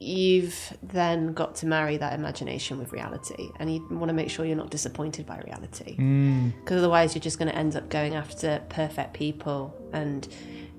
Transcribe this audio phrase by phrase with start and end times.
[0.00, 4.44] you've then got to marry that imagination with reality and you want to make sure
[4.44, 6.52] you're not disappointed by reality mm.
[6.60, 10.28] because otherwise you're just going to end up going after perfect people and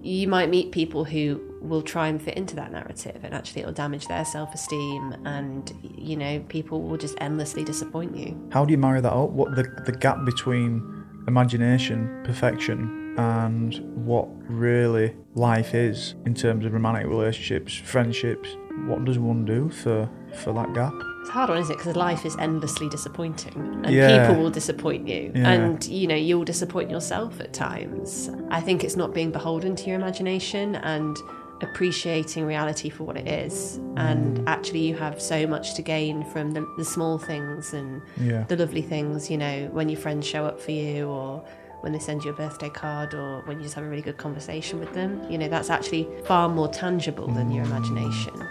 [0.02, 3.74] you might meet people who will try and fit into that narrative and actually it'll
[3.74, 8.78] damage their self-esteem and you know people will just endlessly disappoint you How do you
[8.78, 9.32] marry that up?
[9.32, 13.76] What the the gap between imagination, perfection, and
[14.06, 18.56] what really life is in terms of romantic relationships, friendships?
[18.88, 20.10] What does one do for
[20.44, 20.94] for that gap?
[21.22, 21.78] It's a hard one, isn't it?
[21.78, 24.28] Because life is endlessly disappointing, and Yeah.
[24.28, 25.50] people will disappoint you, Yeah.
[25.52, 28.30] and you know you'll disappoint yourself at times.
[28.50, 31.18] I think it's not being beholden to your imagination and
[31.62, 33.80] appreciating reality for what it is.
[33.98, 34.44] And mm.
[34.48, 38.46] actually, you have so much to gain from the, the small things and Yeah.
[38.48, 39.30] the lovely things.
[39.30, 41.44] You know, when your friends show up for you, or
[41.82, 44.18] when they send you a birthday card, or when you just have a really good
[44.18, 45.22] conversation with them.
[45.30, 47.72] You know, that's actually far more tangible than your mm.
[47.72, 48.48] imagination.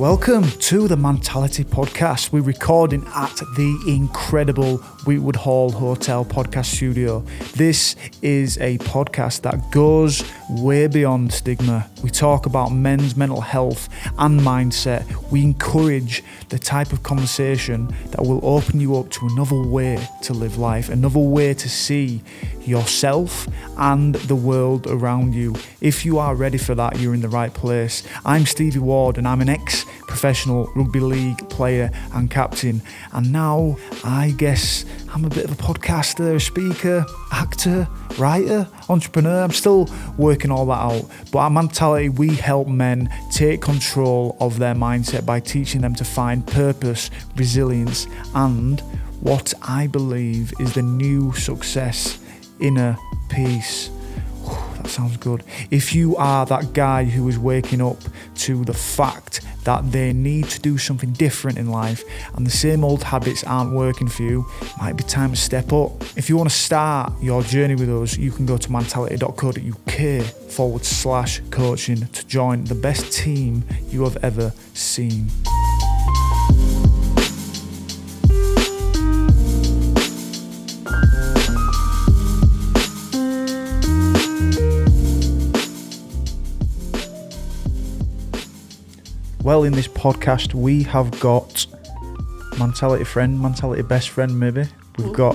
[0.00, 2.32] Welcome to the Mentality Podcast.
[2.32, 7.22] We're recording at the incredible Weetwood Hall Hotel podcast studio.
[7.54, 11.90] This is a podcast that goes way beyond stigma.
[12.02, 15.04] We talk about men's mental health and mindset.
[15.30, 20.32] We encourage the type of conversation that will open you up to another way to
[20.32, 22.22] live life, another way to see
[22.64, 25.56] yourself and the world around you.
[25.82, 28.02] If you are ready for that, you're in the right place.
[28.24, 32.82] I'm Stevie Ward and I'm an ex professional rugby league player and captain.
[33.12, 39.42] And now I guess I'm a bit of a podcaster, a speaker, actor, writer, entrepreneur.
[39.42, 41.10] I'm still working all that out.
[41.32, 46.04] But at Mentality, we help men take control of their mindset by teaching them to
[46.04, 48.80] find purpose, resilience, and
[49.20, 52.18] what I believe is the new success
[52.58, 52.96] inner
[53.28, 53.90] peace.
[54.76, 55.44] That sounds good.
[55.70, 57.98] If you are that guy who is waking up
[58.36, 62.02] to the fact that they need to do something different in life
[62.34, 64.46] and the same old habits aren't working for you,
[64.78, 66.02] might be time to step up.
[66.16, 70.84] If you want to start your journey with us, you can go to mentality.co.uk forward
[70.84, 75.28] slash coaching to join the best team you have ever seen.
[89.42, 91.64] Well, in this podcast, we have got
[92.58, 94.64] mentality friend, mentality best friend, maybe.
[94.98, 95.34] We've got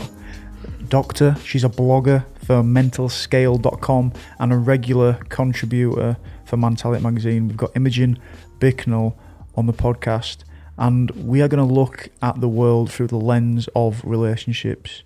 [0.89, 7.47] Doctor, she's a blogger for mentalscale.com and a regular contributor for Mentality Magazine.
[7.47, 8.19] We've got Imogen
[8.59, 9.17] Bicknell
[9.55, 10.43] on the podcast,
[10.77, 15.01] and we are going to look at the world through the lens of relationships.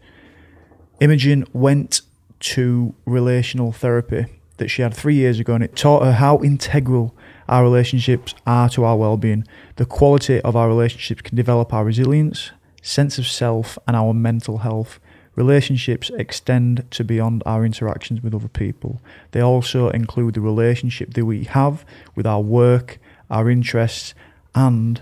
[0.99, 2.01] Imogen went
[2.41, 4.25] to relational therapy
[4.57, 7.15] that she had three years ago, and it taught her how integral
[7.49, 9.45] our relationships are to our well being.
[9.75, 12.51] The quality of our relationships can develop our resilience,
[12.81, 14.99] sense of self, and our mental health.
[15.35, 19.01] Relationships extend to beyond our interactions with other people.
[19.31, 22.99] They also include the relationship that we have with our work,
[23.29, 24.13] our interests,
[24.53, 25.01] and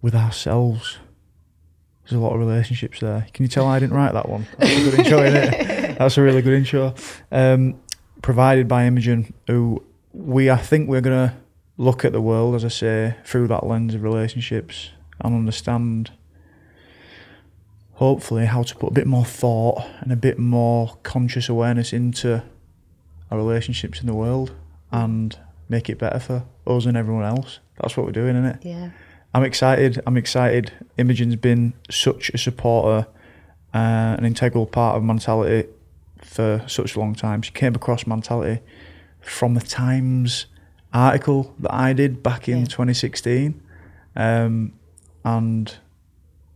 [0.00, 0.98] with ourselves.
[2.04, 3.26] There's a lot of relationships there.
[3.32, 4.46] Can you tell I didn't write that one?
[4.58, 5.98] That's a good intro, isn't it?
[5.98, 6.94] That's a really good intro.
[7.32, 7.80] Um,
[8.22, 11.36] provided by Imogen, who we I think we're gonna
[11.76, 14.90] look at the world, as I say, through that lens of relationships
[15.20, 16.12] and understand
[17.94, 22.42] hopefully how to put a bit more thought and a bit more conscious awareness into
[23.30, 24.52] our relationships in the world
[24.90, 27.60] and make it better for us and everyone else.
[27.80, 28.58] That's what we're doing, isn't it?
[28.64, 28.90] Yeah.
[29.32, 30.00] I'm excited.
[30.06, 30.72] I'm excited.
[30.96, 33.08] Imogen's been such a supporter,
[33.72, 35.68] uh, an integral part of Mentality
[36.22, 37.42] for such a long time.
[37.42, 38.62] She came across Mentality
[39.20, 40.46] from the Times
[40.94, 42.64] article that I did back in Yeah.
[42.66, 43.60] 2016,
[44.16, 44.72] um,
[45.24, 45.76] and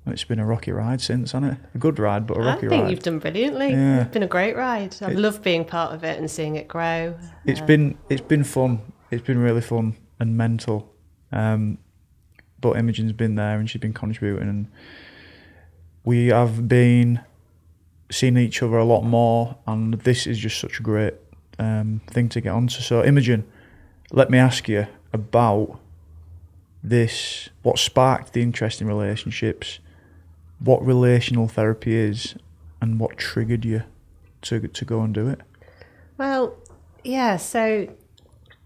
[0.07, 1.59] it's been a rocky ride since, hasn't it?
[1.75, 2.73] A good ride, but a I rocky ride.
[2.73, 2.91] I think ride.
[2.93, 3.71] you've done brilliantly.
[3.73, 4.03] Yeah.
[4.03, 4.95] It's been a great ride.
[5.03, 7.15] I've It- loved being part of it and seeing it grow.
[7.45, 8.81] It's Uh, been it's been fun.
[9.11, 10.93] It's been really fun and mental.
[11.33, 11.79] Um,
[12.61, 14.67] but Imogen's been there and she's been contributing, and
[16.05, 17.21] we have been
[18.11, 19.57] seeing each other a lot more.
[19.67, 21.15] And this is just such a great
[21.59, 22.81] um, thing to get onto.
[22.81, 23.45] So, Imogen,
[24.11, 25.79] let me ask you about
[26.83, 27.51] this.
[27.63, 29.79] What sparked the interest in relationships?
[30.59, 32.35] What relational therapy is,
[32.81, 33.85] and what triggered you
[34.43, 35.41] to to go and do it?
[36.17, 36.57] Well,
[37.05, 37.37] yeah.
[37.37, 37.89] So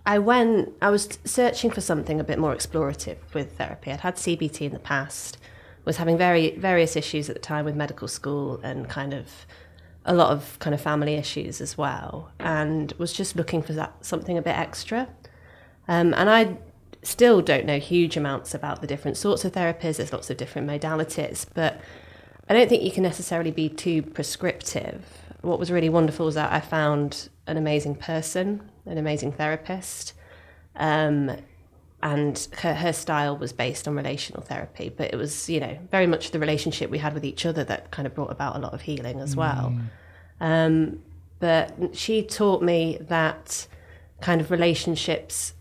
[0.06, 0.72] I went.
[0.80, 3.90] I was searching for something a bit more explorative with therapy.
[3.90, 5.38] I'd had CBT in the past.
[5.84, 9.46] Was having very various issues at the time with medical school and kind of
[10.04, 13.92] a lot of kind of family issues as well, and was just looking for that
[14.04, 15.08] something a bit extra.
[15.88, 16.56] Um, and I
[17.02, 19.96] still don't know huge amounts about the different sorts of therapies.
[19.96, 21.80] There's lots of different modalities, but
[22.48, 25.04] I don't think you can necessarily be too prescriptive.
[25.40, 30.12] What was really wonderful was that I found an amazing person, an amazing therapist.
[30.76, 31.36] Um,
[32.02, 36.06] and her, her style was based on relational therapy, but it was, you know, very
[36.06, 38.74] much the relationship we had with each other that kind of brought about a lot
[38.74, 39.72] of healing as well.
[40.40, 41.00] Um,
[41.38, 43.66] but she taught me that
[44.20, 45.54] kind of relationships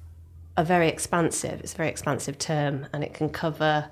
[0.57, 1.59] are very expansive.
[1.61, 3.89] It's a very expansive term, and it can cover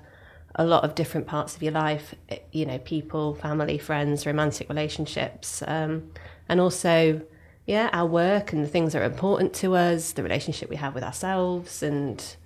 [0.54, 2.14] a lot of different parts of your life.
[2.52, 6.10] You know, people, family, friends, romantic relationships, um,
[6.48, 7.22] and also,
[7.66, 10.94] yeah, our work and the things that are important to us, the relationship we have
[10.94, 12.36] with ourselves, and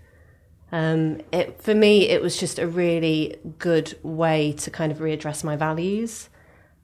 [0.71, 5.45] um, it for me, it was just a really good way to kind of readdress
[5.45, 6.29] my values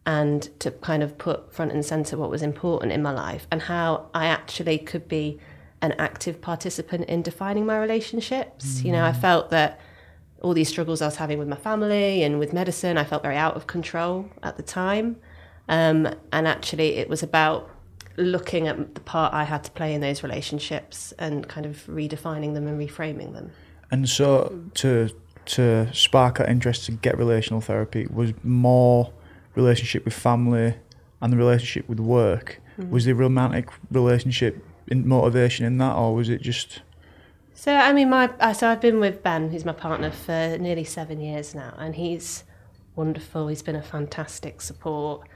[0.06, 3.62] and to kind of put front and center what was important in my life and
[3.62, 5.38] how I actually could be
[5.82, 8.82] an active participant in defining my relationships.
[8.82, 9.80] You know, I felt that
[10.42, 13.36] all these struggles I was having with my family and with medicine, I felt very
[13.36, 15.16] out of control at the time.
[15.68, 17.70] Um, and actually, it was about
[18.16, 22.54] looking at the part I had to play in those relationships and kind of redefining
[22.54, 23.52] them and reframing them.
[23.90, 25.10] And so to
[25.46, 29.12] to spark that interest to get relational therapy was more
[29.54, 30.74] relationship with family
[31.20, 32.60] and the relationship with work.
[32.88, 36.82] Was the romantic relationship in motivation in that, or was it just?
[37.54, 40.84] So I mean, my uh, so I've been with Ben, who's my partner, for nearly
[40.84, 42.44] seven years now, and he's
[42.96, 43.48] wonderful.
[43.48, 45.26] He's been a fantastic support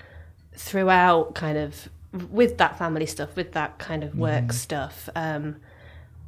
[0.55, 1.89] throughout, kind of
[2.31, 5.09] with that family stuff, with that kind of work stuff.
[5.17, 5.57] Um,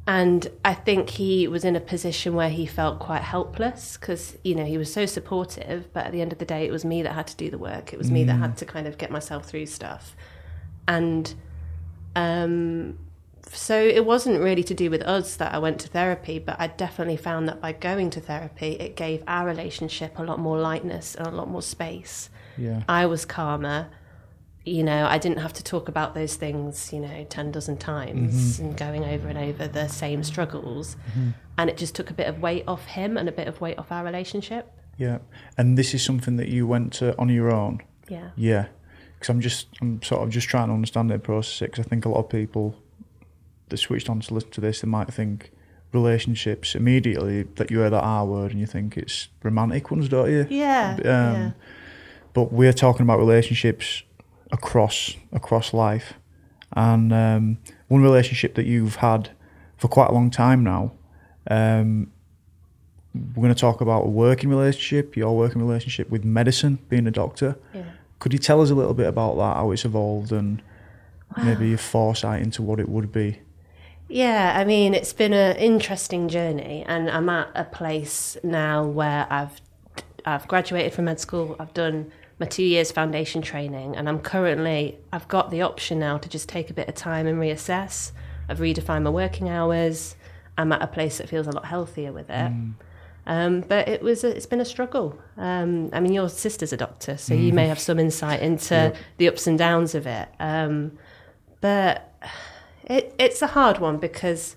[0.05, 4.55] and I think he was in a position where he felt quite helpless because you
[4.55, 7.03] know he was so supportive, but at the end of the day, it was me
[7.03, 7.91] that had to do the work.
[7.91, 10.15] It was me that had to kind of get myself through stuff,
[10.87, 11.33] and
[12.15, 12.97] um,
[13.55, 16.67] so it wasn't really to do with us that I went to therapy, but I
[16.67, 21.15] definitely found that by going to therapy, it gave our relationship a lot more lightness
[21.15, 22.29] and a lot more space.
[22.57, 22.83] Yeah.
[22.87, 23.89] I was calmer.
[24.65, 28.57] You know, I didn't have to talk about those things, you know, 10 dozen times
[28.57, 28.65] mm-hmm.
[28.65, 30.97] and going over and over the same struggles.
[31.11, 31.29] Mm-hmm.
[31.57, 33.79] And it just took a bit of weight off him and a bit of weight
[33.79, 34.71] off our relationship.
[34.97, 35.19] Yeah.
[35.57, 37.81] And this is something that you went to on your own.
[38.09, 38.31] Yeah.
[38.35, 38.67] Yeah.
[39.13, 41.71] Because I'm just, I'm sort of just trying to understand it, process it.
[41.71, 42.75] Because I think a lot of people
[43.69, 45.51] that switched on to listen to this, they might think
[45.93, 50.29] relationships immediately that you hear that R word and you think it's romantic ones, don't
[50.29, 50.45] you?
[50.49, 50.95] Yeah.
[50.97, 51.51] Um, yeah.
[52.33, 54.03] But we're talking about relationships
[54.51, 56.13] across across life,
[56.73, 59.31] and um, one relationship that you've had
[59.77, 60.91] for quite a long time now.
[61.49, 62.11] Um,
[63.13, 67.11] we're going to talk about a working relationship, your working relationship with medicine, being a
[67.11, 67.57] doctor.
[67.73, 67.83] Yeah.
[68.19, 70.61] Could you tell us a little bit about that, how it's evolved, and
[71.43, 73.39] maybe your foresight into what it would be?
[74.09, 79.27] Yeah, I mean, it's been an interesting journey, and I'm at a place now where
[79.29, 79.59] I've
[80.25, 81.55] I've graduated from med school.
[81.59, 86.17] I've done my two years foundation training, and I'm currently I've got the option now
[86.17, 88.11] to just take a bit of time and reassess.
[88.47, 90.15] I've redefined my working hours.
[90.57, 92.51] I'm at a place that feels a lot healthier with it.
[93.27, 95.19] Um, but it was a, it's been a struggle.
[95.35, 99.27] Um, I mean, your sister's a doctor, so you may have some insight into the
[99.27, 100.29] ups and downs of it.
[100.39, 100.97] Um,
[101.59, 102.13] but
[102.87, 104.55] it, it's a hard one because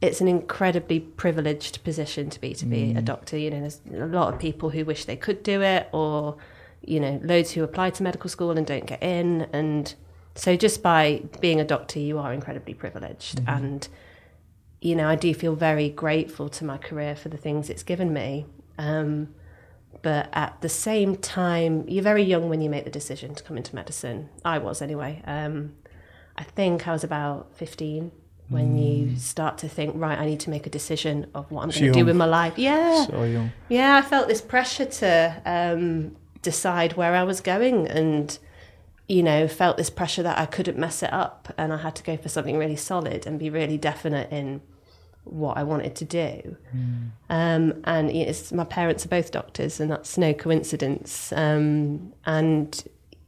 [0.00, 3.36] it's an incredibly privileged position to be to be a doctor.
[3.36, 6.36] You know, there's a lot of people who wish they could do it, or
[6.82, 9.42] you know, loads who apply to medical school and don't get in.
[9.52, 9.94] And
[10.34, 13.40] so, just by being a doctor, you are incredibly privileged.
[13.46, 13.88] And
[14.80, 18.12] you know, I do feel very grateful to my career for the things it's given
[18.12, 18.46] me.
[18.78, 19.34] Um,
[20.02, 23.56] but at the same time, you're very young when you make the decision to come
[23.56, 24.28] into medicine.
[24.44, 25.22] I was anyway.
[25.24, 25.74] Um,
[26.36, 28.10] I think I was about 15
[28.48, 31.70] when you start to think, right, I need to make a decision of what I'm
[31.70, 32.58] going to do with my life.
[32.58, 33.06] Yeah.
[33.06, 33.52] So young.
[33.68, 38.38] Yeah, I felt this pressure to um, decide where I was going and,
[39.08, 42.02] you know, felt this pressure that I couldn't mess it up and I had to
[42.02, 44.60] go for something really solid and be really definite in
[45.24, 46.56] what I wanted to do.
[47.30, 51.32] Um, and it's, my parents are both doctors and that's no coincidence.
[51.32, 52.84] Um, and,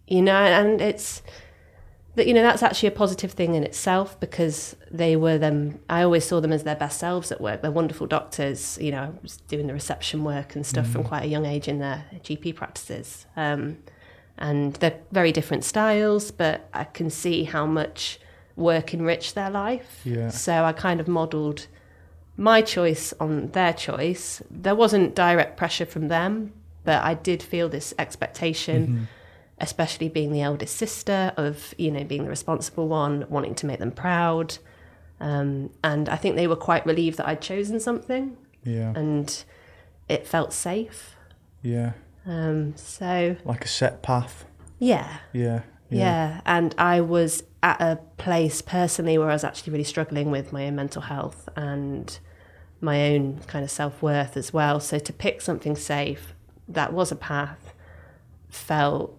[0.07, 1.23] you know, and it's,
[2.17, 6.03] that you know that's actually a positive thing in itself because they were them i
[6.03, 7.63] always saw them as their best selves at work.
[7.63, 11.23] They're wonderful doctors you know i was doing the reception work and stuff from quite
[11.25, 13.27] a young age in their gp practices.
[13.37, 13.79] Um,
[14.39, 18.19] and they're very different styles but i can see how much
[18.57, 20.01] work enriched their life.
[20.05, 20.31] Yeah.
[20.31, 21.67] so i kind of modeled
[22.39, 24.43] my choice on their choice.
[24.51, 26.53] There wasn't direct pressure from them
[26.85, 29.09] but i did feel this expectation
[29.59, 33.79] especially being the eldest sister of you know being the responsible one wanting to make
[33.79, 34.59] them proud
[35.19, 38.93] Um, and I think they were quite relieved that I'd chosen something Yeah.
[38.95, 39.45] and
[40.09, 41.17] it felt safe.
[41.63, 41.93] Yeah.
[42.27, 44.45] Um, so, Like a set path.
[44.79, 45.63] yeah, Yeah.
[45.89, 46.41] yeah.
[46.45, 50.67] And I was at a place personally where I was actually really struggling with my
[50.67, 52.19] own mental health and
[52.83, 54.81] my own kind of self worth as well.
[54.81, 56.35] So, to pick something safe
[56.69, 57.73] that was a path
[58.49, 59.16] felt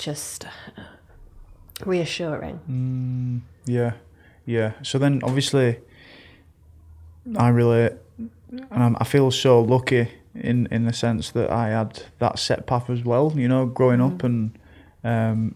[0.00, 0.46] just
[1.84, 2.60] reassuring.
[2.68, 3.92] Mm, yeah.
[4.46, 4.72] Yeah.
[4.82, 5.78] So then obviously
[7.38, 12.02] I relate and I'm, I feel so lucky in, in the sense that I had
[12.18, 14.58] that set path as well, you know, growing up and
[15.04, 15.54] um,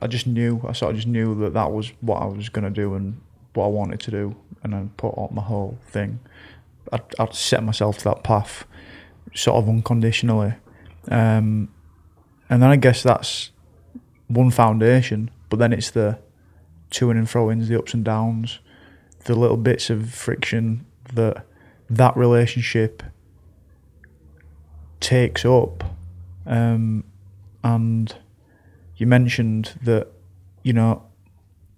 [0.00, 2.64] I just knew, I sort of just knew that that was what I was going
[2.64, 3.20] to do and
[3.54, 6.20] what I wanted to do and then put on my whole thing.
[6.92, 8.64] I'd, I'd set myself to that path
[9.34, 10.54] sort of unconditionally.
[11.10, 11.68] Um,
[12.48, 13.50] and then I guess that's
[14.28, 16.18] one foundation, but then it's the
[16.90, 18.60] to and fro ins, the ups and downs,
[19.24, 21.44] the little bits of friction that
[21.90, 23.02] that relationship
[25.00, 25.84] takes up.
[26.46, 27.04] Um,
[27.62, 28.14] and
[28.96, 30.08] you mentioned that,
[30.62, 31.02] you know,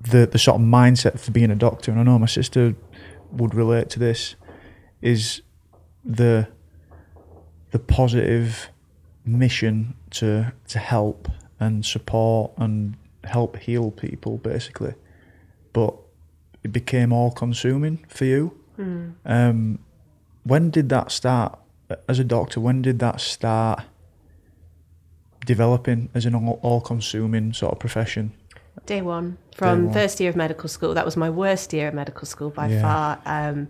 [0.01, 2.75] the the sort of mindset for being a doctor, and I know my sister
[3.33, 4.37] would relate to this,
[5.01, 5.43] is
[6.05, 6.49] the
[7.71, 8.71] the positive
[9.37, 11.29] mission to to help
[11.61, 12.95] and support and
[13.25, 14.95] help heal people basically
[15.73, 15.95] but
[16.63, 18.53] it became all consuming for you
[19.27, 19.79] um
[20.45, 21.59] when did that start
[22.09, 23.81] as a doctor when did that start
[25.47, 28.33] developing as an all consuming sort of profession
[28.87, 29.93] Day one, from one.
[29.95, 30.95] first year of medical school.
[30.95, 32.81] That was my worst year of medical school by Yeah.
[32.81, 33.19] far.
[33.27, 33.69] Um,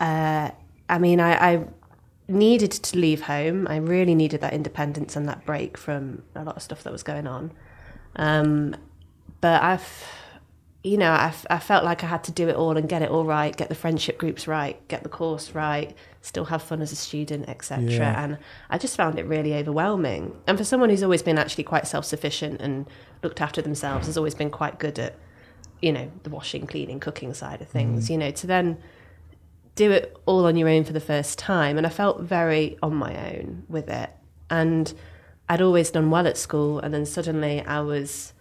[0.00, 0.50] uh,
[0.88, 1.64] I mean, I, I
[2.28, 3.66] needed to leave home.
[3.68, 7.02] I really needed that independence and that break from a lot of stuff that was
[7.02, 7.52] going on.
[8.16, 8.76] Um,
[9.40, 10.04] but I've,
[10.84, 13.10] you know, I, I felt like I had to do it all and get it
[13.10, 16.92] all right, get the friendship groups right, get the course right, still have fun as
[16.92, 17.84] a student, etc.
[17.84, 18.24] Yeah.
[18.24, 20.36] And I just found it really overwhelming.
[20.46, 22.86] And for someone who's always been actually quite self-sufficient and
[23.22, 25.14] looked after themselves, has always been quite good at,
[25.80, 28.10] you know, the washing, cleaning, cooking side of things.
[28.10, 28.78] You know, to then
[29.78, 31.78] do it all on your own for the first time.
[31.78, 34.10] And I felt very on my own with it.
[34.50, 34.92] And
[35.48, 36.80] I'd always done well at school.
[36.80, 38.32] And then suddenly I was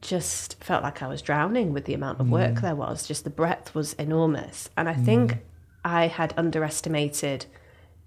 [0.00, 3.06] just felt like I was drowning with the amount of work there was.
[3.06, 4.70] Just the breadth was enormous.
[4.76, 5.38] And I think
[5.84, 7.46] I had underestimated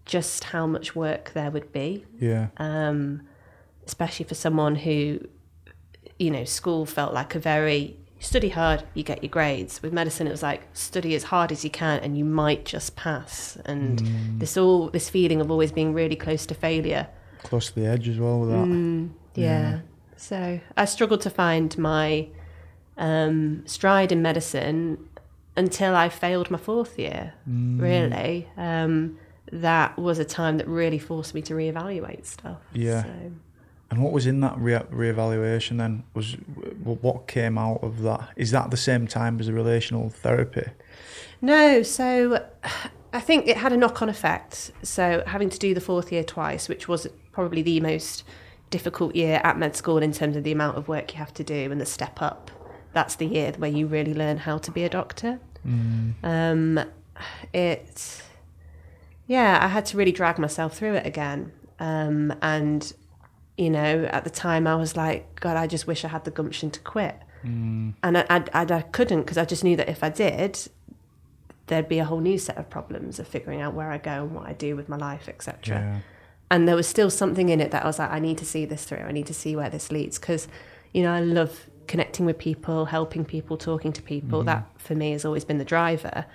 [0.06, 3.28] just how much work there would be yeah um,
[3.88, 5.20] especially for someone who,
[6.20, 9.82] you know, school felt like a very study hard, you get your grades.
[9.82, 12.96] With medicine, it was like study as hard as you can, and you might just
[12.96, 13.58] pass.
[13.66, 14.00] And
[14.40, 17.08] this all this feeling of always being really close to failure.
[17.44, 18.66] close to the edge as well with that
[19.36, 19.80] Yeah.
[20.16, 22.28] So I struggled to find my
[22.98, 25.08] um, stride in medicine
[25.56, 27.34] until I failed my fourth year.
[27.80, 29.20] Really, um,
[29.52, 32.58] that was a time that really forced me to reevaluate stuff.
[32.74, 33.04] Yeah.
[33.04, 33.32] So.
[33.90, 36.04] And what was in that re- reevaluation then?
[36.14, 36.34] Was
[36.84, 38.30] what came out of that?
[38.36, 40.66] Is that the same time as the relational therapy?
[41.42, 42.46] No, so
[43.14, 44.72] I think it had a knock on effect.
[44.84, 48.24] So having to do the fourth year twice, which was probably the most
[48.70, 51.44] difficult year at med school in terms of the amount of work you have to
[51.44, 52.52] do and the step up,
[52.94, 55.40] that's the year where you really learn how to be a doctor.
[56.24, 56.80] Um,
[57.54, 58.22] it,
[59.28, 61.52] yeah, I had to really drag myself through it again.
[61.80, 62.92] Um, and,
[63.58, 66.32] you know, at the time I was like, God, I just wish I had the
[66.32, 67.18] gumption to quit.
[68.04, 70.60] And I, I, I, couldn't because I just knew that if I did,
[71.68, 74.34] there'd be a whole new set of problems of figuring out where I go and
[74.34, 75.76] what I do with my life, etc.
[75.76, 76.00] Yeah.
[76.50, 78.66] And there was still something in it that I was like, I need to see
[78.66, 79.00] this through.
[79.00, 80.48] I need to see where this leads because,
[80.94, 84.44] you know, I love connecting with people, helping people, talking to people.
[84.44, 86.26] That for me has always been the driver.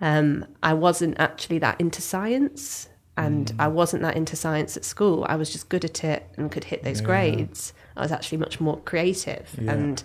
[0.00, 3.54] Um, I wasn't actually that into science, and mm.
[3.58, 5.24] I wasn't that into science at school.
[5.28, 7.06] I was just good at it and could hit those Yeah.
[7.06, 7.72] grades.
[7.96, 9.72] I was actually much more creative Yeah.
[9.72, 10.02] and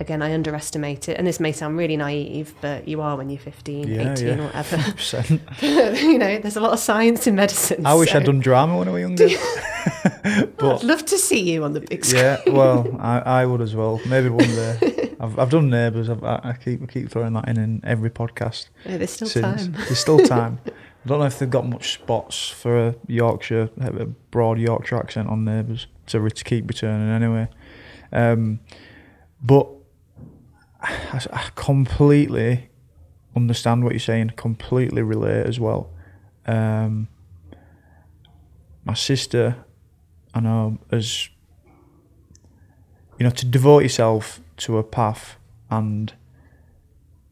[0.00, 3.38] again i underestimate it and this may sound really naive but you are when you're
[3.38, 4.38] 15 Yeah, 18 yeah.
[4.38, 4.76] or whatever
[6.06, 8.88] you know there's a lot of science in medicine I wish I'd done drama when
[8.88, 9.28] I was younger.
[10.24, 13.74] i'd love to see you on the big screen yeah, well, I, I would as
[13.74, 14.00] well.
[14.06, 15.14] Maybe one day.
[15.20, 16.08] I've, I've done neighbours.
[16.08, 18.68] I've, I, I keep I keep throwing that in in every podcast.
[18.84, 20.60] Yeah, there's still time There's still time.
[21.04, 25.28] I don't know if they've got much spots for a Yorkshire, a broad Yorkshire accent
[25.28, 27.48] on neighbours to, to keep returning anyway.
[28.12, 28.60] Um,
[29.42, 29.66] but
[30.82, 32.68] I, I completely
[33.34, 34.32] understand what you're saying.
[34.36, 35.90] Completely relate as well.
[36.46, 37.08] Um,
[38.84, 39.64] my sister,
[40.34, 41.28] I know, as
[43.18, 45.36] you know, to devote yourself to a path
[45.70, 46.12] and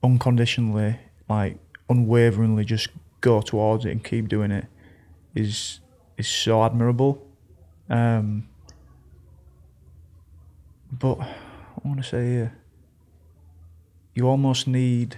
[0.03, 0.99] unconditionally,
[1.29, 1.59] like
[1.89, 2.89] unwaveringly, just
[3.21, 4.67] go towards it and keep doing it
[5.35, 5.81] is
[6.17, 7.25] is so admirable.
[7.91, 8.49] Um,
[10.93, 12.53] but I want to say here,
[14.15, 15.17] you almost need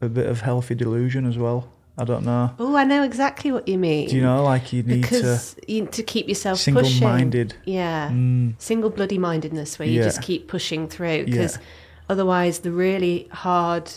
[0.00, 1.72] a bit of healthy delusion as well.
[1.98, 2.54] I don't know.
[2.58, 4.08] Oh, I know exactly what you mean.
[4.08, 6.74] Do you know, like you need because to you, to keep yourself pushing.
[6.82, 7.54] single-minded.
[7.64, 10.04] Yeah, Mm, single bloody mindedness where you Yeah.
[10.04, 11.62] just keep pushing through because Yeah.
[12.08, 13.92] otherwise the really hard,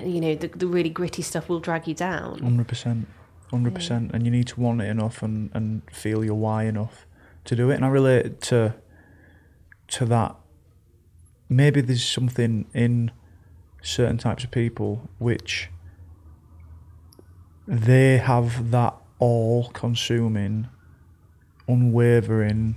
[0.00, 2.38] you know, the, the really gritty stuff will drag you down.
[2.38, 3.08] Hundred percent,
[3.50, 7.06] hundred percent, and you need to want it enough and, and feel your why enough
[7.44, 7.74] to do it.
[7.76, 8.74] And I relate to
[9.88, 10.36] to that.
[11.48, 13.10] Maybe there's something in
[13.82, 15.68] certain types of people which
[17.66, 20.68] they have that all-consuming,
[21.66, 22.76] unwavering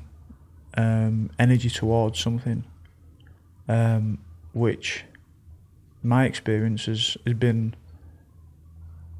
[0.76, 2.64] um, energy towards something,
[3.68, 4.18] um,
[4.54, 5.06] which
[6.04, 7.76] my experience has, has been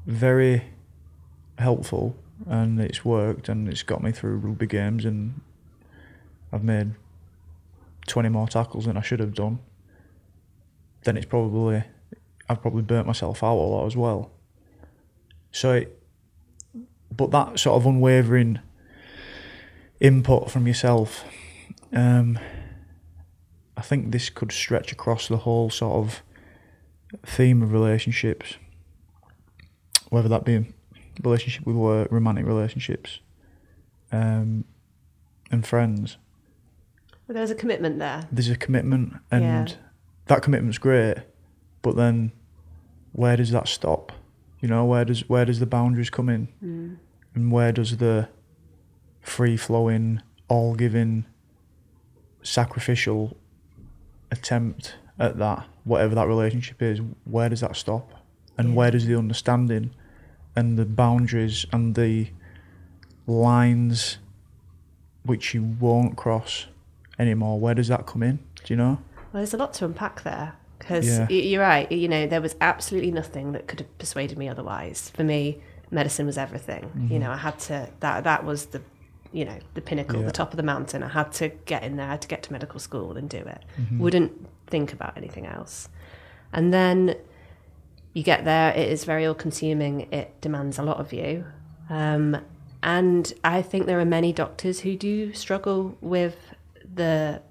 [0.06, 0.64] very
[1.58, 5.40] helpful and it's worked and it's got me through rugby games and
[6.52, 6.92] I've made
[8.06, 9.60] 20 more tackles than I should have done
[11.04, 11.84] then it's probably
[12.48, 14.30] I've probably burnt myself out a lot as well.
[15.50, 16.02] So it,
[17.14, 18.58] but that sort of unwavering
[20.00, 21.24] input from yourself
[21.92, 22.38] um,
[23.76, 26.22] I think this could stretch across the whole sort of
[27.26, 28.56] theme of relationships
[30.10, 30.72] whether that be
[31.22, 33.18] relationship with work, romantic relationships,
[34.12, 34.64] um,
[35.50, 36.18] and friends.
[37.26, 38.28] But there's a commitment there.
[38.30, 39.76] There's a commitment, and Yeah.
[40.26, 41.16] that commitment's great.
[41.82, 42.30] But then,
[43.12, 44.12] where does that stop?
[44.60, 46.96] You know, where does where does the boundaries come in, Mm.
[47.34, 48.28] and where does the
[49.20, 51.24] free flowing, all giving,
[52.42, 53.36] sacrificial
[54.30, 58.10] attempt at that, whatever that relationship is, where does that stop?
[58.58, 58.74] And Yeah.
[58.74, 59.90] where does the understanding
[60.56, 62.28] and the boundaries and the
[63.26, 64.18] lines
[65.24, 66.66] which you won't cross
[67.18, 68.36] anymore, where does that come in?
[68.64, 68.98] Do you know?
[69.32, 71.28] Well, there's a lot to unpack there because Yeah.
[71.28, 71.90] you're right.
[71.90, 75.10] You know, there was absolutely nothing that could have persuaded me otherwise.
[75.10, 76.84] For me, medicine was everything.
[76.84, 77.12] Mm-hmm.
[77.12, 77.88] You know, I had to.
[78.00, 78.82] That that was the,
[79.32, 80.26] you know, the pinnacle, Yeah.
[80.26, 81.02] the top of the mountain.
[81.02, 82.06] I had to get in there.
[82.06, 83.64] I had to get to medical school and do it.
[83.80, 83.98] Mm-hmm.
[83.98, 85.88] Wouldn't think about anything else.
[86.52, 87.16] And then
[88.12, 88.72] you get there.
[88.72, 90.12] It is very all-consuming.
[90.12, 91.44] It demands a lot of you.
[91.90, 92.36] Um,
[92.82, 96.36] and I think there are many doctors who do struggle with
[96.94, 97.42] the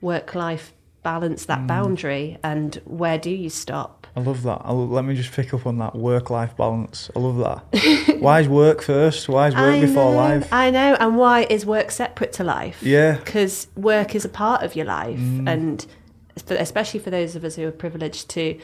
[0.00, 1.46] work life balance, Mm.
[1.48, 4.06] that boundary, and where do you stop?
[4.16, 4.62] I love that.
[4.64, 7.10] I let me just pick up on that work life balance.
[7.14, 8.16] I love that.
[8.20, 9.28] Why is work first?
[9.28, 10.52] Why is work I before know, life?
[10.52, 10.96] I know.
[10.98, 12.82] And why is work separate to life?
[12.82, 13.16] Yeah.
[13.16, 15.18] Because work is a part of your life.
[15.18, 15.48] Mm.
[15.48, 15.86] And
[16.36, 18.58] especially for those of us who are privileged to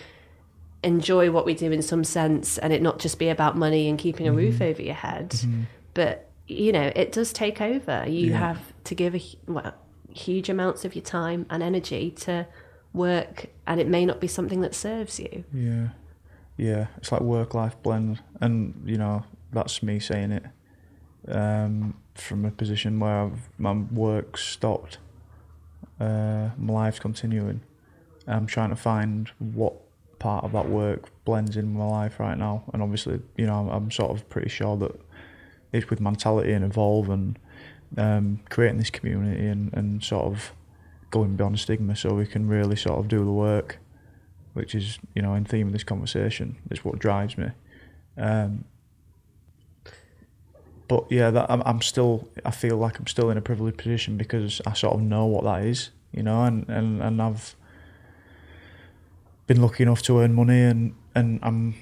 [0.83, 3.98] enjoy what we do in some sense and it not just be about money and
[3.98, 4.38] keeping a Mm-hmm.
[4.38, 5.35] roof over your head.
[5.94, 8.05] But, you know, it does take over.
[8.09, 8.38] You Yeah.
[8.38, 9.74] have to give a, well,
[10.12, 12.46] huge amounts of your time and energy to
[12.92, 15.44] work and it may not be something that serves you.
[15.52, 15.88] Yeah,
[16.57, 16.87] yeah.
[16.98, 20.44] It's like work life blend, and you know that's me saying it
[21.29, 24.98] um, from a position where I've, my work stopped,
[26.00, 27.61] uh, my life's continuing.
[28.26, 29.74] I'm trying to find what
[30.18, 33.90] part of that work blends in my life right now, and obviously, you know, I'm,
[33.90, 35.00] sort of pretty sure that
[35.72, 37.38] it's with mentality and evolve and
[37.96, 40.52] um, creating this community and, and sort of
[41.11, 43.78] going beyond stigma so we can really sort of do the work
[44.54, 47.46] which is you know in theme of this conversation is what drives me
[48.18, 48.64] um,
[50.88, 54.16] but yeah that I'm, I'm still i feel like i'm still in a privileged position
[54.16, 57.55] because i sort of know what that is you know and, and, and i've
[59.46, 61.75] been lucky enough to earn money and, and i'm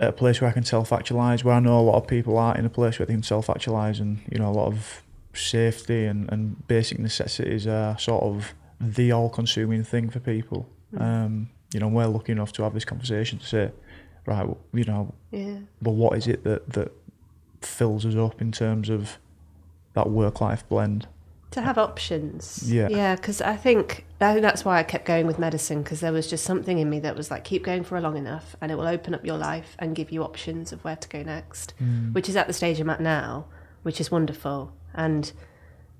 [0.00, 2.56] at a place where i can self-actualize where i know a lot of people are
[2.56, 6.30] in a place where they can self-actualize and you know a lot of safety and,
[6.32, 12.06] and basic necessities are sort of the all-consuming thing for people um, you know we're
[12.06, 13.70] lucky enough to have this conversation to say
[14.26, 15.58] right you know Yeah.
[15.82, 16.92] well what is it that that
[17.66, 19.18] fills us up in terms of
[19.94, 21.06] that work-life blend
[21.54, 22.70] to have options.
[22.70, 22.88] Yeah.
[22.88, 26.12] Yeah, because I think I think that's why I kept going with medicine because there
[26.12, 28.72] was just something in me that was like keep going for a long enough and
[28.72, 31.74] it will open up your life and give you options of where to go next,
[31.82, 32.12] mm.
[32.12, 33.46] which is at the stage I'm at now,
[33.82, 34.72] which is wonderful.
[34.94, 35.32] And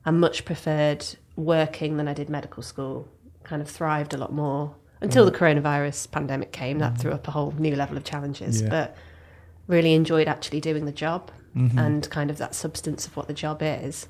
[0.05, 3.09] I much preferred working than I did medical school.
[3.45, 5.33] Kind of thrived a lot more until mm.
[5.33, 6.81] the coronavirus pandemic came.
[6.81, 7.01] That mm.
[7.01, 8.71] threw up a whole new level of challenges, Yeah.
[8.71, 8.97] but
[9.69, 11.79] really enjoyed actually doing the job Mm-hmm.
[11.79, 14.09] and kind of that substance of what the job is.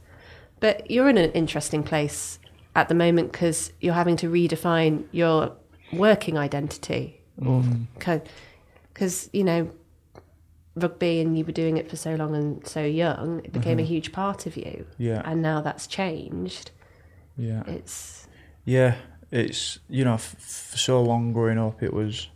[0.60, 2.38] But you're in an interesting place
[2.74, 5.52] at the moment because you're having to redefine your
[5.92, 7.20] working identity,
[7.94, 9.70] because you know
[10.76, 13.82] rugby and you were doing it for so long and so young, it became a
[13.84, 14.86] huge part of you.
[14.98, 15.22] Yeah.
[15.24, 16.70] And now that's changed.
[17.36, 17.62] Yeah.
[17.66, 18.26] It's
[18.64, 18.96] Yeah,
[19.30, 22.28] it's you know f- for so long growing up, it was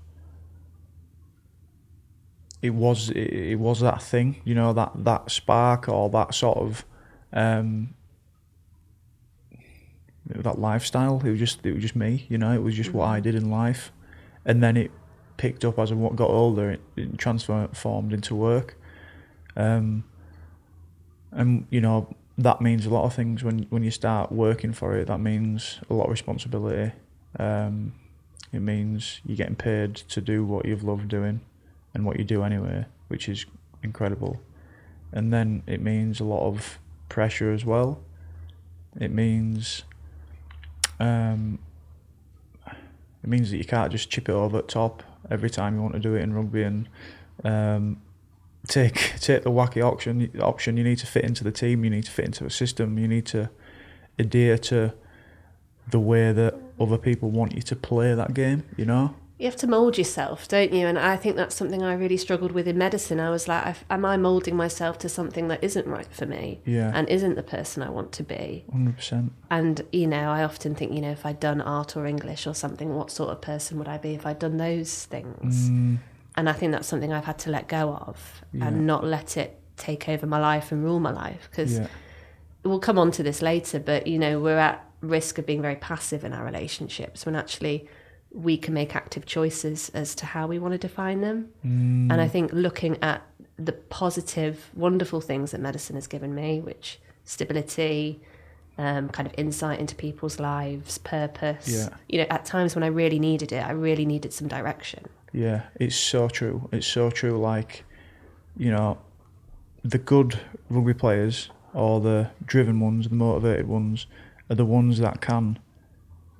[2.62, 6.58] it was it, it was that thing, you know that that spark or that sort
[6.58, 6.84] of
[7.32, 7.94] um
[10.26, 11.22] that lifestyle.
[11.24, 12.52] It was just it was just me, you know.
[12.52, 13.92] It was just what I did in life,
[14.44, 14.90] and then it
[15.36, 16.70] picked up as I got older.
[16.70, 18.76] It, it transformed into work,
[19.56, 20.04] um,
[21.32, 24.96] and you know that means a lot of things when when you start working for
[24.96, 25.06] it.
[25.06, 26.92] That means a lot of responsibility.
[27.38, 27.94] Um,
[28.52, 31.40] it means you're getting paid to do what you've loved doing,
[31.98, 33.44] and what you do anyway, which is
[33.82, 34.40] incredible.
[35.12, 38.00] And then it means a lot of pressure as well.
[38.98, 39.82] It means
[41.00, 41.58] um,
[42.66, 46.00] it means that you can't just chip it over top every time you want to
[46.00, 46.88] do it in rugby and
[47.44, 48.00] um,
[48.66, 50.76] take take the wacky option option.
[50.76, 51.84] You need to fit into the team.
[51.84, 52.98] You need to fit into a system.
[52.98, 53.50] You need to
[54.18, 54.94] adhere to
[55.90, 58.62] the way that other people want you to play that game.
[58.76, 59.14] You know.
[59.38, 60.86] You have to mold yourself, don't you?
[60.86, 63.20] And I think that's something I really struggled with in medicine.
[63.20, 66.90] I was like, am I molding myself to something that isn't right for me Yeah.
[66.92, 68.64] and isn't the person I want to be?
[68.72, 69.32] Hundred percent.
[69.48, 72.54] And you know, I often think, you know, if I'd done art or English or
[72.54, 75.70] something, what sort of person would I be if I'd done those things?
[75.70, 75.98] Mm,
[76.36, 78.66] And I think that's something I've had to let go of Yeah.
[78.68, 81.86] and not let it take over my life and rule my life because Yeah.
[82.64, 85.76] we'll come on to this later, but you know, we're at risk of being very
[85.76, 87.88] passive in our relationships when actually
[88.30, 91.48] we can make active choices as to how we want to define them.
[91.64, 92.12] Mm.
[92.12, 93.22] And I think looking at
[93.58, 98.20] the positive, wonderful things that medicine has given me, which stability,
[98.76, 101.68] um, kind of insight into people's lives, purpose.
[101.68, 101.88] Yeah.
[102.08, 105.06] You know, at times when I really needed it, I really needed some direction.
[105.32, 106.68] Yeah, it's so true.
[106.72, 107.36] It's so true.
[107.38, 107.84] Like,
[108.56, 108.98] you know,
[109.82, 114.06] the good rugby players or the driven ones, the motivated ones,
[114.48, 115.58] are the ones that can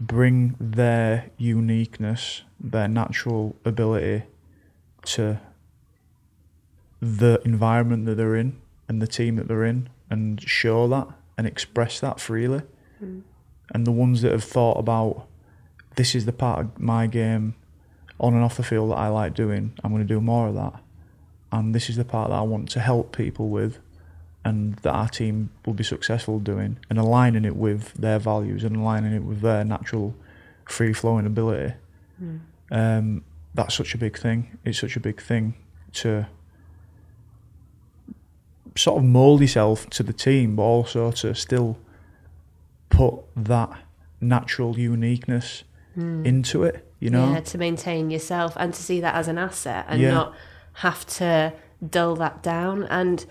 [0.01, 4.25] bring their uniqueness, their natural ability
[5.05, 5.41] to
[7.01, 11.47] the environment that they're in and the team that they're in and show that and
[11.47, 12.63] express that freely.
[12.99, 13.21] Hmm.
[13.73, 15.27] And the ones that have thought about
[15.97, 17.55] this is the part of my game
[18.19, 20.55] on and off the field that I like doing, I'm going to do more of
[20.55, 20.75] that.
[21.53, 23.79] And this is the part that I want to help people with
[24.45, 28.77] and that our team will be successful doing and aligning it with their values and
[28.77, 30.15] aligning it with their natural
[30.65, 31.75] free flowing ability.
[32.71, 33.25] Um,
[33.55, 34.59] that's such a big thing.
[34.65, 35.55] It's such a big thing
[35.95, 36.27] to
[38.77, 41.79] sort of mold yourself to the team, but also to still
[42.91, 43.71] put that
[44.21, 45.65] natural uniqueness
[45.97, 47.33] into it, you know?
[47.33, 50.13] Yeah, to maintain yourself and to see that as an asset and Yeah.
[50.13, 50.35] not
[50.75, 51.53] have to
[51.91, 52.85] dull that down.
[52.85, 53.27] And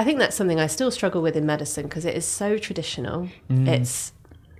[0.00, 3.28] I think that's something I still struggle with in medicine because it is so traditional.
[3.50, 3.68] Mm.
[3.68, 4.14] It's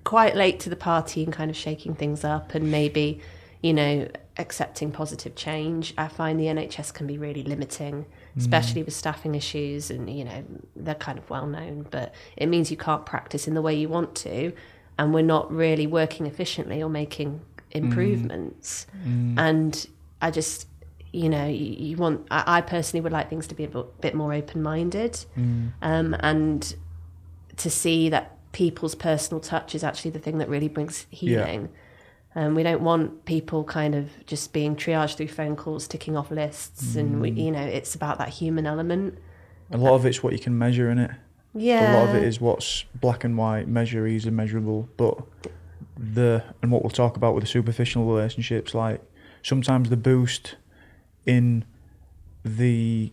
[0.04, 3.22] quite late to the party and kind of shaking things up and maybe,
[3.62, 5.94] you know, accepting positive change.
[5.96, 8.06] I find the NHS can be really limiting, mm.
[8.36, 10.44] especially with staffing issues and, you know,
[10.76, 13.88] they're kind of well known, but it means you can't practice in the way you
[13.88, 14.52] want to
[14.98, 17.40] and we're not really working efficiently or making mm.
[17.70, 18.86] improvements.
[19.08, 19.38] Mm.
[19.38, 19.86] And
[20.20, 20.66] I just,
[21.12, 24.00] you know, you, you want, I, I personally would like things to be a bit
[24.00, 25.24] bit more open minded
[25.82, 26.74] um, and
[27.56, 31.68] to see that people's personal touch is actually the thing that really brings healing.
[32.36, 36.30] Um, we don't want people kind of just being triaged through phone calls, ticking off
[36.30, 39.18] lists, and we, you know, it's about that human element.
[39.72, 41.10] A lot of it's what you can measure in it.
[41.54, 44.88] Yeah, A lot of it is what's black and white, measure easy measurable.
[44.96, 45.18] But
[45.96, 49.02] the and what we'll talk about with the superficial relationships, like
[49.42, 50.54] sometimes the boost
[51.26, 51.64] in
[52.44, 53.12] the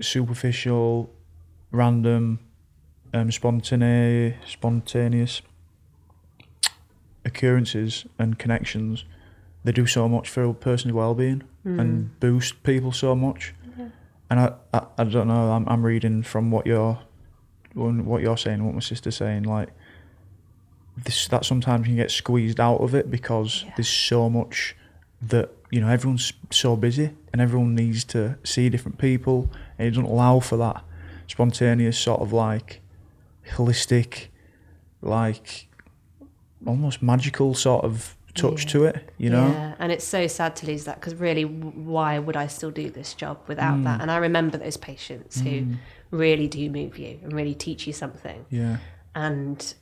[0.00, 1.10] superficial,
[1.70, 2.38] random,
[3.14, 5.42] um, spontaneous, spontaneous
[7.24, 9.04] occurrences and connections,
[9.64, 13.52] they do so much for a person's well-being and boost people so much.
[14.30, 15.52] And I, I, I don't know.
[15.52, 16.98] I'm, I'm reading from what you're,
[17.74, 19.42] what you're saying, what my sister's saying.
[19.42, 19.68] Like
[20.96, 23.72] this, that sometimes you can get squeezed out of it because Yeah.
[23.76, 24.74] there's so much
[25.20, 29.90] that you know everyone's so busy and everyone needs to see different people, and it
[29.92, 30.82] doesn't allow for that
[31.26, 32.80] spontaneous sort of like
[33.56, 34.28] holistic,
[35.02, 35.68] like
[36.66, 38.70] almost magical sort of touch Yeah.
[38.70, 39.10] to it.
[39.18, 39.48] You know.
[39.48, 42.88] Yeah, and it's so sad to lose that because really, why would I still do
[42.90, 43.84] this job without Mm.
[43.84, 44.00] that?
[44.00, 45.66] And I remember those patients who
[46.10, 48.44] really do move you and really teach you something.
[48.50, 48.78] Yeah.
[49.14, 49.74] And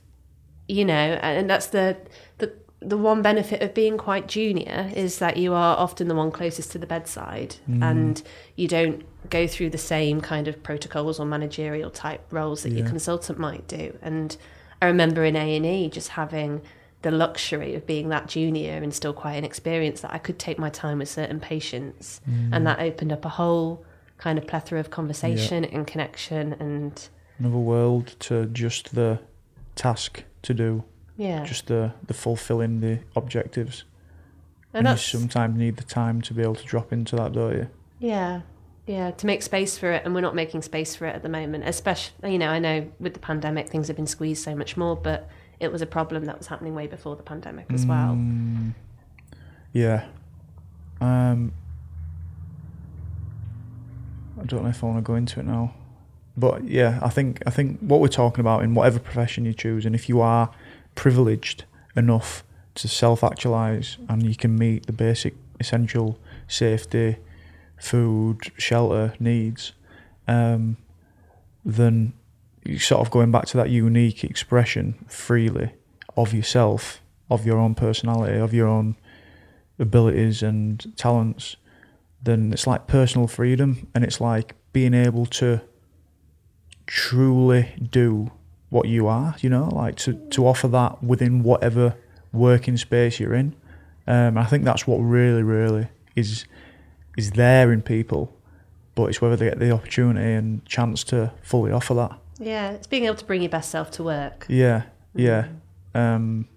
[0.67, 1.97] you know, and that's the
[2.39, 6.31] the the one benefit of being quite junior is that you are often the one
[6.31, 7.83] closest to the bedside Mm.
[7.83, 8.21] and
[8.55, 12.87] you don't go through the same kind of protocols or managerial type roles that your
[12.87, 13.97] consultant might do.
[14.01, 14.37] And
[14.81, 16.61] i remember in a&e just having
[17.01, 20.69] the luxury of being that junior and still quite inexperienced that i could take my
[20.69, 22.21] time with certain patients.
[22.29, 22.49] Mm.
[22.53, 23.83] and that opened up a whole
[24.19, 27.09] kind of plethora of conversation and connection and
[27.39, 29.19] Another world to just the
[29.75, 30.83] task to do,
[31.17, 33.83] yeah just the, the fulfilling the objectives.
[34.73, 37.53] and And, you sometimes need the time to be able to drop into that, don't
[37.53, 37.69] you?
[37.99, 38.41] Yeah,
[38.85, 41.29] yeah, to make space for it, and we're not making space for it at the
[41.29, 41.67] moment.
[41.67, 44.95] Especially, you know, I know with the pandemic things have been squeezed so much more,
[44.95, 45.27] but
[45.59, 48.13] it was a problem that was happening way before the pandemic as well.
[48.13, 48.75] Mm,
[49.73, 50.05] yeah.
[51.01, 51.51] Um,
[54.39, 55.73] I don't know if I want to go into it now,
[56.37, 59.85] but yeah, I think I think what we're talking about in whatever profession you choose,
[59.85, 60.51] and if you are
[60.97, 61.63] privileged
[61.95, 62.43] enough
[62.75, 67.17] to self-actualize and you can meet the basic essential safety,
[67.79, 69.71] food, shelter needs,
[70.27, 70.75] um,
[71.63, 72.13] then
[72.65, 75.71] you sort of going back to that unique expression freely
[76.17, 78.95] of yourself, of your own personality, of your own
[79.79, 81.55] abilities and talents,
[82.21, 85.61] then it's like personal freedom and it's like being able to
[86.87, 88.31] truly do
[88.69, 91.95] what you are, you know, like to, to offer that within whatever
[92.33, 93.55] working space you're in.
[94.05, 96.45] Um, I think that's what really, really is
[97.17, 98.33] is there in people,
[98.95, 102.11] but it's whether they get the opportunity and chance to fully offer that.
[102.39, 104.45] Yeah, it's being able to bring your best self to work.
[104.47, 104.83] Yeah,
[105.15, 105.47] yeah.
[105.95, 106.47] Um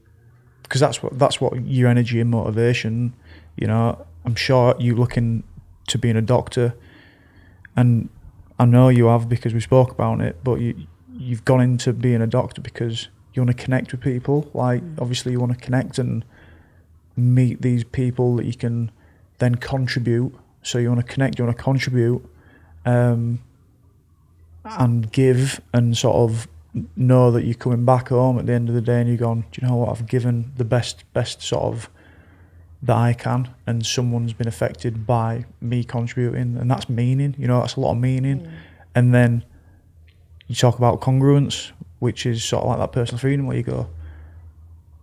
[0.68, 3.14] 'cause because that's what that's what your energy and motivation.
[3.56, 5.42] You know, I'm sure you looking
[5.88, 6.74] to being a doctor,
[7.76, 8.08] and
[8.58, 10.42] I know you have because we spoke about it.
[10.44, 10.86] But you
[11.20, 14.50] you've gone into being a doctor because you want to connect with people.
[14.54, 16.24] Like obviously you want to connect and
[17.16, 18.90] meet these people that you can
[19.38, 20.34] then contribute.
[20.62, 22.22] So you want to connect, you want to contribute,
[22.84, 23.40] um,
[24.64, 26.48] and give, and sort of
[26.96, 29.44] know that you're coming back home at the end of the day and you're going,
[29.52, 31.90] do you know what, I've given the best, best sort of
[32.82, 37.60] that I can, and someone's been affected by me contributing, and that's meaning, you know,
[37.60, 38.48] that's a lot of meaning.
[38.94, 39.44] And then
[40.50, 43.88] you talk about congruence, which is sort of like that personal freedom where you go,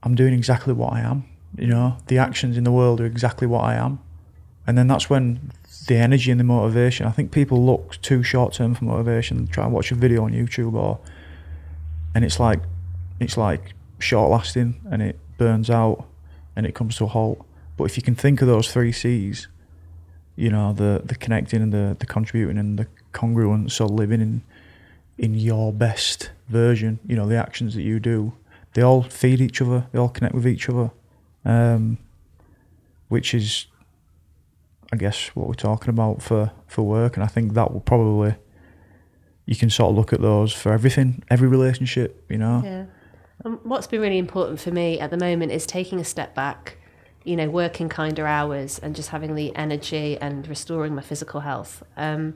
[0.03, 1.23] I'm doing exactly what I am,
[1.57, 3.99] you know, the actions in the world are exactly what I am.
[4.67, 5.53] And then that's when
[5.87, 9.63] the energy and the motivation, I think people look too short term for motivation, try
[9.63, 10.99] and watch a video on YouTube or
[12.13, 12.59] and it's like
[13.21, 16.05] it's like short lasting and it burns out
[16.57, 17.45] and it comes to a halt.
[17.77, 19.47] But if you can think of those three C's,
[20.35, 24.41] you know, the the connecting and the, the contributing and the congruence, so living in
[25.17, 28.33] in your best version, you know, the actions that you do,
[28.73, 30.91] they all feed each other, they all connect with each other.
[31.45, 31.97] Um,
[33.07, 33.67] which is
[34.91, 38.35] I guess what we're talking about for, for work and I think that will probably
[39.45, 42.61] you can sort of look at those for everything, every relationship, you know.
[42.63, 42.85] Yeah.
[43.45, 46.77] Um, what's been really important for me at the moment is taking a step back,
[47.23, 51.81] you know, working kinder hours and just having the energy and restoring my physical health.
[51.95, 52.35] Um,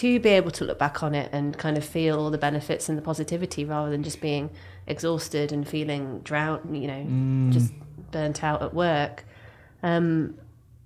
[0.00, 2.88] to be able to look back on it and kind of feel all the benefits
[2.88, 4.50] and the positivity rather than just being
[4.86, 7.72] exhausted and feeling drowned, you know, just
[8.10, 9.24] burnt out at work.
[9.82, 10.36] Um,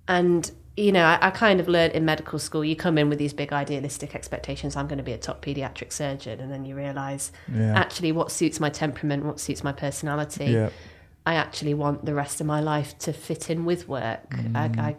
[0.07, 3.19] and you know, I, I kind of learned in medical school, you come in with
[3.19, 4.75] these big idealistic expectations.
[4.75, 7.77] I'm going to be a top pediatric surgeon, and then you realise Yeah.
[7.77, 10.45] actually what suits my temperament, what suits my personality.
[10.45, 10.69] Yeah.
[11.27, 14.33] I actually want the rest of my life to fit in with work.
[14.55, 14.95] I, I,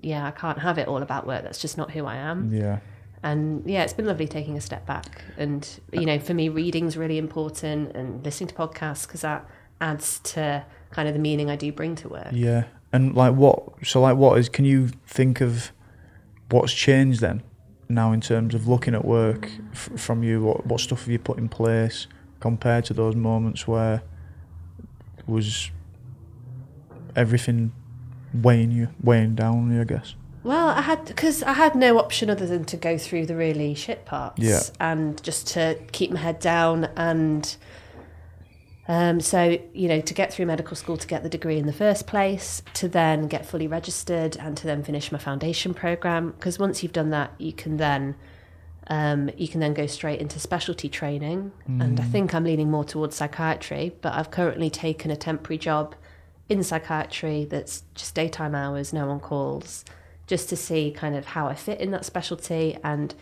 [0.00, 1.42] yeah, I can't have it all about work.
[1.44, 2.50] That's just not who I am.
[2.52, 2.78] Yeah.
[3.22, 5.22] And yeah, it's been lovely taking a step back.
[5.36, 9.48] And you know, for me, reading's really important, and listening to podcasts because that
[9.80, 12.28] adds to kind of the meaning I do bring to work.
[12.32, 12.64] Yeah.
[12.92, 15.72] And like what so like what is can you think of
[16.50, 17.42] what's changed then
[17.88, 21.18] now in terms of looking at work f- from you what what stuff have you
[21.18, 22.06] put in place
[22.40, 24.02] compared to those moments where
[25.26, 25.70] was
[27.14, 27.72] everything
[28.32, 30.14] weighing you weighing down on you I guess.
[30.48, 33.74] Well, I had because I had no option other than to go through the really
[33.74, 34.62] shit parts, Yeah.
[34.80, 36.84] and just to keep my head down.
[36.96, 37.54] And
[38.88, 41.72] um, so, you know, to get through medical school, to get the degree in the
[41.74, 46.30] first place, to then get fully registered, and to then finish my foundation program.
[46.30, 48.14] Because once you've done that, you can then
[48.86, 51.52] um, you can then go straight into specialty training.
[51.66, 55.94] And I think I'm leaning more towards psychiatry, but I've currently taken a temporary job
[56.48, 59.84] in psychiatry that's just daytime hours, no one calls,
[60.28, 63.12] just to see kind of how I fit in that specialty and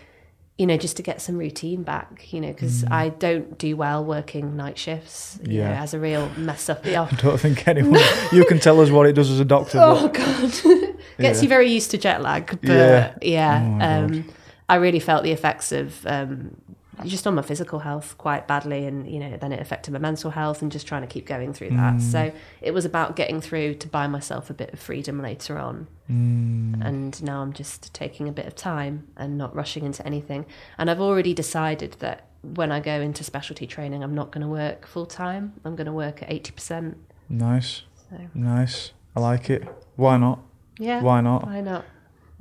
[0.59, 4.03] you know, just to get some routine back, you know, because I don't do well
[4.03, 5.39] working night shifts.
[5.45, 5.69] You Yeah.
[5.69, 6.87] know, as a real mess up.
[6.87, 7.03] Yeah.
[7.13, 8.01] I don't think anyone.
[8.33, 9.79] you can tell us what it does as a doctor.
[9.83, 10.41] Oh god,
[11.19, 11.43] gets Yeah.
[11.43, 12.47] you very used to jet lag.
[12.63, 13.15] But Yeah.
[13.21, 14.25] yeah, Oh, um,
[14.67, 16.57] I really felt the effects of um,
[17.05, 20.31] just on my physical health quite badly, and you know, then it affected my mental
[20.31, 21.95] health, and just trying to keep going through that.
[21.97, 22.01] Mm.
[22.01, 22.33] So
[22.63, 25.87] it was about getting through to buy myself a bit of freedom later on.
[26.11, 26.85] Mm.
[26.87, 30.47] And now I'm just taking a bit of time and not rushing into anything.
[30.79, 34.49] And I've already decided that when I go into specialty training, I'm not going to
[34.49, 35.55] work full time.
[35.65, 36.97] I'm going to work at eighty percent.
[37.29, 38.93] nice, So nice.
[39.17, 39.65] I like it.
[39.97, 40.39] Why not?
[40.79, 41.45] yeah, Why not?
[41.47, 41.85] why not?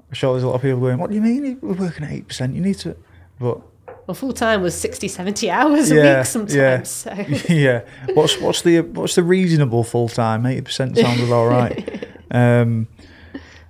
[0.07, 2.11] I'm sure there's a lot of people going, "What do you mean we're working at
[2.11, 2.53] eight percent?
[2.53, 2.95] You need to."
[3.39, 3.61] But
[4.07, 6.55] Well, full time was 60, 70 hours a Yeah, week sometimes.
[6.55, 6.83] yeah.
[6.83, 7.13] So
[7.53, 7.81] yeah,
[8.13, 10.45] what's what's the what's the reasonable full time?
[10.45, 12.07] Eighty percent sounds about right.
[12.31, 12.87] Um,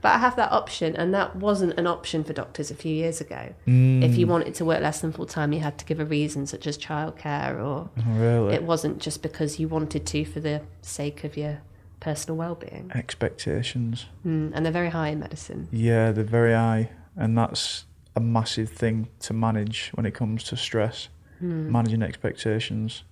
[0.01, 3.21] but I have that option, and that wasn't an option for doctors a few years
[3.21, 3.55] ago.
[3.65, 6.05] mm, If you wanted to work less than full time, you had to give a
[6.05, 10.39] reason, such as childcare, or oh, really it wasn't just because you wanted to for
[10.39, 11.59] the sake of your
[11.99, 12.91] personal well-being.
[12.93, 14.05] expectations.
[14.25, 15.67] Mm, and they're very high in medicine.
[15.71, 20.57] Yeah, they're very high, and that's a massive thing to manage when it comes to
[20.57, 21.09] stress.
[21.43, 21.69] Mm.
[21.69, 23.03] Managing expectations.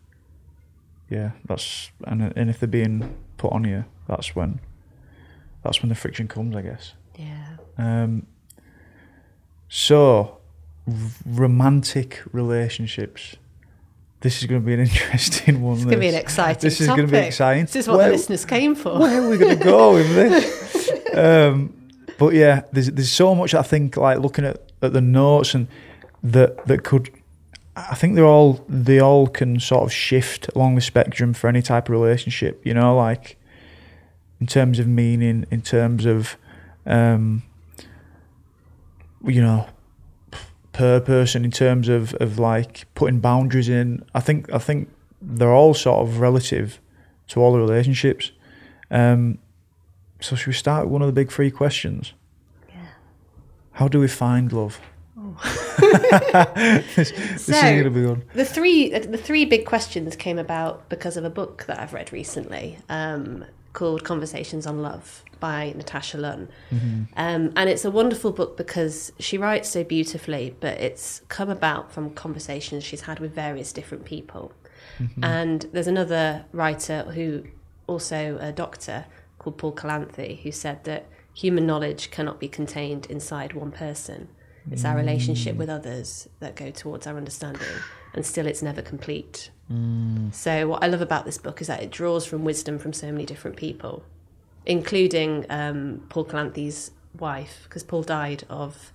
[1.10, 4.60] Yeah, that's and and if they're being put on you, that's when
[5.64, 6.94] that's when the friction comes, I guess.
[7.18, 7.58] Yeah.
[7.78, 8.26] Um,
[9.68, 10.38] so,
[10.88, 10.94] r-
[11.26, 13.36] romantic relationships.
[14.22, 15.74] This is going to be an interesting one.
[15.76, 16.22] It's going to be an this.
[16.24, 16.98] exciting This is topic.
[16.98, 17.66] going to be exciting.
[17.66, 18.98] This is what Where- the listeners came for.
[19.00, 20.92] where are we going to go with this?
[21.18, 21.74] um,
[22.18, 25.68] but yeah, there's there's so much I think like looking at, at the notes and
[26.22, 27.10] that that could.
[27.76, 31.62] I think they're all they all can sort of shift along the spectrum for any
[31.62, 32.66] type of relationship.
[32.66, 33.38] You know, like
[34.40, 36.38] in terms of meaning, in terms of
[36.86, 37.44] um,
[39.26, 39.68] you know
[40.72, 44.04] purpose, and in terms of of like putting boundaries in.
[44.14, 44.90] I think I think
[45.22, 46.80] they're all sort of relative
[47.30, 48.32] to all the relationships.
[48.92, 49.40] Um,
[50.20, 52.14] so should we start with one of the big three questions?
[53.74, 54.80] How do we find love?
[55.82, 58.26] this this is going to be good.
[58.34, 62.12] The three the three big questions came about because of a book that I've read
[62.12, 66.50] recently um, called Conversations on Love by Natasha Lunn.
[67.18, 71.92] Um, and it's a wonderful book because she writes so beautifully, but it's come about
[71.92, 74.54] from conversations she's had with various different people.
[75.22, 77.44] And there's another writer who,
[77.88, 79.06] also a doctor,
[79.40, 84.28] called Paul Kalanithi, who said that human knowledge cannot be contained inside one person.
[84.72, 87.68] It's our relationship with others that go towards our understanding,
[88.14, 89.50] and still it's never complete.
[90.32, 93.12] So, what I love about this book is that it draws from wisdom from so
[93.12, 94.04] many different people,
[94.66, 98.94] including um, Paul Kalanithi's wife, because Paul died of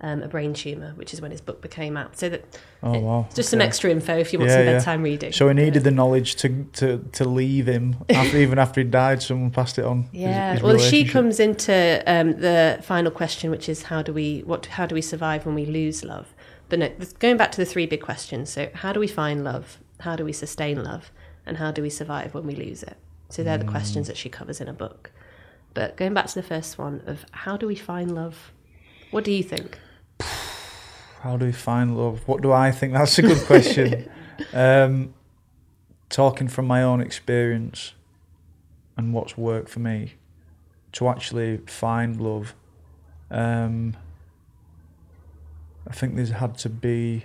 [0.00, 2.16] um, a brain tumour, which is when his book became out.
[2.16, 3.28] So, that Oh wow!
[3.34, 4.72] just some extra info if you want Yeah, some yeah.
[4.74, 5.32] bedtime reading.
[5.32, 9.22] So he needed the knowledge to to to leave him after, even after he died.
[9.22, 10.08] Someone passed it on.
[10.12, 10.54] Yeah.
[10.54, 14.66] his well, she comes into um, the final question, which is how do we what
[14.66, 16.34] how do we survive when we lose love?
[16.68, 18.50] But no, going back to the three big questions.
[18.50, 19.78] So, how do we find love?
[20.00, 21.10] How do we sustain love?
[21.44, 22.98] And how do we survive when we lose it?
[23.30, 25.10] So they're the questions that she covers in a book.
[25.74, 28.52] But going back to the first one of how do we find love?
[29.10, 29.78] What do you think?
[31.20, 32.26] How do we find love?
[32.26, 32.92] What do I think?
[32.92, 34.08] That's a good question.
[34.52, 35.14] um,
[36.08, 37.92] talking from my own experience
[38.96, 40.14] and what's worked for me
[40.92, 42.54] to actually find love,
[43.30, 43.96] um,
[45.86, 47.24] I think there's had to be.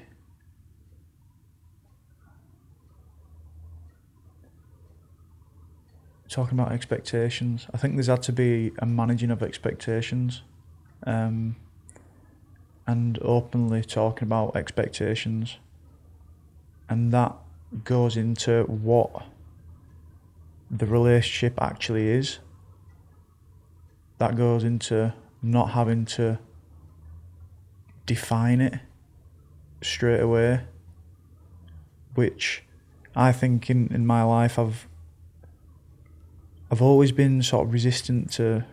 [6.29, 10.41] Talking about expectations, I think there's had to be a managing of expectations.
[11.05, 11.57] Um,
[12.85, 15.57] and openly talking about expectations.
[16.89, 17.35] And that
[17.83, 19.25] goes into what
[20.69, 22.39] the relationship actually is.
[24.17, 26.39] That goes into not having to
[28.05, 28.79] define it
[29.81, 30.61] straight away,
[32.15, 32.63] which
[33.15, 34.87] I think in, in my life I've
[36.71, 38.65] I've always been sort of resistant to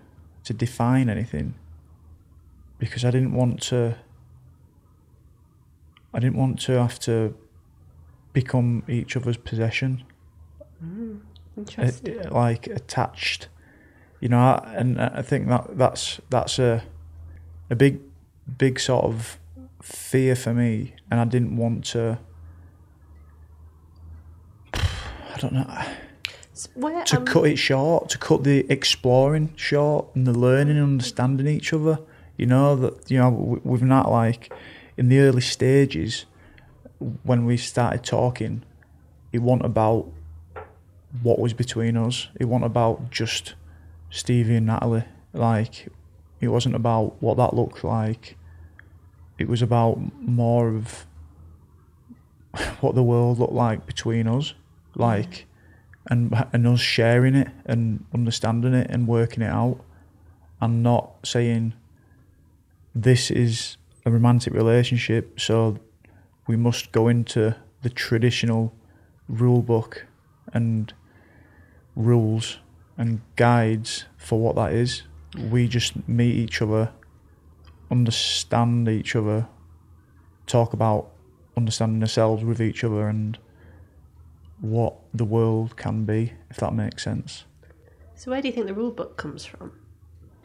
[0.44, 1.54] to define anything
[2.80, 3.96] because I didn't want to
[6.12, 7.34] I didn't want to have to
[8.32, 10.02] become each other's possession
[11.56, 12.26] Interesting.
[12.26, 13.48] uh, like attached
[14.20, 16.82] you know I- and I think that that's that's a
[17.68, 18.00] a big
[18.58, 19.38] big sort of
[19.82, 22.18] fear for me and I didn't want to
[24.74, 25.84] I don't know
[26.74, 30.84] Where, to um, cut it short, to cut the exploring short and the learning and
[30.84, 31.98] understanding each other.
[32.41, 34.51] You know that you know we've not like
[34.97, 36.24] in the early stages
[37.22, 38.62] when we started talking,
[39.30, 40.11] it wasn't about
[41.22, 42.28] what was between us.
[42.41, 43.57] It wasn't about just
[44.09, 45.05] Stevie and Natalie.
[45.34, 45.88] Like,
[46.41, 48.38] it wasn't about what that looked like.
[49.38, 51.05] It was about more of
[52.80, 54.55] what the world looked like between us,
[54.95, 55.45] like,
[56.07, 59.84] and and us sharing it and understanding it and working it out,
[60.59, 61.74] and not saying
[62.95, 65.78] this is a romantic relationship, so
[66.47, 68.74] we must go into the traditional
[69.28, 70.07] rule book
[70.53, 70.93] and
[71.95, 72.59] rules
[72.97, 75.03] and guides for what that is.
[75.51, 76.93] We just meet each other,
[77.91, 79.47] understand each other,
[80.47, 81.11] talk about
[81.57, 83.38] understanding ourselves with each other and
[84.61, 87.45] what the world can be, if that makes sense.
[88.16, 89.72] So, where do you think the rule book comes from?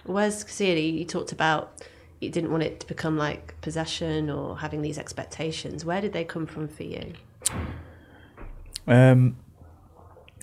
[0.05, 1.83] Where's because you talked about
[2.21, 5.85] you didn't want it to become like possession or having these expectations.
[5.85, 7.13] Where did they come from for you?
[8.87, 9.37] Um,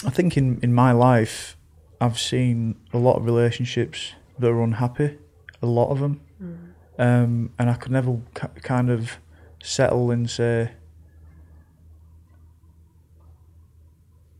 [0.04, 1.56] I think in, in my life,
[2.00, 5.18] I've seen a lot of relationships that are unhappy,
[5.62, 6.20] a lot of them.
[6.42, 6.58] Mm.
[6.98, 9.18] Um, and I could never ca- kind of
[9.62, 10.72] settle and say,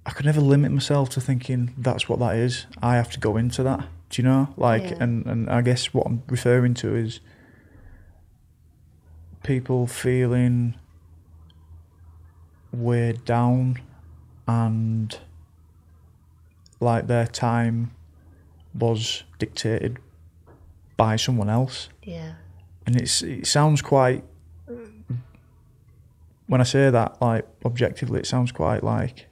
[0.05, 2.67] I could never limit myself to thinking that's what that is.
[2.83, 3.87] I have to go into that.
[4.13, 4.53] Do you know?
[4.59, 4.99] Like, yeah.
[5.01, 7.21] and, and I guess what I'm referring to is
[9.43, 10.75] people feeling
[12.71, 13.81] weighed down
[14.47, 15.19] and
[16.79, 17.93] like their time
[18.75, 19.99] was dictated
[20.99, 21.89] by someone else.
[22.03, 22.35] Yeah.
[22.87, 24.25] And it's it sounds quite
[26.49, 29.27] when I say that, like objectively, it sounds quite like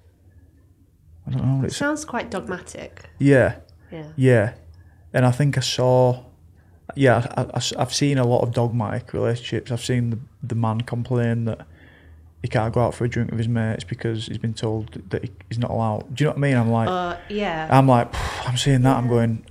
[1.26, 1.66] I don't know.
[1.66, 3.10] It sounds quite dogmatic.
[3.18, 3.56] Yeah.
[3.90, 4.12] Yeah.
[4.16, 4.54] Yeah,
[5.12, 6.24] and I think I saw.
[6.96, 9.70] Yeah, I, I, I've seen a lot of dogmatic relationships.
[9.70, 11.66] I've seen the the man complain that
[12.42, 15.28] he can't go out for a drink with his mates because he's been told that
[15.48, 16.14] he's not allowed.
[16.14, 16.56] Do you know what I mean?
[16.56, 17.68] I'm like, uh, yeah.
[17.70, 18.08] I'm like,
[18.48, 18.90] I'm seeing that.
[18.90, 18.96] Yeah.
[18.96, 19.44] I'm going,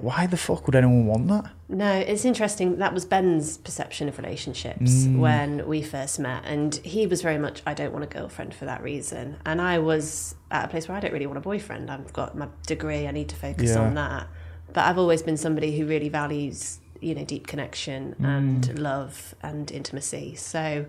[0.00, 1.50] why the fuck would anyone want that?
[1.68, 2.78] No, it's interesting.
[2.78, 5.18] That was Ben's perception of relationships mm.
[5.18, 6.44] when we first met.
[6.44, 9.36] And he was very much, I don't want a girlfriend for that reason.
[9.44, 11.90] And I was at a place where I don't really want a boyfriend.
[11.90, 13.80] I've got my degree, I need to focus yeah.
[13.80, 14.28] on that.
[14.72, 18.26] But I've always been somebody who really values, you know, deep connection mm.
[18.26, 20.34] and love and intimacy.
[20.34, 20.86] So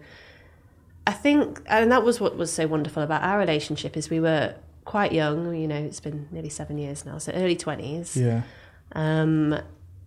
[1.05, 4.55] I think, and that was what was so wonderful about our relationship is we were
[4.83, 8.15] quite young, you know, it's been nearly seven years now, so early 20s.
[8.15, 8.41] Yeah.
[8.93, 9.59] Um,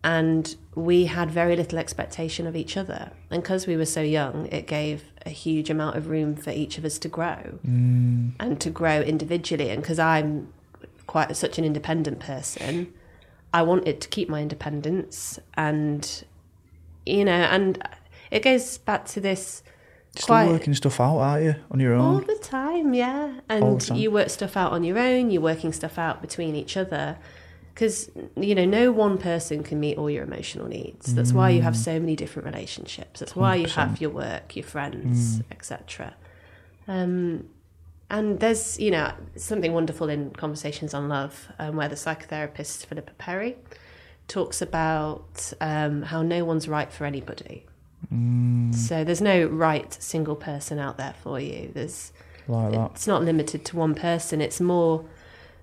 [0.03, 3.13] and we had very little expectation of each other.
[3.31, 6.79] And because we were so young, it gave a huge amount of room for each
[6.79, 8.33] of us to grow mm.
[8.41, 9.69] and to grow individually.
[9.69, 10.53] And because I'm
[11.07, 12.93] quite such an independent person,
[13.53, 15.39] I wanted to keep my independence.
[15.55, 16.25] And,
[17.07, 17.83] you know, and
[18.31, 19.63] it goes back to this.
[20.17, 22.01] Still quite, working stuff out, are you, on your own?
[22.01, 23.41] All the time, yeah.
[23.49, 23.97] And time.
[23.97, 27.17] you work stuff out on your own, you're working stuff out between each other
[27.73, 31.37] because you know no one person can meet all your emotional needs that's mm.
[31.37, 31.85] why you have mm.
[31.85, 33.61] so many different relationships that's why 100%.
[33.61, 35.45] you have your work your friends mm.
[35.51, 36.15] etc
[36.89, 37.49] um,
[38.11, 43.13] and there's you know something wonderful in conversations on love um, where the psychotherapist philippa
[43.19, 43.57] perry
[44.29, 47.67] talks about um, how no one's right for anybody
[48.13, 48.75] mm.
[48.75, 52.13] so there's no right single person out there for you there's
[52.49, 55.05] like it's not limited to one person it's more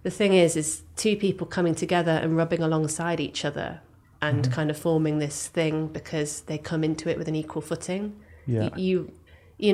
[0.08, 3.82] the thing is, is two people coming together and rubbing alongside each other
[4.22, 4.54] and mm-hmm.
[4.54, 8.18] kind of forming this thing because they come into it with an equal footing.
[8.46, 8.64] Yeah.
[8.64, 9.12] You, you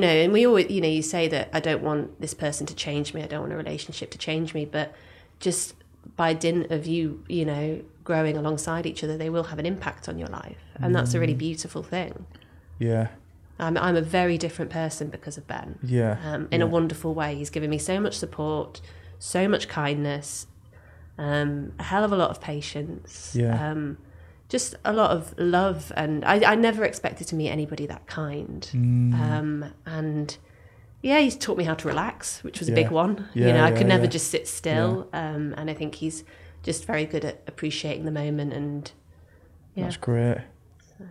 [0.00, 2.74] know, and we always, you know, you say that I don't want this person to
[2.74, 3.22] change me.
[3.22, 4.94] I don't want a relationship to change me, but
[5.40, 5.74] just
[6.16, 10.08] by dint of you, you know, growing alongside each other, they will have an impact
[10.08, 10.94] on your life, and mm.
[10.94, 11.38] that's a really mm.
[11.38, 12.26] beautiful thing.
[12.78, 13.08] Yeah.
[13.58, 15.78] I'm, I'm a very different person because of Ben.
[15.82, 16.18] Yeah.
[16.24, 16.66] Um, in yeah.
[16.66, 17.36] a wonderful way.
[17.36, 18.80] He's given me so much support,
[19.18, 20.46] so much kindness,
[21.18, 23.34] um, a hell of a lot of patience.
[23.38, 23.70] Yeah.
[23.70, 23.98] Um,
[24.48, 28.68] just a lot of love, and I, I never expected to meet anybody that kind.
[28.72, 29.14] Mm.
[29.14, 30.36] Um, and
[31.02, 32.74] yeah, he's taught me how to relax, which was yeah.
[32.74, 33.28] a big one.
[33.34, 36.24] Yeah, you know, yeah, I could never just sit still, um, and I think he's
[36.62, 38.52] just very good at appreciating the moment.
[38.52, 38.90] And
[39.74, 39.84] yeah.
[39.84, 40.38] that's great.
[40.98, 41.04] So.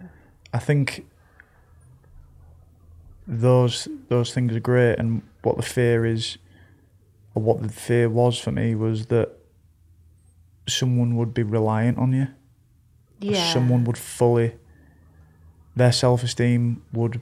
[0.54, 1.06] I think
[3.28, 6.38] those those things are great, and what the fear is
[7.36, 9.32] or what the fear was for me was that
[10.68, 12.28] someone would be reliant on you.
[13.24, 13.52] Yeah.
[13.54, 14.56] Someone would fully,
[15.76, 17.22] their self esteem would.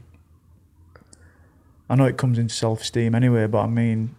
[1.90, 4.16] I know it comes into self esteem anyway, but I mean,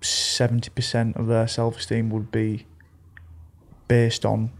[0.00, 2.66] 70% of their self esteem would be
[3.88, 4.50] based on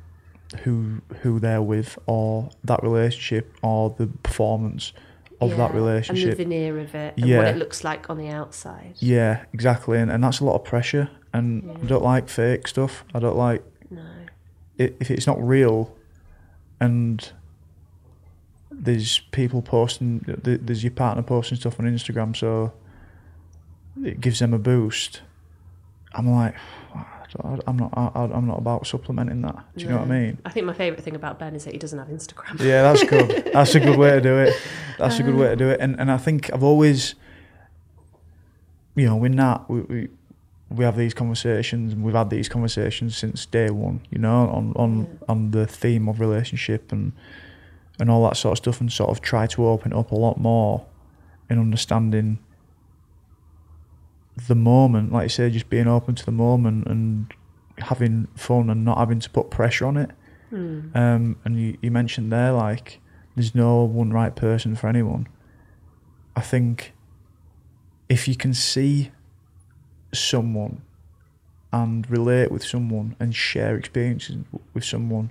[0.65, 4.93] who who they're with or that relationship or the performance
[5.41, 6.25] of that relationship.
[6.31, 7.39] and the veneer of it, and Yeah.
[7.39, 8.95] what it looks like on the outside.
[8.99, 11.09] yeah, exactly, and, and that's a lot of pressure.
[11.33, 13.05] And I don't like fake stuff.
[13.15, 14.03] I don't like No.
[14.77, 15.97] it, if it's not real,
[16.81, 17.33] and
[18.71, 22.73] there's people posting, there's your partner posting stuff on Instagram, so
[24.03, 25.21] it gives them a boost.
[26.13, 26.55] I'm like,
[27.67, 29.65] I'm not, I'm not about supplementing that.
[29.77, 30.39] Do you know what I mean?
[30.45, 32.59] I think my favourite thing about Ben is that he doesn't have Instagram.
[32.59, 33.51] Yeah, that's good.
[33.53, 34.55] That's a good way to do it.
[34.99, 35.81] That's a good um, way to do it.
[35.81, 37.15] And and I think I've always,
[38.97, 40.09] you know, with Nat, we, we
[40.71, 44.01] we have these conversations, and we've had these conversations since day one.
[44.11, 45.07] You know, on on Yeah.
[45.29, 47.13] on the theme of relationship and
[47.99, 50.39] and all that sort of stuff, and sort of try to open up a lot
[50.39, 50.87] more
[51.51, 52.39] in understanding
[54.49, 55.13] the moment.
[55.13, 57.33] Like you say, just being open to the moment and
[57.79, 60.11] having fun and not having to put pressure on it.
[60.51, 60.81] Hmm.
[60.95, 63.01] Um, and you, you mentioned there, like,
[63.35, 65.29] there's no one right person for anyone.
[66.37, 66.93] I think
[68.09, 69.11] if you can see
[70.13, 70.83] someone
[71.73, 74.37] and relate with someone and share experiences
[74.75, 75.31] with someone,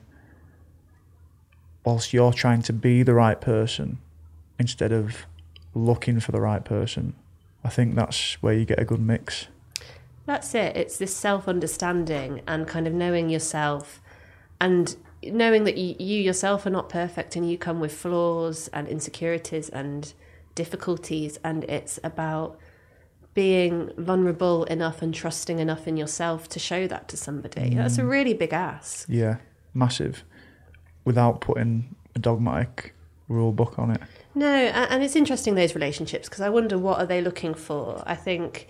[1.83, 3.97] whilst you're trying to be the right person
[4.57, 5.25] instead of
[5.73, 7.13] looking for the right person,
[7.63, 9.47] I think that's where you get a good mix.
[10.25, 10.77] That's it.
[10.77, 14.01] It's this self understanding and kind of knowing yourself
[14.61, 18.87] and knowing that you, you yourself are not perfect and you come with flaws and
[18.87, 20.13] insecurities and
[20.55, 21.39] difficulties.
[21.43, 22.59] And it's about
[23.39, 27.73] being vulnerable enough and trusting enough in yourself to show that to somebody.
[27.73, 28.09] That's a mm.
[28.09, 29.05] really big ask.
[29.07, 29.37] Yeah,
[29.73, 30.25] massive.
[31.05, 32.93] Without putting a dogmatic
[33.29, 34.01] rule book on it.
[34.35, 38.03] No, and it's interesting those relationships because I wonder what are they looking for.
[38.05, 38.67] I think,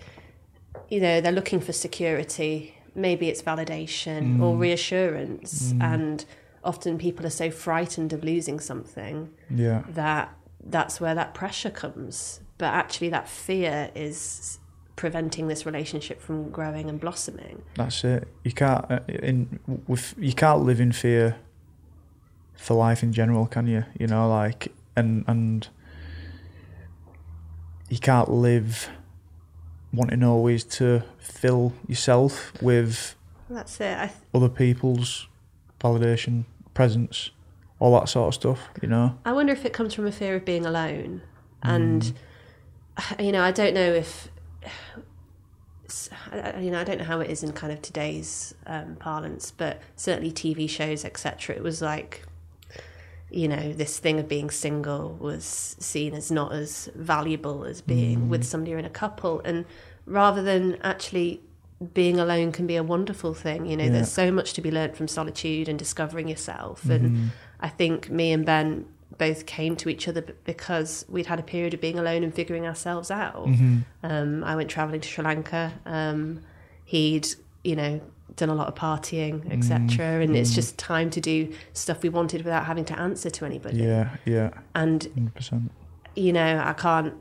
[0.88, 2.76] you know, they're looking for security.
[2.94, 4.60] Maybe it's validation or mm.
[4.60, 5.82] reassurance, mm.
[5.82, 6.24] and
[6.62, 12.38] often people are so frightened of losing something Yeah, that that's where that pressure comes.
[12.56, 14.59] But actually, that fear is
[15.00, 17.62] preventing this relationship from growing and blossoming.
[17.74, 18.28] that's it.
[18.44, 21.36] You can't uh, in with you can't live in fear
[22.54, 23.84] for life in general, can you?
[23.98, 25.66] You know, like and and
[27.88, 28.90] you can't live
[29.90, 33.16] wanting always to fill yourself with
[33.48, 33.96] That's it.
[33.96, 35.28] I th- other people's
[35.80, 36.44] validation,
[36.74, 37.30] presence,
[37.78, 38.68] all that sort of stuff.
[38.82, 39.18] You know.
[39.24, 41.22] I wonder if it comes from a fear of being alone.
[41.62, 42.12] And,
[43.18, 44.28] you know, I don't know if,
[46.60, 49.80] you know, I don't know how it is in kind of today's um, parlance, but
[49.96, 51.56] certainly TV shows, etc.
[51.56, 52.24] It was like,
[53.30, 58.28] you know, this thing of being single was seen as not as valuable as being
[58.28, 59.40] with somebody or in a couple.
[59.44, 59.64] And
[60.06, 61.40] rather than actually
[61.94, 63.90] being alone can be a wonderful thing, you know, Yeah.
[63.90, 66.84] there's so much to be learnt from solitude and discovering yourself.
[66.84, 67.30] And
[67.60, 68.86] I think me and Ben
[69.18, 72.66] both came to each other because we'd had a period of being alone and figuring
[72.66, 73.48] ourselves out.
[74.02, 75.72] Um, I went traveling to Sri Lanka.
[75.84, 76.40] Um,
[76.84, 77.28] he'd,
[77.64, 78.00] you know,
[78.36, 80.22] done a lot of partying, etc.
[80.22, 83.78] And it's just time to do stuff we wanted without having to answer to anybody.
[83.78, 85.70] Yeah, yeah, And hundred percent.
[86.14, 87.12] you know, I can't,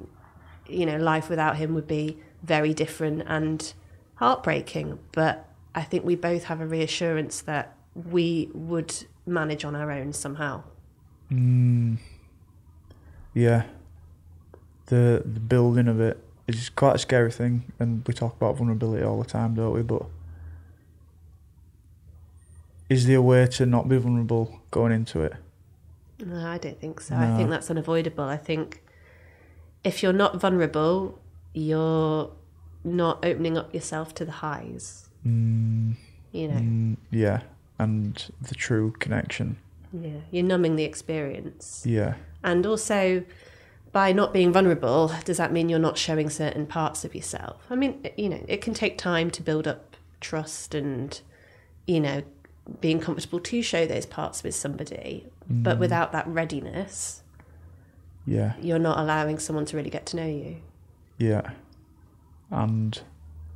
[0.68, 3.74] you know, life without him would be very different and
[4.16, 5.00] heartbreaking.
[5.12, 10.14] But I think we both have a reassurance that we would manage on our own
[10.14, 10.64] somehow.
[11.32, 11.98] Mm,
[13.34, 13.64] yeah,
[14.88, 16.18] the the building of it
[16.48, 19.84] is quite a scary thing, and we talk about vulnerability all the time, don't we?
[19.84, 20.04] But
[22.90, 25.34] is there a way to not be vulnerable going into it?
[26.26, 27.16] No, I don't think so.
[27.16, 28.24] I think that's unavoidable.
[28.26, 28.82] I think
[29.84, 31.20] if you're not vulnerable,
[31.54, 32.32] you're
[32.84, 35.08] not opening up yourself to the highs.
[35.26, 35.96] Mm,
[36.32, 37.42] You know, mm, yeah,
[37.78, 39.58] and the true connection.
[39.94, 41.84] Yeah, you're numbing the experience.
[41.86, 43.24] Yeah, And also,
[43.92, 47.66] by not being vulnerable, does that mean you're not showing certain parts of yourself?
[47.70, 51.20] I mean, you know, it can take time to build up trust and,
[51.88, 52.24] you know,
[52.82, 55.28] being comfortable to show those parts with somebody.
[55.50, 55.80] But mm.
[55.80, 57.24] without that readiness,
[58.26, 60.58] yeah, you're not allowing someone to really get to know you.
[61.18, 61.52] yeah,
[62.52, 63.02] and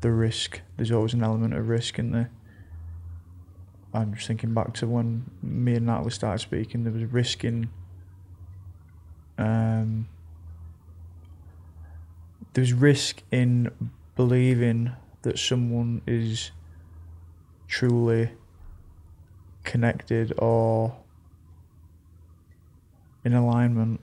[0.02, 0.62] the risk.
[0.78, 2.32] There's always an element of risk in there.
[3.94, 6.84] I'm just thinking back to when me and Natalie started speaking.
[6.84, 7.70] There was risk in.
[9.38, 10.08] Um,
[12.54, 13.70] there's risk in
[14.16, 14.92] believing
[15.22, 16.52] that someone is
[17.68, 18.32] truly
[19.64, 20.96] connected or
[23.24, 24.02] in alignment,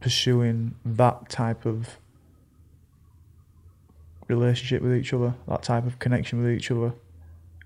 [0.00, 1.98] pursuing that type of
[4.28, 6.92] relationship with each other, that type of connection with each other.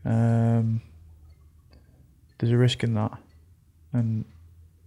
[0.04, 0.80] Um,
[2.38, 3.12] there's a risk in that,
[3.92, 4.24] and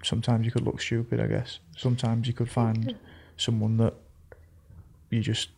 [0.03, 1.19] sometimes you could look stupid.
[1.19, 2.95] I guess sometimes you could find
[3.37, 3.93] someone that
[5.09, 5.49] you just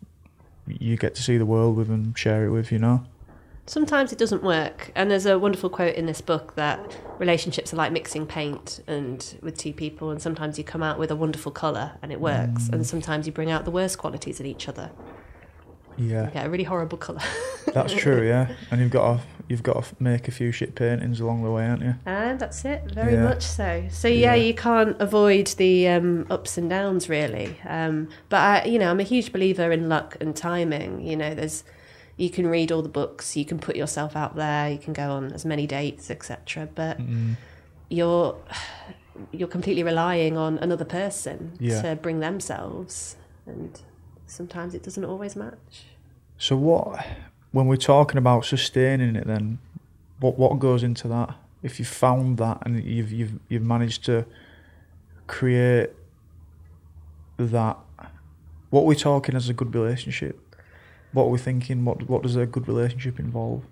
[0.67, 2.71] you get to see the world with and share it with.
[2.71, 3.03] You know.
[3.65, 7.75] Sometimes it doesn't work, and there's a wonderful quote in this book that relationships are
[7.75, 11.51] like mixing paint and with two people, and sometimes you come out with a wonderful
[11.51, 12.73] color and it works, Mm.
[12.73, 14.89] and sometimes you bring out the worst qualities in each other.
[15.99, 17.19] Yeah, You get a really horrible color.
[17.73, 18.25] that's true.
[18.27, 21.51] Yeah, and you've got to you've got to make a few shit paintings along the
[21.51, 21.95] way, aren't you?
[22.05, 23.23] And that's it, very Yeah.
[23.23, 23.85] much so.
[23.89, 24.43] So yeah, Yeah.
[24.45, 27.59] you can't avoid the um, ups and downs, really.
[27.67, 31.01] Um, but I, you know, I'm a huge believer in luck and timing.
[31.05, 31.63] You know, there's
[32.15, 35.11] you can read all the books, you can put yourself out there, you can go
[35.11, 36.67] on as many dates, etc.
[36.75, 37.35] But Mm.
[37.89, 38.35] you're
[39.31, 41.81] you're completely relying on another person Yeah.
[41.81, 43.15] to bring themselves,
[43.47, 43.81] and
[44.29, 45.85] sometimes it doesn't always match.
[46.37, 47.05] So what
[47.51, 49.59] when we're talking about sustaining it, then
[50.19, 51.35] what what goes into that?
[51.63, 54.25] If you've found that and you've you've you've managed to
[55.27, 55.89] create
[57.37, 57.77] that,
[58.69, 60.39] what we're we talking as a good relationship?
[61.11, 61.85] What are we thinking?
[61.85, 63.63] What what does a good relationship involve?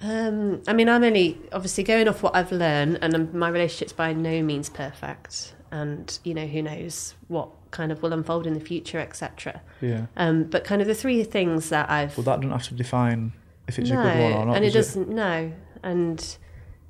[0.00, 4.12] Um, I mean, I'm only obviously going off what I've learned, and my relationship's by
[4.12, 5.54] no means perfect.
[5.70, 9.60] And you know, who knows what kind of will unfold in the future, etc.
[9.82, 10.06] Yeah.
[10.16, 13.32] Um, but kind of the three things that I've Well, that doesn't have to define
[13.68, 14.56] if it's no, a good one or not.
[14.56, 15.08] and it does doesn't.
[15.08, 15.52] No,
[15.82, 16.38] and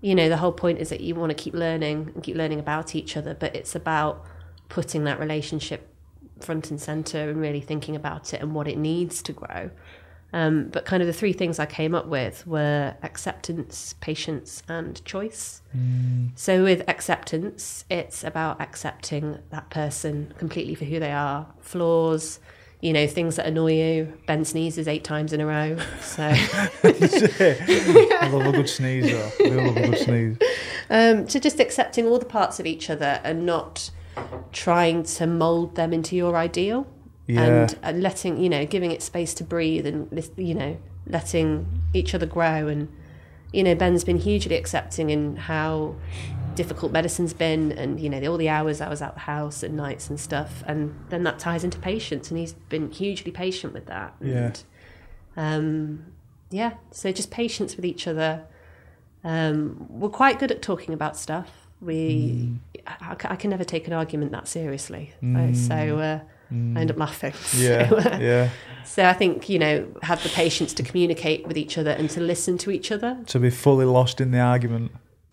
[0.01, 2.61] you know, the whole point is that you want to keep learning and keep learning
[2.61, 4.22] about each other, but it's about
[4.68, 5.89] putting that relationship
[6.41, 9.70] front and center and really thinking about it and what it needs to grow.
[10.35, 15.01] Um, but kind of the three things I came up with were acceptance, patience, and
[15.05, 15.62] choice.
[15.76, 22.41] Mm, So with acceptance, it's about accepting that person completely for who they are, flaws,
[22.80, 24.12] you know, things that annoy you.
[24.26, 29.30] Ben sneezes eight times in a row, so I love a good sneeze though.
[29.45, 30.37] I love a good sneeze.
[30.91, 33.91] um, so just accepting all the parts of each other and not
[34.53, 36.87] trying to mold them into your ideal,
[37.27, 37.43] Yeah.
[37.43, 42.14] and, and letting you know, giving it space to breathe and you know, letting each
[42.14, 42.68] other grow.
[42.68, 42.89] And
[43.53, 45.95] you know, Ben's been hugely accepting in how
[46.55, 49.77] difficult medicine's been, and you know, all the hours I was out the house and
[49.77, 50.62] nights and stuff.
[50.66, 54.14] And then that ties into patience, and he's been hugely patient with that.
[54.20, 54.53] Yeah.
[55.37, 56.05] And, um,
[56.51, 56.75] yeah.
[56.91, 58.45] So just patience with each other.
[59.22, 61.68] Um, we're quite good at talking about stuff.
[61.81, 65.12] We, I, I can never take an argument that seriously.
[65.22, 65.57] Mm.
[65.57, 66.20] So uh,
[66.51, 67.32] I end up laughing.
[67.57, 67.88] Yeah.
[67.90, 68.49] So, uh, yeah.
[68.84, 72.20] so I think you know have the patience to communicate with each other and to
[72.20, 73.18] listen to each other.
[73.26, 74.92] to be fully lost in the argument.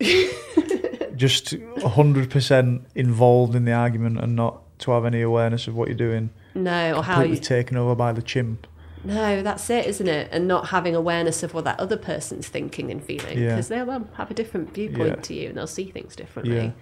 [1.16, 5.96] Just 100% involved in the argument and not to have any awareness of what you're
[5.96, 6.30] doing.
[6.54, 7.42] No, or how Completely you.
[7.42, 8.66] taken over by the chimp.
[9.04, 10.28] No, that's it, isn't it?
[10.32, 13.50] And not having awareness of what that other person's thinking and feeling Yeah.
[13.50, 15.22] because they'll um, have a different viewpoint Yeah.
[15.22, 16.72] to you and they'll see things differently.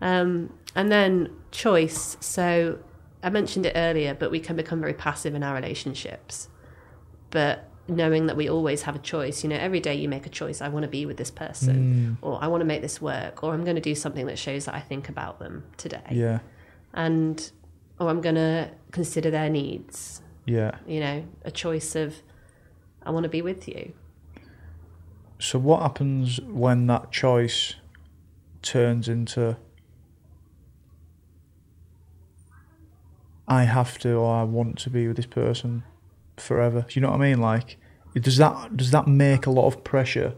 [0.00, 0.20] Yeah.
[0.20, 2.16] Um, and then choice.
[2.20, 2.78] So
[3.22, 6.48] I mentioned it earlier, but we can become very passive in our relationships.
[7.30, 10.30] But knowing that we always have a choice, you know, every day you make a
[10.30, 10.60] choice.
[10.60, 12.26] I want to be with this person, Mm.
[12.26, 14.66] or I want to make this work, or I'm going to do something that shows
[14.66, 16.40] that I think about them today, Yeah.
[16.94, 17.50] and
[17.98, 20.22] or I'm going to consider their needs.
[20.46, 20.72] Yeah.
[20.86, 22.16] You know, a choice of
[23.04, 23.92] I want to be with you.
[25.38, 27.74] So what happens when that choice
[28.62, 29.56] turns into
[33.48, 35.82] I have to or I want to be with this person
[36.36, 36.86] forever?
[36.88, 37.40] Do you know what I mean?
[37.40, 37.76] Like,
[38.14, 40.34] does that does that make a lot of pressure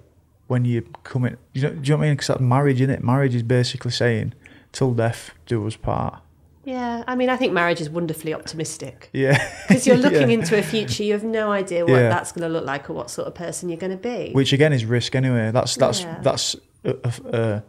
[0.47, 1.37] when you come in?
[1.53, 2.15] You know, do you know what I mean?
[2.15, 3.05] Because that's marriage, isn't it?
[3.05, 4.35] Marriage is basically saying,
[4.73, 6.21] "Till death do us part."
[6.67, 9.37] Yeah, I mean, I think marriage is wonderfully optimistic Yeah,
[9.69, 10.39] because you're looking Yeah.
[10.39, 12.09] into a future you have no idea what Yeah.
[12.09, 14.33] that's going to look like or what sort of person you're going to be.
[14.33, 15.51] which again is risk anyway.
[15.53, 16.21] That's that's Yeah.
[16.23, 17.61] that's uh, uh, uh,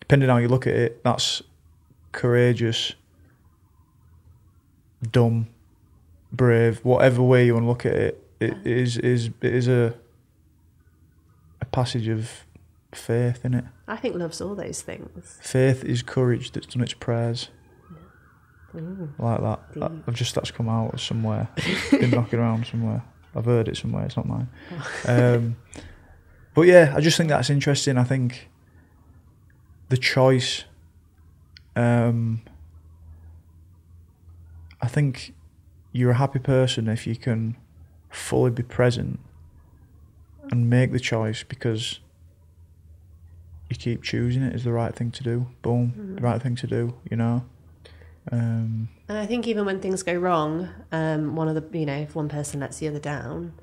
[0.00, 1.04] depending on how you look at it.
[1.04, 1.42] That's
[2.12, 2.94] courageous,
[5.02, 5.48] dumb,
[6.32, 8.26] brave, whatever way you want to look at it.
[8.40, 9.94] It is is it is a
[11.60, 12.46] a passage of
[12.92, 13.64] faith in it.
[13.86, 15.38] I think love's all those things.
[15.42, 17.50] Faith is courage that's done its prayers.
[18.74, 19.12] Ooh.
[19.18, 19.60] Like that.
[20.06, 21.48] I've just that's come out of somewhere.
[21.90, 23.02] Been knocking around somewhere.
[23.34, 24.04] I've heard it somewhere.
[24.06, 24.48] It's not mine.
[25.06, 25.56] Um,
[26.54, 27.98] but yeah, I just think that's interesting.
[27.98, 28.48] I think
[29.88, 30.64] the choice.
[31.76, 32.42] Um,
[34.82, 35.34] I think
[35.92, 37.56] you're a happy person if you can
[38.08, 39.20] fully be present
[40.50, 42.00] and make the choice because
[43.68, 45.46] you keep choosing it is the right thing to do.
[45.62, 46.94] Boom, the right thing to do.
[47.10, 47.44] You know.
[48.32, 51.96] Um, And I think even when things go wrong, um, one of the you know
[51.96, 53.54] if one person lets the other down,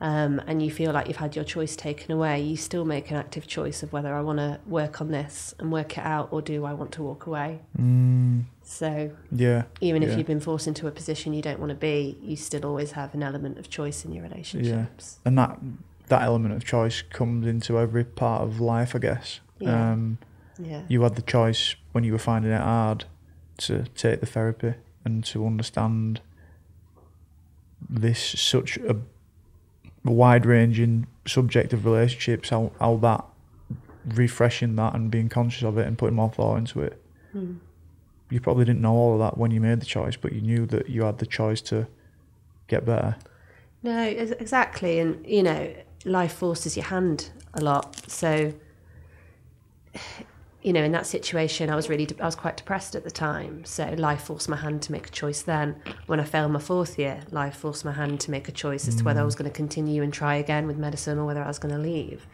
[0.00, 3.16] um, and you feel like you've had your choice taken away, you still make an
[3.16, 6.40] active choice of whether I want to work on this and work it out, or
[6.40, 7.60] do I want to walk away.
[7.78, 9.64] Mm, So yeah.
[9.80, 12.64] even if you've been forced into a position you don't want to be, you still
[12.64, 15.18] always have an element of choice in your relationships.
[15.22, 15.28] Yeah.
[15.28, 15.58] And that
[16.08, 19.40] that element of choice comes into every part of life, I guess.
[19.60, 19.92] Yeah.
[19.92, 20.18] Um,
[20.58, 20.82] Yeah.
[20.88, 23.04] you had the choice when you were finding it hard
[23.58, 24.74] to take the therapy
[25.04, 26.20] and to understand
[27.88, 28.96] this such a
[30.04, 33.24] wide ranging subject of relationships, how, how that
[34.06, 37.02] refreshing that and being conscious of it and putting more thought into it.
[37.32, 37.54] Hmm.
[38.30, 40.66] You probably didn't know all of that when you made the choice, but you knew
[40.66, 41.86] that you had the choice to
[42.68, 43.16] get better.
[43.82, 44.98] No, exactly.
[45.00, 45.74] And, you know,
[46.04, 48.08] life forces your hand a lot.
[48.08, 48.54] So,
[50.62, 53.10] you know, in that situation, I was really, de- I was quite depressed at the
[53.10, 53.64] time.
[53.64, 55.76] So life forced my hand to make a choice then.
[56.06, 58.96] When I failed my fourth year, life forced my hand to make a choice as
[58.96, 61.48] to whether I was going to continue and try again with medicine or whether I
[61.48, 62.26] was going to leave.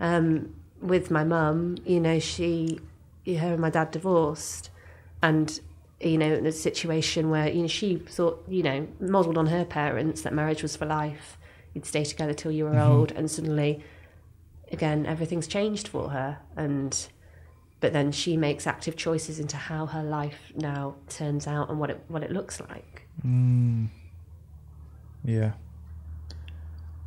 [0.00, 2.80] Um, with my mum, you know, she,
[3.26, 4.70] her and my dad divorced.
[5.22, 5.60] And
[6.00, 9.64] you know, in a situation where you know she thought, you know, modelled on her
[9.64, 11.36] parents that marriage was for life.
[11.74, 13.84] You'd stay together till you were old, and suddenly,
[14.72, 16.38] again, everything's changed for her.
[16.56, 17.06] And
[17.80, 21.90] but then she makes active choices into how her life now turns out and what
[21.90, 23.06] it what it looks like.
[23.26, 23.88] Mm.
[25.24, 25.52] Yeah.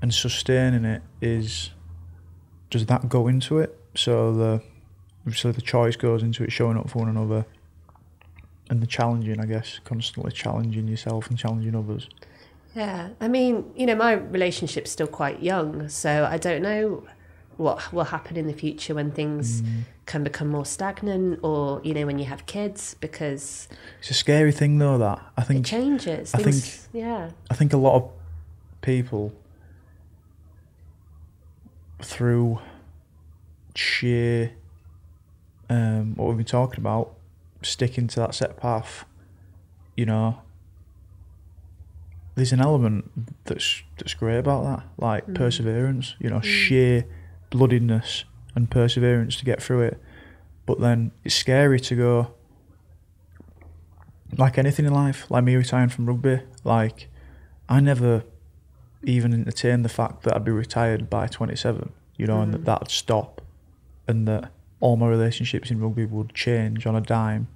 [0.02, 1.72] And sustaining it is
[2.70, 3.80] does that go into it?
[3.96, 4.62] So the
[5.34, 7.46] so the choice goes into it showing up for one another
[8.70, 12.10] and the challenging, I guess, constantly challenging yourself and challenging others.
[12.76, 17.06] Yeah, I mean, you know, my relationship's still quite young, so I don't know
[17.58, 19.62] what will happen in the future when things
[20.06, 23.68] can become more stagnant, or you know, when you have kids, because
[24.00, 26.34] It's a scary thing though that I think it think changes.
[26.34, 28.12] I Things, yeah, I think a lot of
[28.82, 29.34] people
[32.02, 32.60] through
[33.76, 34.52] sheer
[35.70, 37.14] um, what we've been talking about,
[37.62, 39.06] sticking to that set path,
[39.96, 40.42] you know,
[42.36, 43.10] there's an element
[43.46, 47.06] that's that's great about that, like perseverance, you know, sheer
[47.50, 48.26] bloodiness
[48.56, 50.02] and perseverance to get through it.
[50.66, 52.34] But then it's scary to go
[54.38, 57.10] like anything in life, like me retiring from rugby, like
[57.70, 58.24] I never
[59.04, 62.66] even entertained the fact that I'd be retired by 27, you know, and that mm-hmm.
[62.66, 63.42] that'd stop
[64.08, 67.48] and that all my relationships in rugby would change on a dime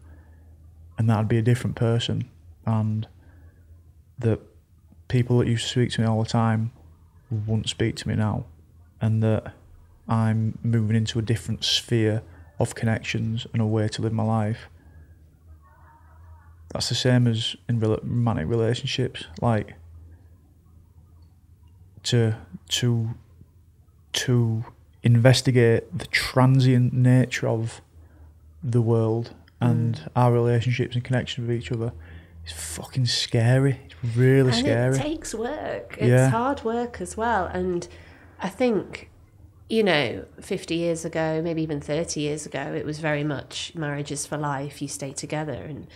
[0.98, 2.30] and that I'd be a different person
[2.66, 3.08] and
[4.20, 4.40] that
[5.08, 6.72] people that used to speak to me all the time
[7.30, 8.46] wouldn't speak to me now
[9.02, 9.54] and that
[10.08, 12.22] I'm moving into a different sphere
[12.60, 14.70] of connections and a way to live my life.
[16.70, 19.26] That's the same as in romantic relationships.
[19.42, 19.76] Like
[22.04, 22.36] to
[22.70, 23.10] to
[24.14, 24.66] to
[25.04, 27.82] investigate the transient nature of
[28.64, 30.08] the world and mm.
[30.16, 31.94] our relationships and connections with each other
[32.46, 33.80] is fucking scary.
[33.86, 34.96] It's really and scary.
[34.96, 35.98] it takes work.
[35.98, 36.30] It's Yeah.
[36.30, 37.88] hard work as well, and
[38.40, 39.10] I think.
[39.70, 44.26] You know, 50 years ago, maybe even 30 years ago, it was very much marriages
[44.26, 45.54] for life, you stay together.
[45.54, 45.88] And,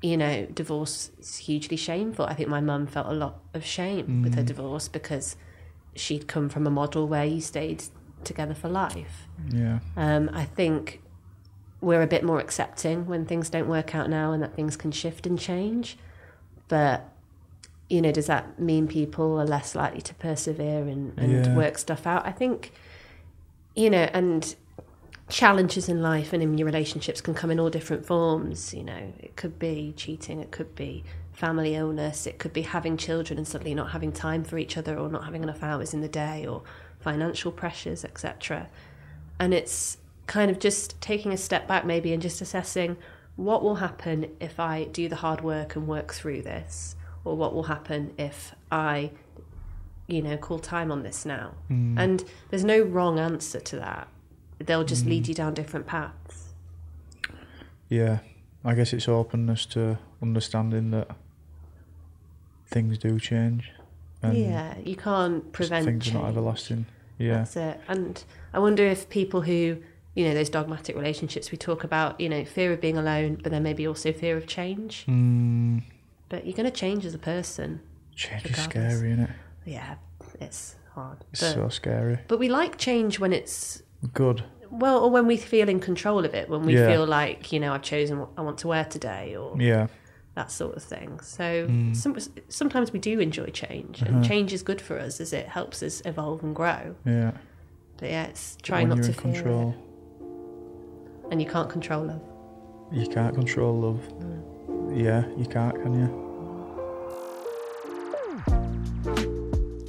[0.00, 2.24] you know, divorce is hugely shameful.
[2.24, 5.36] I think my mum felt a lot of shame with her divorce because
[5.94, 7.84] she'd come from a model where you stayed
[8.24, 9.26] together for life.
[9.50, 9.80] yeah.
[9.96, 11.02] Um, I think
[11.82, 14.90] we're a bit more accepting when things don't work out now and that things can
[14.90, 15.98] shift and change.
[16.68, 17.12] But,
[17.90, 21.54] you know, does that mean people are less likely to persevere and, and Yeah.
[21.56, 22.24] work stuff out?
[22.24, 22.72] I think,
[23.74, 24.54] you know, and
[25.28, 28.74] challenges in life and in your relationships can come in all different forms.
[28.74, 32.96] You know, it could be cheating, it could be family illness, it could be having
[32.96, 36.02] children and suddenly not having time for each other or not having enough hours in
[36.02, 36.62] the day or
[37.00, 38.68] financial pressures, etc.
[39.38, 39.96] And it's
[40.26, 42.96] kind of just taking a step back maybe and just assessing
[43.36, 46.94] what will happen if I do the hard work and work through this,
[47.24, 49.12] or what will happen if I,
[50.06, 51.52] you know, call time on this now.
[51.68, 54.08] And there's no wrong answer to that.
[54.58, 56.52] They'll just lead you down different paths.
[57.88, 58.18] Yeah,
[58.64, 61.08] I guess it's openness to understanding that
[62.66, 63.70] things do change.
[64.22, 66.36] And yeah, you can't prevent things are not change.
[66.36, 66.86] everlasting.
[67.18, 67.80] Yeah, That's it.
[67.88, 68.22] And
[68.54, 69.78] I wonder if people who,
[70.14, 73.50] you know, those dogmatic relationships we talk about, you know, fear of being alone, but
[73.52, 75.04] then maybe also fear of change.
[75.06, 75.82] mm,
[76.28, 77.80] But you're going to change as a person.
[78.14, 79.30] change is scary, isn't it?
[79.64, 79.94] Yeah,
[80.40, 81.18] it's hard.
[81.32, 82.18] It's But, so scary.
[82.28, 83.82] but we like change when it's,
[84.12, 84.44] Good.
[84.70, 86.88] well, or when we feel in control of it, when we Yeah.
[86.88, 89.86] feel like, you know, I've chosen what I want to wear today, or, Yeah,
[90.34, 91.20] that sort of thing.
[91.20, 91.94] So mm.
[91.94, 92.16] some,
[92.48, 94.24] sometimes we do enjoy change, and uh-huh.
[94.24, 96.94] change is good for us as it helps us evolve and grow.
[97.04, 97.32] Yeah.
[97.98, 101.30] But yeah, it's trying not to fear control, it.
[101.30, 102.22] And you can't control love.
[102.90, 104.00] you can't control love.
[104.94, 106.31] Yeah, you can't, can you?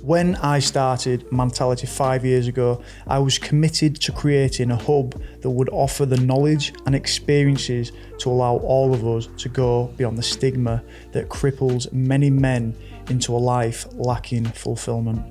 [0.03, 5.49] When I started Mentality five years ago, I was committed to creating a hub that
[5.49, 10.23] would offer the knowledge and experiences to allow all of us to go beyond the
[10.23, 10.83] stigma
[11.13, 12.75] that cripples many men
[13.09, 15.25] into a life lacking fulfillment.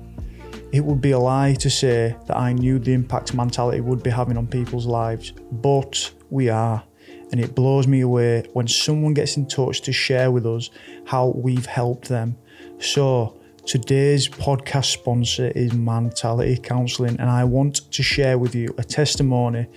[0.71, 4.09] It would be a lie to say that I knew the impact mentality would be
[4.09, 6.83] having on people's lives, but we are.
[7.31, 10.71] And it blows me away when someone gets in touch to share with us
[11.05, 12.37] how we've helped them.
[12.79, 18.83] So, today's podcast sponsor is Mentality Counselling, and I want to share with you a
[18.83, 19.67] testimony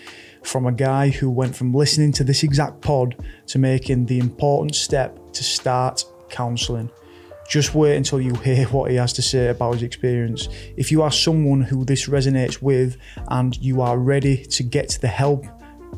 [0.42, 3.16] from a guy who went from listening to this exact pod
[3.46, 6.90] to making the important step to start counselling.
[7.48, 10.48] Just wait until you hear what he has to say about his experience.
[10.76, 12.96] If you are someone who this resonates with
[13.28, 15.46] and you are ready to get the help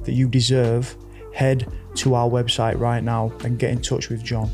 [0.04, 0.94] that you deserve,
[1.32, 4.50] head to our website right now and get in touch with John.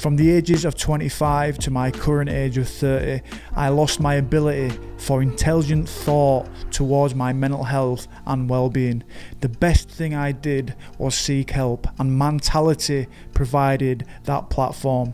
[0.00, 3.20] From the ages of 25 to my current age of 30,
[3.54, 9.04] I lost my ability for intelligent thought towards my mental health and well-being.
[9.40, 15.12] The best thing I did was seek help, and mentality provided that platform.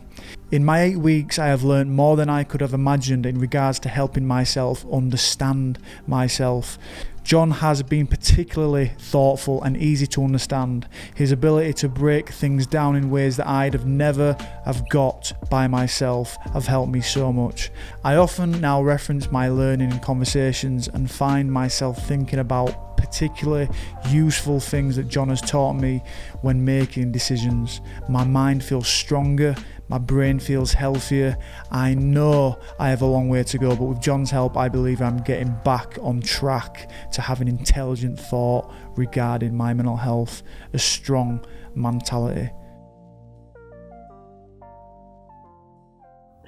[0.51, 3.79] In my eight weeks, I have learned more than I could have imagined in regards
[3.79, 6.79] to helping myself understand myself.
[7.27, 10.87] John has been particularly thoughtful and easy to understand.
[11.13, 15.67] His ability to break things down in ways that I'd have never have got by
[15.67, 17.69] myself have helped me so much.
[18.01, 23.67] I often now reference my learning in conversations and find myself thinking about particularly
[24.07, 26.03] useful things that John has taught me
[26.43, 27.81] when making decisions.
[28.07, 29.53] My mind feels stronger,
[29.89, 31.37] my brain feels healthier.
[31.71, 35.01] I know I have a long way to go, but with John's help, I believe
[35.01, 41.45] I'm getting back on track to having intelligent thought regarding my mental health, a strong
[41.75, 42.49] mentality.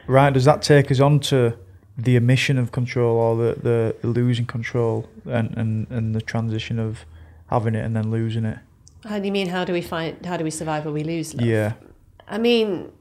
[0.08, 1.56] Right, does that take us on to
[1.96, 6.80] the omission of control or the, the, the losing control and, and, and the transition
[6.80, 7.06] of
[7.48, 8.58] having it and then losing it?
[9.06, 9.48] How do you mean?
[9.48, 10.26] How do we find?
[10.26, 11.46] How do we survive or we lose love?
[11.46, 11.74] Yeah.
[12.28, 12.92] I mean,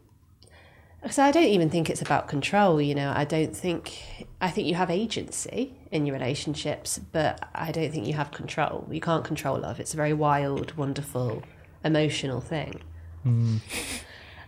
[1.11, 2.81] so I don't even think it's about control.
[2.81, 4.27] You know, I don't think.
[4.41, 8.87] I think you have agency in your relationships, but I don't think you have control.
[8.91, 9.81] You can't control love.
[9.81, 11.43] It's a very wild, wonderful,
[11.85, 12.81] emotional thing.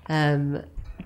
[0.09, 0.63] Um,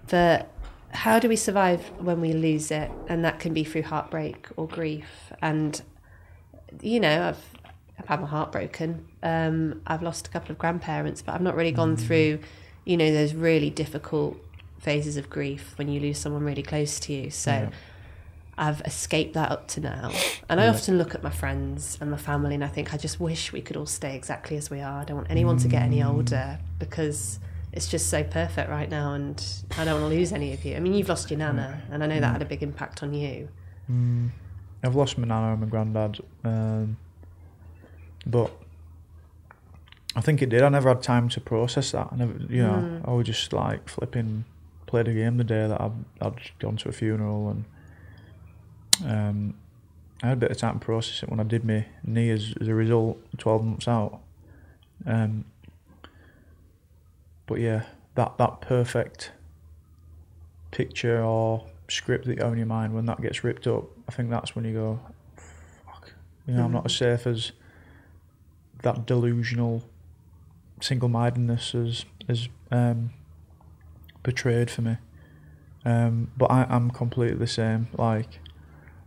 [0.08, 0.50] but
[0.90, 2.90] how do we survive when we lose it?
[3.08, 5.32] And that can be through heartbreak or grief.
[5.42, 5.80] And
[6.80, 7.44] you know, I've
[7.98, 9.06] I've had my heart broken.
[9.22, 12.40] Um, I've lost a couple of grandparents, but I've not really gone through,
[12.84, 14.36] you know, those really difficult
[14.84, 17.30] phases of grief when you lose someone really close to you.
[17.30, 17.70] So Yeah.
[18.56, 20.12] I've escaped that up to now.
[20.48, 23.18] And I often look at my friends and my family and I think I just
[23.18, 25.00] wish we could all stay exactly as we are.
[25.00, 26.08] I don't want anyone to get any mm.
[26.08, 27.40] older because
[27.72, 29.44] it's just so perfect right now and
[29.76, 30.76] I don't want to lose any of you.
[30.76, 32.32] I mean, you've lost your nana and I know that mm.
[32.32, 33.48] had a big impact on you.
[33.90, 34.30] Mm.
[34.84, 36.96] I've lost my nana and my granddad, um,
[38.26, 38.52] but
[40.14, 40.62] I think it did.
[40.62, 42.08] I never had time to process that.
[42.12, 44.44] I never, you know, I was just like flipping,
[44.94, 47.64] played a game the day that I'd, I'd gone to a funeral, and
[49.04, 49.54] um,
[50.22, 52.54] I had a bit of time to process it when I did my knee as,
[52.60, 54.20] as a result, twelve months out.
[55.04, 55.46] Um,
[57.46, 59.32] but yeah, that that perfect
[60.70, 64.12] picture or script that you have in your mind when that gets ripped up, I
[64.12, 65.00] think that's when you go,
[65.86, 66.12] fuck,
[66.46, 67.50] you know, I'm not as safe as
[68.82, 69.82] that delusional
[70.80, 73.10] single-mindedness as as um,
[74.24, 74.96] portrayed for me.
[75.84, 77.88] Um, but I, I'm completely the same.
[77.96, 78.40] Like,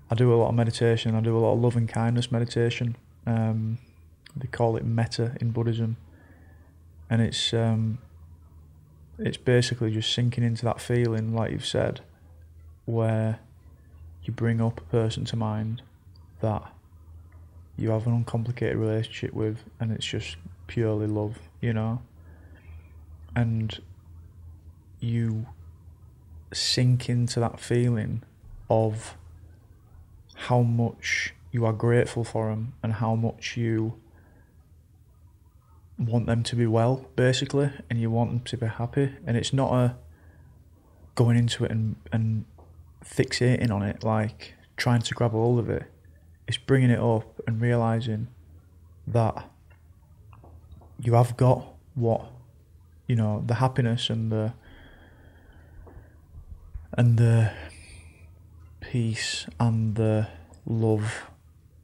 [0.09, 1.15] I do a lot of meditation.
[1.15, 2.95] I do a lot of loving kindness meditation.
[3.25, 3.79] Um,
[4.35, 5.97] they call it metta in Buddhism,
[7.09, 7.97] and it's um,
[9.17, 12.01] it's basically just sinking into that feeling, like you've said,
[12.85, 13.39] where
[14.23, 15.81] you bring up a person to mind
[16.41, 16.63] that
[17.75, 20.37] you have an uncomplicated relationship with, and it's just
[20.67, 22.01] purely love, you know,
[23.35, 23.81] and
[24.99, 25.47] you
[26.53, 28.23] sink into that feeling
[28.69, 29.17] of
[30.35, 33.99] how much you are grateful for them and how much you
[35.97, 39.13] want them to be well, basically, and you want them to be happy.
[39.25, 39.95] And it's not a
[41.15, 42.45] going into it and, and
[43.03, 45.83] fixating on it, like trying to grab hold of it.
[46.47, 48.27] It's bringing it up and realizing
[49.07, 49.49] that
[50.99, 52.31] you have got what
[53.07, 54.53] you know the happiness and the
[56.97, 57.51] and the
[58.81, 60.27] peace and the
[60.65, 61.29] love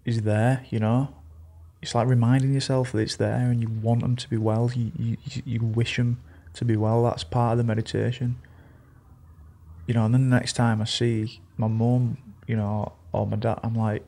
[0.03, 0.65] is there.
[0.69, 1.15] You know,
[1.81, 4.71] it's like reminding yourself that it's there and you want them to be well.
[4.75, 6.21] You you you wish them
[6.55, 7.03] to be well.
[7.03, 8.37] That's part of the meditation.
[9.87, 13.35] You know, and then the next time I see my mum, you know, or my
[13.35, 14.03] dad, I'm like,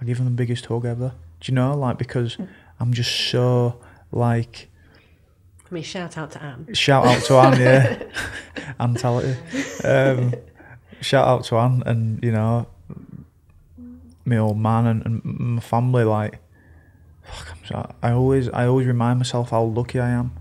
[0.00, 1.14] I give them the biggest hug ever.
[1.40, 2.44] Do you know, like because hmm.
[2.78, 3.80] I'm just so
[4.12, 4.68] like.
[5.70, 6.74] I mean, shout out to Anne.
[6.74, 8.02] Shout out to Anne, yeah,
[8.80, 9.36] Antality.
[9.84, 10.34] Um,
[11.00, 12.66] shout out to Anne, and you know,
[14.24, 16.02] my old man and, and my family.
[16.02, 16.40] Like,
[17.22, 20.32] fuck, I always, I always remind myself how lucky I am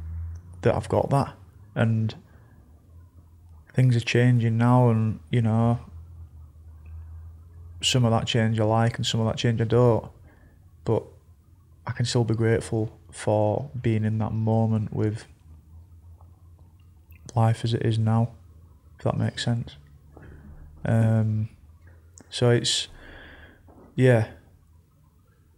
[0.62, 1.36] that I've got that,
[1.76, 2.16] and
[3.74, 5.80] things are changing now, and you know,
[7.82, 10.10] some of that change I like, and some of that change I don't.
[10.86, 11.04] But
[11.86, 15.26] I can still be grateful for being in that moment with
[17.36, 18.30] life as it is now,
[18.98, 19.76] if that makes sense.
[20.86, 21.50] Um,
[22.30, 22.88] so it's
[23.94, 24.30] yeah,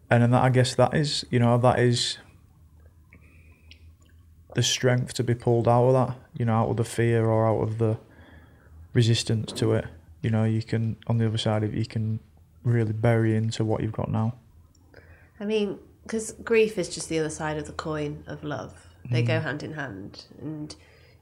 [0.09, 2.17] and then that, I guess that is you know that is
[4.55, 7.47] the strength to be pulled out of that, you know, out of the fear or
[7.47, 7.99] out of the
[8.93, 9.85] resistance to it.
[10.23, 12.21] You know, you can on the other side of it, you can
[12.63, 14.33] really bury into what you've got now.
[15.39, 18.87] I mean, because grief is just the other side of the coin of love.
[19.09, 20.73] They go hand in hand, and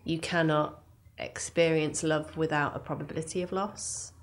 [0.04, 0.82] you cannot
[1.18, 4.14] experience love without a probability of loss.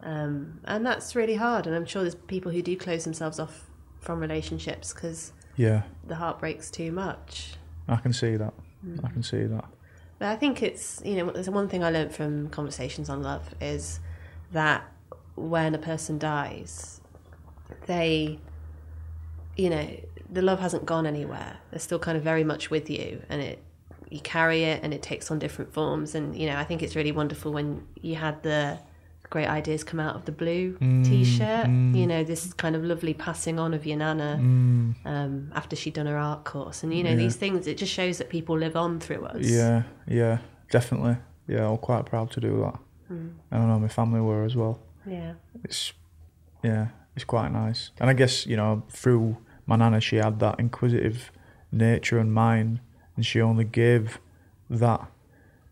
[0.00, 1.66] Um, and that's really hard.
[1.66, 3.68] And I'm sure there's people who do close themselves off
[4.00, 7.54] from relationships because Yeah, the heart breaks too much.
[7.88, 8.54] I can see that.
[9.02, 9.64] I can see that.
[10.18, 13.54] But I think it's, you know, there's one thing I learned from conversations on love
[13.60, 14.00] is
[14.52, 14.84] that
[15.36, 17.00] when a person dies,
[17.86, 18.38] they,
[19.58, 19.86] you know,
[20.30, 21.58] the love hasn't gone anywhere.
[21.70, 23.62] They're still kind of very much with you and it,
[24.08, 26.14] you carry it and it takes on different forms.
[26.14, 28.78] And, you know, I think it's really wonderful when you had the
[29.30, 31.94] great ideas come out of the blue mm, t shirt, mm.
[31.94, 34.94] you know, this kind of lovely passing on of your nana mm.
[35.04, 36.82] um, after she'd done her art course.
[36.82, 37.16] And, you know, Yeah.
[37.16, 39.44] these things, it just shows that people live on through us.
[39.44, 40.38] Yeah, yeah,
[40.70, 41.16] definitely.
[41.46, 42.78] Yeah, I'm quite proud to do that.
[43.50, 44.78] I don't know, my family were as well.
[45.06, 45.32] Yeah.
[45.64, 45.92] It's
[46.62, 47.90] yeah, it's quite nice.
[47.98, 49.38] And I guess you know through
[49.68, 51.30] my nana, she had that inquisitive
[51.70, 52.80] nature and mind,
[53.14, 54.18] and she only gave
[54.70, 55.02] that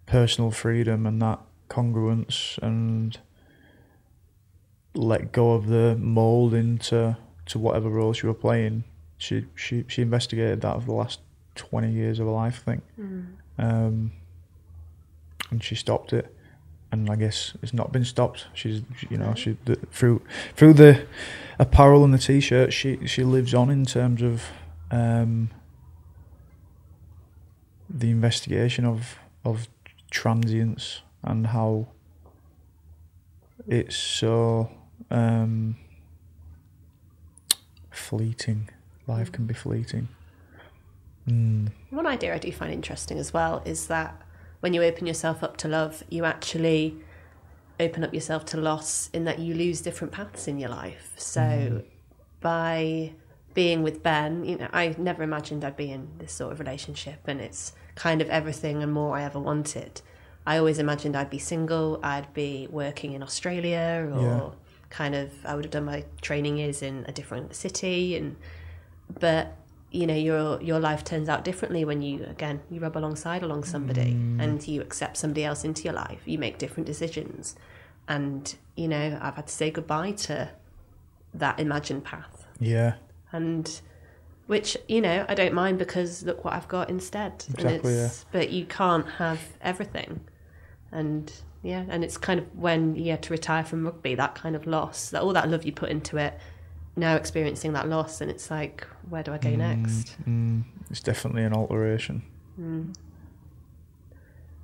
[0.04, 3.18] personal freedom and that congruence and
[4.94, 7.16] let go of the mold into
[7.46, 8.84] to whatever role she were playing.
[9.18, 11.20] She she she investigated that for the last
[11.54, 12.82] twenty years of her life, I think,
[13.58, 14.12] um,
[15.50, 16.35] and she stopped it.
[16.92, 18.46] And I guess it's not been stopped.
[18.54, 20.22] She's, you know, she the, through
[20.54, 21.04] through the
[21.58, 24.44] apparel and the t-shirt, she she lives on in terms of
[24.90, 25.50] um,
[27.90, 29.68] the investigation of of
[30.10, 31.88] transience and how
[33.66, 34.70] it's so
[35.10, 35.76] um,
[37.90, 38.68] fleeting.
[39.06, 40.08] Life can be fleeting.
[41.28, 41.70] Mm.
[41.90, 44.20] One idea I do find interesting as well is that
[44.60, 46.96] when you open yourself up to love, you actually
[47.78, 51.12] open up yourself to loss in that you lose different paths in your life.
[51.16, 51.84] So mm.
[52.40, 53.12] by
[53.54, 57.20] being with Ben, you know, I never imagined I'd be in this sort of relationship
[57.26, 60.00] and it's kind of everything and more I ever wanted.
[60.46, 64.50] I always imagined I'd be single, I'd be working in Australia or Yeah.
[64.90, 68.36] kind of I would have done my training years in a different city and
[69.18, 69.54] but
[69.96, 73.64] you know your your life turns out differently when you again you rub alongside along
[73.64, 74.40] somebody mm.
[74.42, 76.20] and you accept somebody else into your life.
[76.26, 77.56] You make different decisions.
[78.06, 80.50] And you know i've had to say goodbye to
[81.34, 82.46] that imagined path.
[82.60, 82.94] Yeah,
[83.32, 83.80] and
[84.46, 87.44] which you know i don't mind because look what i've got instead.
[87.48, 90.20] Exactly, and it's, but you can't have everything.
[90.92, 91.32] And
[91.62, 94.66] yeah and it's kind of when you had to retire from rugby that kind of
[94.66, 96.38] loss that all that love you put into it
[96.96, 101.42] now experiencing that loss and it's like where do i go next mm, it's definitely
[101.42, 102.22] an alteration.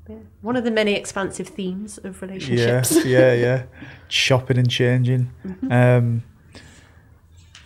[0.09, 0.17] Yeah.
[0.41, 3.05] One of the many expansive themes of relationships.
[3.05, 3.35] yeah, yeah.
[3.43, 3.63] Yeah.
[4.09, 5.31] Shopping and changing.
[5.47, 5.73] Mm-hmm.
[5.73, 6.23] Um,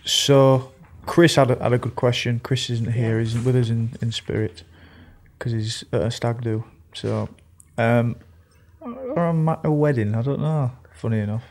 [0.04, 0.72] so
[1.06, 2.40] Chris had a, had a good question.
[2.40, 3.24] Chris isn't here; Yeah.
[3.24, 4.62] he's with us in, in spirit
[5.38, 6.64] because he's at a stag do.
[6.94, 7.28] So,
[7.78, 8.16] um,
[8.80, 10.14] or a, a wedding.
[10.14, 10.72] I don't know.
[10.94, 11.44] Funny enough,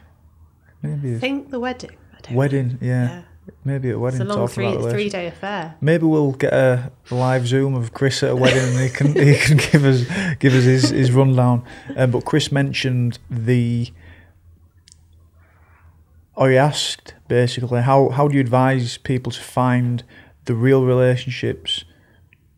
[0.82, 1.96] maybe I think the wedding.
[2.32, 2.78] Wedding.
[2.82, 3.22] Yeah, Yeah.
[3.64, 4.22] maybe a wedding.
[4.22, 5.76] It's a long three, three day affair.
[5.82, 9.36] Maybe we'll get a live Zoom of Chris at a wedding, and he can he
[9.36, 10.06] can give us
[10.40, 11.64] give us his, his rundown.
[11.96, 13.92] Um, but Chris mentioned the,
[16.36, 20.04] or he asked basically how how do you advise people to find
[20.46, 21.84] the real relationships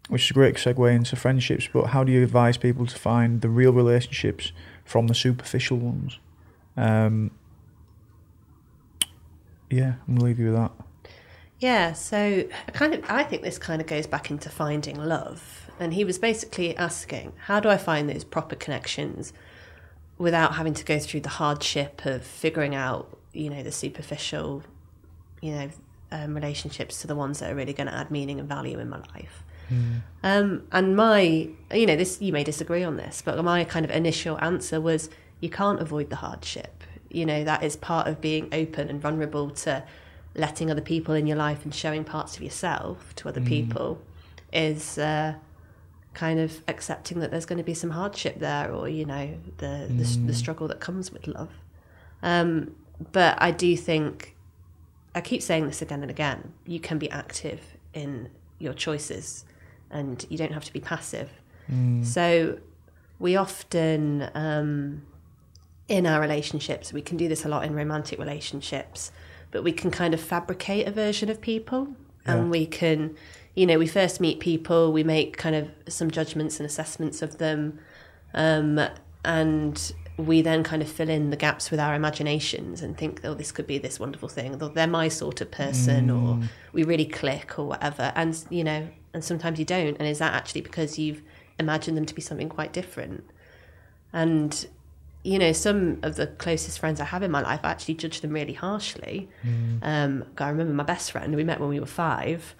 [0.10, 1.68] which is a great segue into friendships.
[1.72, 4.54] But how do you advise people to find the real relationships
[4.86, 6.18] from the superficial ones?
[6.78, 7.32] Um,
[9.70, 10.72] yeah, I'm gonna leave you with that.
[11.60, 15.70] Yeah, so I kind of I think this kind of goes back into finding love.
[15.80, 19.32] And he was basically asking, how do I find those proper connections
[20.18, 24.64] without having to go through the hardship of figuring out, you know, the superficial,
[25.40, 25.70] you know,
[26.12, 28.90] um, relationships to the ones that are really going to add meaning and value in
[28.90, 29.44] my life.
[29.70, 30.02] Mm.
[30.24, 31.22] Um, and my,
[31.72, 35.10] you know, this you may disagree on this, but my kind of initial answer was,
[35.42, 36.77] you can't avoid the hardship.
[37.10, 39.84] You know, that is part of being open and vulnerable to
[40.36, 43.48] letting other people in your life and showing parts of yourself to other mm.
[43.48, 44.00] people
[44.54, 45.34] is uh,
[46.14, 49.66] kind of accepting that there's going to be some hardship there or you know the
[49.66, 49.98] mm.
[49.98, 51.50] the, the, struggle that comes with love
[52.24, 52.76] um,
[53.12, 54.36] but i do think
[55.14, 57.62] i keep saying this again and again you can be active
[57.94, 58.30] in
[58.60, 59.46] your choices
[59.90, 61.30] and you don't have to be passive
[61.72, 62.06] mm.
[62.06, 62.58] so
[63.20, 65.02] we often um,
[65.88, 66.92] in our relationships.
[66.92, 69.12] We can do this a lot in romantic relationships
[69.52, 71.96] but we can kind of fabricate a version of people.
[72.26, 72.36] Yeah.
[72.36, 73.16] and we can
[73.56, 77.38] you know we first meet people we make kind of some judgments and assessments of
[77.38, 77.80] them
[78.34, 78.82] um,
[79.24, 83.34] and we then kind of fill in the gaps with our imaginations and think oh
[83.34, 86.22] this could be this wonderful thing or they're my sort of person mm.
[86.22, 88.12] or we really click or whatever.
[88.14, 89.98] And you know and sometimes you don't.
[89.98, 91.24] And is that actually because you've
[91.60, 93.24] imagined them to be something quite different?
[94.14, 94.68] And
[95.28, 98.22] you know, some of the closest friends I have in my life, I actually judge
[98.22, 99.28] them really harshly.
[99.46, 99.80] Mm.
[99.82, 102.56] Um, I remember my best friend, we met when we were five.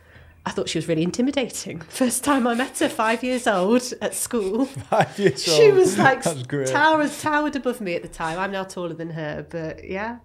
[0.46, 1.80] I thought she was really intimidating.
[1.88, 4.66] First time I met her, five years old at school.
[4.90, 5.60] Five years she old.
[5.62, 8.38] She was like towered, towered above me at the time.
[8.38, 10.18] I'm now taller than her, but yeah.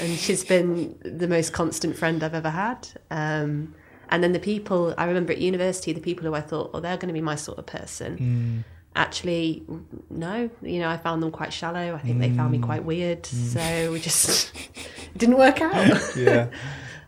[0.00, 2.86] And she's been the most constant friend I've ever had.
[3.10, 3.74] Um,
[4.10, 6.96] and then the people I remember at university, the people who I thought, oh, they're
[6.96, 8.64] going to be my sort of person.
[8.64, 9.62] Mm actually
[10.10, 11.94] no you know i found them quite shallow.
[11.94, 12.20] I think mm.
[12.20, 12.64] they found me mm.
[12.64, 13.22] quite weird.
[13.22, 13.52] Mm.
[13.54, 14.52] so we just
[15.16, 16.00] didn't work out.
[16.16, 16.48] Yeah.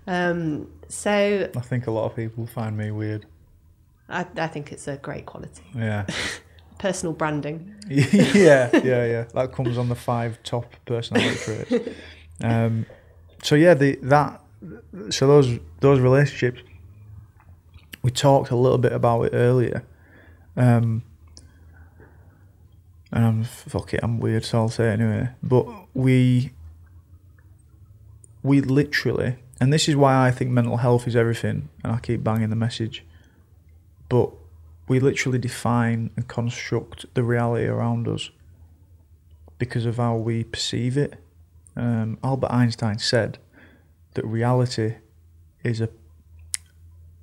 [0.07, 3.27] Um so i think a lot of people find me weird.
[4.09, 5.63] I, I think it's a great quality.
[5.75, 6.07] Yeah.
[6.79, 7.75] Personal branding.
[7.89, 9.25] Yeah yeah yeah.
[9.35, 11.89] That comes on the five top personality traits.
[12.43, 12.87] Um
[13.43, 14.41] so yeah the that
[15.11, 16.61] so those those relationships
[18.03, 19.85] we talked a little bit about it earlier.
[20.57, 21.03] Um
[23.13, 25.29] and I'm fuck it, I'm weird, so I'll say it anyway.
[25.43, 26.53] But we
[28.43, 32.25] we literally, and this is why I think mental health is everything, and I keep
[32.25, 33.05] banging the message.
[34.09, 34.31] But
[34.89, 38.31] we literally define and construct the reality around us
[39.59, 41.23] because of how we perceive it.
[41.77, 43.39] Um, Albert Einstein said
[44.15, 44.97] that reality
[45.63, 45.89] is a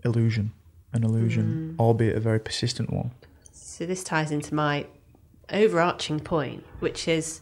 [0.03, 0.53] illusion,
[0.93, 1.79] an illusion, mm.
[1.79, 3.11] albeit a very persistent one.
[3.51, 4.87] So this ties into my
[5.51, 7.41] overarching point, which is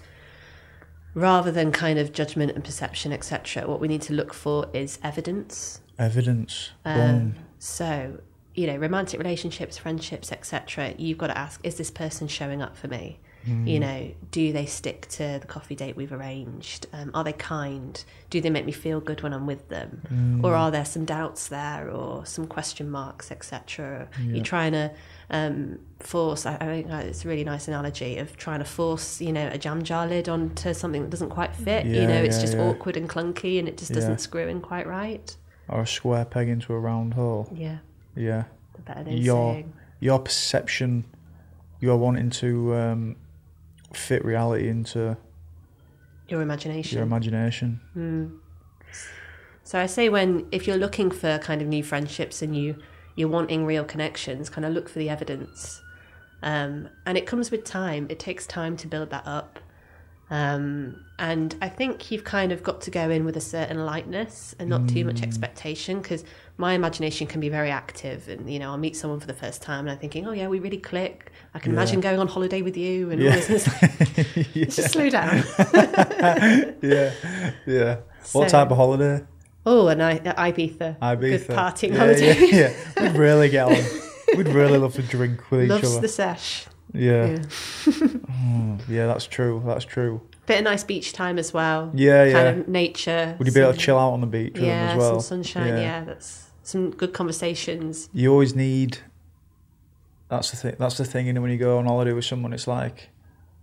[1.14, 5.00] rather than kind of judgment and perception, etc., what we need to look for is
[5.04, 5.82] evidence.
[5.98, 6.72] Evidence.
[6.86, 8.20] Um, so,
[8.54, 12.78] you know, romantic relationships, friendships, etc., you've got to ask, is this person showing up
[12.78, 13.20] for me?
[13.48, 13.68] Mm.
[13.68, 16.88] You know, do they stick to the coffee date we've arranged?
[16.94, 18.04] Um, are they kind?
[18.30, 20.02] Do they make me feel good when I'm with them?
[20.12, 20.44] Mm.
[20.44, 24.10] Or are there some doubts there or some question marks, etc.?
[24.20, 24.36] Yeah.
[24.36, 24.92] You're trying to
[25.30, 26.46] um, force.
[26.46, 29.58] I, I, think it's a really nice analogy of trying to force, you know, a
[29.58, 31.86] jam jar lid onto something that doesn't quite fit.
[31.86, 34.62] Yeah, you know, it's yeah, just awkward and clunky, and it just doesn't screw in
[34.62, 35.36] quite right.
[35.70, 37.50] Or a square peg into a round hole.
[37.54, 37.80] Yeah.
[38.16, 38.46] Yeah.
[38.76, 39.74] The better than your saying.
[40.00, 41.06] your perception,
[41.80, 43.16] you're wanting to um,
[43.94, 45.18] fit reality into
[46.28, 46.98] your imagination.
[46.98, 47.80] Your imagination.
[47.96, 48.40] Mm.
[49.64, 52.76] So I say when if you're looking for kind of new friendships and you
[53.16, 55.82] you're wanting real connections, kind of look for the evidence.
[56.44, 58.06] Um, and it comes with time.
[58.10, 59.60] It takes time to build that up.
[60.30, 64.54] Um, and I think you've kind of got to go in with a certain lightness
[64.60, 64.94] and not mm.
[64.94, 65.24] too much mm.
[65.24, 66.24] expectation because
[66.58, 68.28] my imagination can be very active.
[68.28, 70.48] And, you know, I'll meet someone for the first time and I'm thinking, oh, yeah,
[70.48, 71.32] we really click.
[71.54, 71.80] I can yeah.
[71.80, 73.36] imagine going on holiday with you and yeah.
[73.36, 73.68] all this.
[74.54, 74.66] yeah.
[74.66, 75.38] Just slow down.
[76.82, 77.14] yeah.
[77.66, 77.98] Yeah.
[78.24, 79.26] So, what type of holiday?
[79.66, 81.00] Oh, and I, Ibiza.
[81.00, 81.20] Ibiza.
[81.20, 82.40] Good partying yeah, holiday.
[82.40, 83.04] Yeah, yeah.
[83.04, 84.38] We'd really get on.
[84.38, 85.96] We'd really love to drink with Loves each other.
[85.96, 86.67] Loves the sesh.
[86.94, 87.26] Yeah.
[87.28, 88.08] Yeah.
[88.32, 89.62] oh, yeah, that's true.
[89.66, 90.22] That's true.
[90.46, 91.92] Bit of nice beach time as well.
[91.94, 92.32] Yeah, yeah.
[92.34, 93.36] Kind of nature.
[93.38, 95.20] Would you be able to chill out on the beach yeah, as well?
[95.20, 95.68] some sunshine.
[95.68, 95.80] Yeah.
[95.80, 98.10] yeah, that's some good conversations.
[98.14, 99.00] You always need.
[100.30, 100.76] That's the thing.
[100.80, 101.28] That's the thing.
[101.28, 103.10] You know, when you go on holiday with someone, it's like,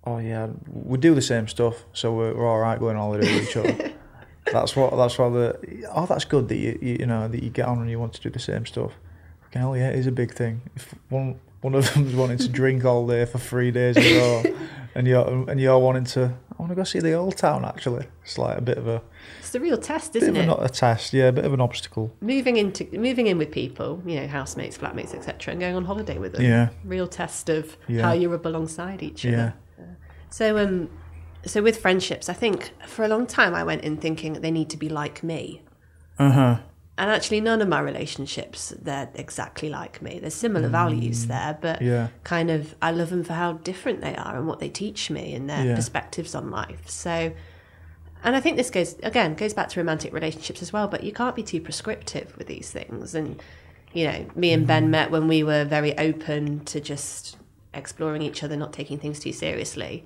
[0.04, 3.34] oh yeah, we do the same stuff, so we're, we're all right going on holiday
[3.34, 3.92] with each other.
[4.52, 7.48] that's what that's what the oh that's good that you, you, you know that you
[7.48, 8.92] get on and you want to do the same stuff
[9.54, 10.60] fucking hell, yeah, it is a big thing.
[10.74, 14.18] If one one of them's wanting to drink all day for three days in a
[14.20, 14.42] row,
[14.94, 16.22] and you're and you're wanting to,
[16.52, 17.64] I want to go see the old town.
[17.64, 19.00] Actually, it's like a bit of a
[19.40, 20.46] It's the real test, isn't of a, it?
[20.46, 22.12] not a test, yeah, a bit of an obstacle.
[22.20, 26.18] moving into moving in with people, you know, housemates, flatmates, etc., and going on holiday
[26.18, 26.42] with them.
[26.42, 28.02] Yeah, Real test of Yeah.
[28.02, 29.54] how you rub alongside each other.
[29.78, 29.84] yeah.
[30.30, 30.90] So um
[31.46, 34.68] so with friendships, I think for a long time I went in thinking they need
[34.70, 35.62] to be like me.
[36.18, 36.56] uh huh,
[36.96, 40.20] And actually none of my relationships they're exactly like me.
[40.20, 41.86] There's similar values there, but Mm.
[41.86, 45.10] yeah, kind of I love them for how different they are and what they teach
[45.10, 45.74] me and their Yeah.
[45.74, 46.88] perspectives on life.
[46.88, 47.32] So
[48.22, 51.12] and I think this goes again goes back to romantic relationships as well, but you
[51.12, 53.14] can't be too prescriptive with these things.
[53.14, 53.42] And
[53.92, 54.66] you know, me and Mm-hmm.
[54.68, 57.36] Ben met when we were very open to just
[57.74, 60.04] exploring each other, not taking things too seriously.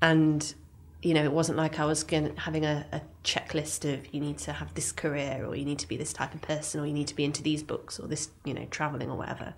[0.00, 0.54] And
[1.02, 4.38] you know, it wasn't like I was going having a, a checklist of you need
[4.38, 6.92] to have this career or you need to be this type of person or you
[6.92, 9.54] need to be into these books or this, you know, traveling or whatever.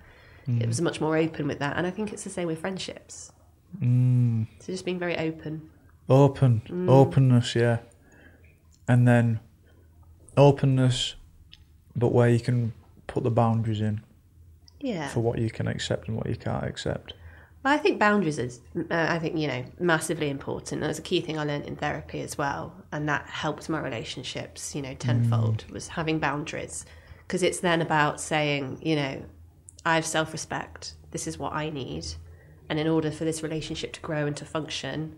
[0.46, 1.78] It was much more open with that.
[1.78, 3.32] And I think it's the same with friendships.
[3.80, 5.70] mm, So just being very open.
[6.08, 6.88] open, Mm.
[6.90, 7.78] openness, yeah,
[8.86, 9.40] and then
[10.36, 11.14] openness,
[11.96, 12.72] but where you can
[13.06, 14.02] put the boundaries in
[14.80, 15.08] Yeah.
[15.08, 17.14] for what you can accept and what you can't accept.
[17.72, 20.82] I think boundaries is, uh, I think, you know, massively important.
[20.82, 22.74] That's a key thing I learned in therapy as well.
[22.92, 26.84] And that helped my relationships, you know, tenfold was having boundaries.
[27.26, 29.22] Because it's then about saying, you know,
[29.86, 30.94] I have self respect.
[31.10, 32.06] This is what I need.
[32.68, 35.16] And in order for this relationship to grow and to function,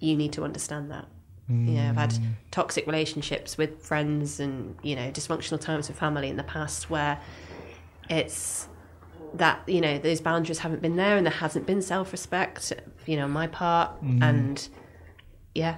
[0.00, 1.08] you need to understand that.
[1.48, 2.14] You know, I've had
[2.50, 7.20] toxic relationships with friends and, you know, dysfunctional times with family in the past where
[8.08, 8.68] it's
[9.34, 12.72] that you know those boundaries haven't been there and there hasn't been self-respect
[13.06, 14.68] you know on my part and
[15.54, 15.76] yeah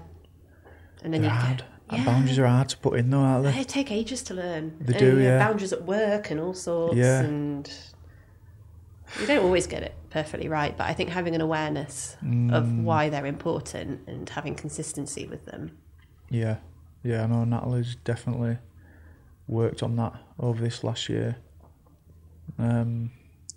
[1.02, 1.64] and then They're you hard.
[1.90, 2.05] And yeah.
[2.06, 3.52] Boundaries are hard to put in, though, aren't they?
[3.52, 5.39] they take ages to learn They And, do, yeah.
[5.39, 7.20] boundaries at work and all sorts Yeah.
[7.20, 7.70] and
[9.20, 12.82] you don't always get it perfectly right but i think having an awareness of Mm.
[12.85, 15.76] why they're important and having consistency with them
[16.31, 16.56] Yeah,
[17.02, 18.56] yeah, I know Natalie's definitely
[19.47, 21.36] worked on that over this last year.
[22.59, 23.10] Um,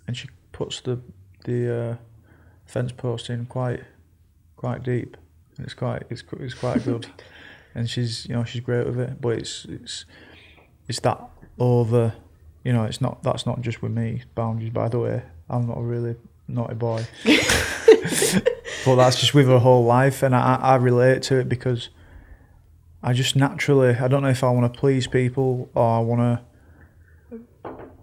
[0.08, 0.98] and she puts the
[1.44, 1.96] the uh,
[2.66, 3.84] fence post in quite
[4.56, 5.16] quite deep,
[5.56, 7.06] and it's quite it's it's quite good.
[7.74, 10.04] and she's you know she's great with it, but it's it's
[10.88, 11.20] it's that
[11.60, 12.14] over.
[12.64, 14.22] You know, it's not that's not just with me.
[14.34, 15.22] Boundaries, by the way.
[15.48, 16.16] I'm not a really
[16.48, 21.48] naughty boy, but that's just with her whole life, and I I relate to it
[21.48, 21.90] because.
[23.00, 26.20] I just naturally, I don't know if I want to please people or I want
[26.20, 26.44] to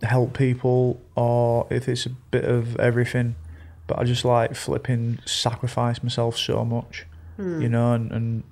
[0.05, 3.35] help people or if it's a bit of everything,
[3.87, 7.05] but I just like flipping sacrifice myself so much,
[7.61, 8.43] you know, and, and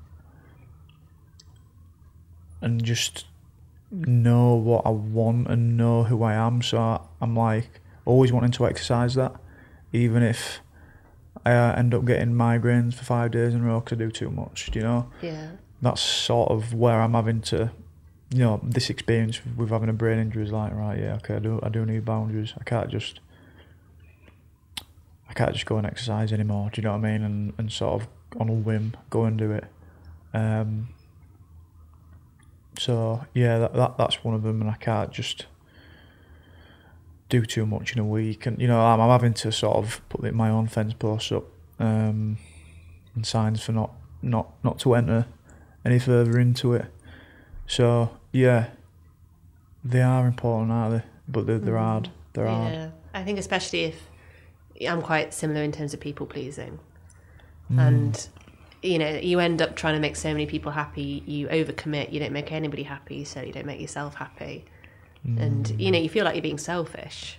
[2.62, 3.26] and just
[3.92, 6.62] know what I want and know who I am.
[6.62, 9.34] So I'm like always wanting to exercise that,
[9.92, 10.60] even if
[11.46, 14.12] I uh, end up getting migraines for five days in a row because I do
[14.12, 15.10] too much, do you know?
[15.22, 15.52] yeah
[15.84, 17.72] that's sort of where I'm having to,
[18.34, 21.40] you know, this experience with having a brain injury is like, right, yeah, okay, I
[21.40, 22.54] do, I do need boundaries.
[22.60, 23.20] I can't just,
[25.30, 26.72] I can't just go and exercise anymore.
[26.74, 27.24] Do you know what I mean?
[27.24, 28.08] And and sort of
[28.40, 29.66] on a whim go and do it.
[30.34, 30.90] Um.
[32.80, 35.46] So yeah, that, that that's one of them, and I can't just
[37.30, 38.48] do too much in a week.
[38.48, 41.46] And you know, I'm, I'm having to sort of put my own fence posts up,
[41.80, 42.40] um,
[43.14, 43.92] and signs for not
[44.24, 45.28] not not to enter
[45.86, 46.88] any further into it.
[47.68, 48.72] So yeah,
[49.86, 51.04] they are important, aren't they?
[51.30, 52.10] But they're, they're hard.
[52.34, 52.74] They're hard.
[52.74, 54.10] yeah i think especially if
[54.90, 56.80] i'm quite similar in terms of people pleasing
[57.72, 57.80] Mm.
[57.88, 58.28] and
[58.82, 62.20] you know you end up trying to make so many people happy you overcommit you
[62.20, 64.66] don't make anybody happy so you don't make yourself happy
[65.24, 67.38] and you know you feel like you're being selfish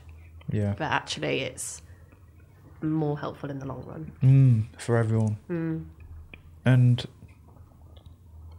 [0.50, 0.74] Yeah.
[0.78, 1.82] but actually it's
[2.80, 5.36] more helpful in the long run Mm, for everyone.
[6.64, 7.04] And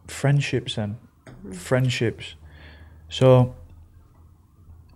[0.08, 0.98] friendships then.
[1.54, 2.36] Friendships.
[3.10, 3.56] So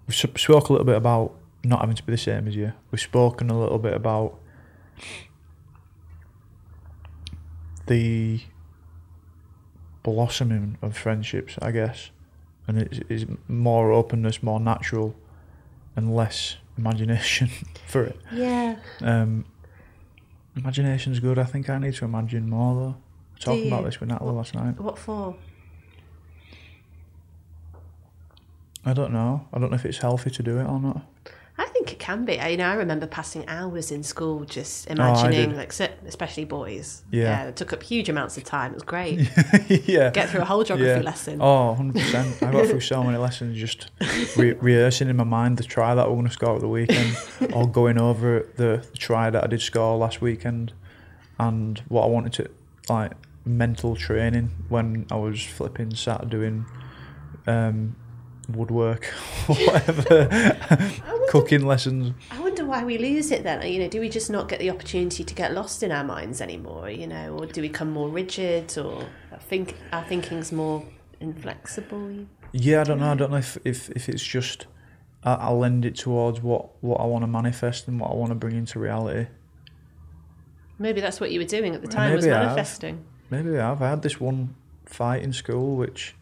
[0.08, 2.74] we spoke a little bit about not having to be the same as you.
[2.92, 4.40] We've spoken a little bit about
[7.88, 8.42] the
[10.04, 12.12] blossoming of friendships, I guess.
[12.68, 15.16] And it is more openness, more natural,
[15.96, 17.50] and less imagination
[17.88, 18.20] for it.
[18.32, 19.46] yeah Um,
[20.56, 21.40] imagination's good.
[21.40, 22.96] I think I need to imagine more though.
[23.40, 24.80] Talking about this with Natalie last night.
[24.80, 25.36] what for
[28.90, 29.48] I don't know.
[29.54, 31.02] I don't know if it's healthy to do it or not.
[31.58, 32.40] i think it can be.
[32.40, 35.58] I, you know, I remember passing hours in school just Oh, imagining, did.
[35.58, 35.72] like,
[36.08, 37.04] especially boys.
[37.12, 37.46] Yeah.
[37.46, 38.72] it took up huge amounts of time.
[38.72, 39.30] It was great.
[39.88, 40.10] yeah.
[40.12, 41.40] Get through a whole geography lesson.
[41.42, 42.48] Oh, 100%.
[42.48, 43.92] I got through so many lessons just
[44.38, 47.16] re- rehearsing in my mind the try that we're going to score at the weekend
[47.54, 50.74] or going over the try that I did score last weekend
[51.38, 52.50] and what I wanted to,
[52.90, 53.12] like,
[53.46, 56.66] mental training when I was flipping sat doing
[57.48, 57.96] um,
[58.56, 59.14] woodwork
[59.50, 60.58] or whatever,
[61.30, 62.14] cooking lessons.
[62.32, 63.66] I wonder why we lose it then.
[63.66, 66.42] You know, do we just not get the opportunity to get lost in our minds
[66.42, 66.90] anymore?
[66.90, 69.06] You know, or do we become more rigid, or
[69.42, 70.84] think our thinking's more
[71.20, 72.26] inflexible?
[72.52, 73.12] Yeah, I don't know.
[73.12, 74.66] I don't know if, if, if it's just
[75.24, 78.30] I, I lend it towards what, what I want to manifest and what I want
[78.30, 79.28] to bring into reality.
[80.78, 82.46] Maybe that's what you were doing at the time was Maybe have.
[82.48, 83.06] manifesting.
[83.30, 83.82] Maybe I have.
[83.82, 84.56] I had this one
[84.86, 86.16] fight in school which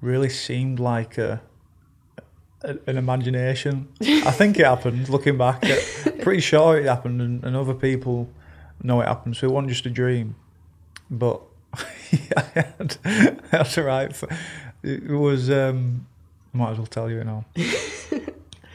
[0.00, 1.42] really seemed like a
[2.62, 3.88] an imagination.
[4.00, 5.08] I think it happened.
[5.08, 5.62] Looking back,
[6.20, 8.28] pretty sure it happened, and, and other people
[8.82, 9.36] know it happened.
[9.36, 10.36] So it wasn't just a dream.
[11.10, 11.40] But
[12.36, 14.16] I had, I had to write.
[14.16, 14.28] For,
[14.82, 15.50] it was.
[15.50, 16.06] Um,
[16.54, 17.44] I might as well tell you it now.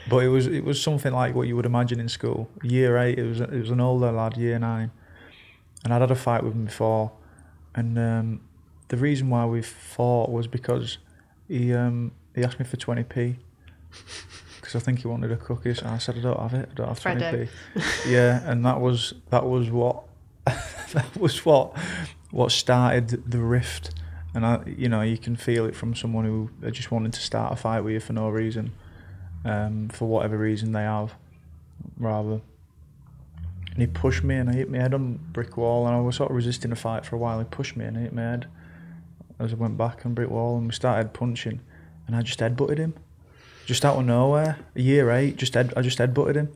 [0.09, 2.49] but it was it was something like what you would imagine in school.
[2.61, 3.19] Year eight.
[3.19, 4.91] It was it was an older lad, year nine,
[5.83, 7.11] and I'd had a fight with him before,
[7.75, 8.41] and um,
[8.89, 10.99] the reason why we fought was because
[11.47, 13.37] he um, he asked me for twenty p.
[14.55, 16.69] Because I think he wanted a cookies, and I said I don't have it.
[16.71, 17.81] I don't have twenty p.
[18.07, 20.03] Yeah, and that was that was what
[20.45, 21.77] that was what
[22.31, 23.91] what started the rift.
[24.35, 27.53] And I, you know, you can feel it from someone who just wanted to start
[27.53, 28.71] a fight with you for no reason,
[29.45, 31.13] um, for whatever reason they have,
[31.99, 32.41] rather.
[33.73, 35.99] And he pushed me and I hit my head on a brick wall and I
[35.99, 37.39] was sort of resisting a fight for a while.
[37.39, 38.47] He pushed me and I hit my head
[39.39, 41.59] as I went back on brick wall and we started punching
[42.05, 42.93] and I just headbutted him.
[43.65, 44.57] Just out of nowhere.
[44.75, 46.49] A year eight, just head, I just headbutted him.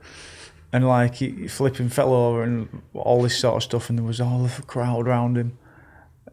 [0.73, 4.19] And like he, flipping fell over and all this sort of stuff and there was
[4.19, 5.57] all the crowd around him.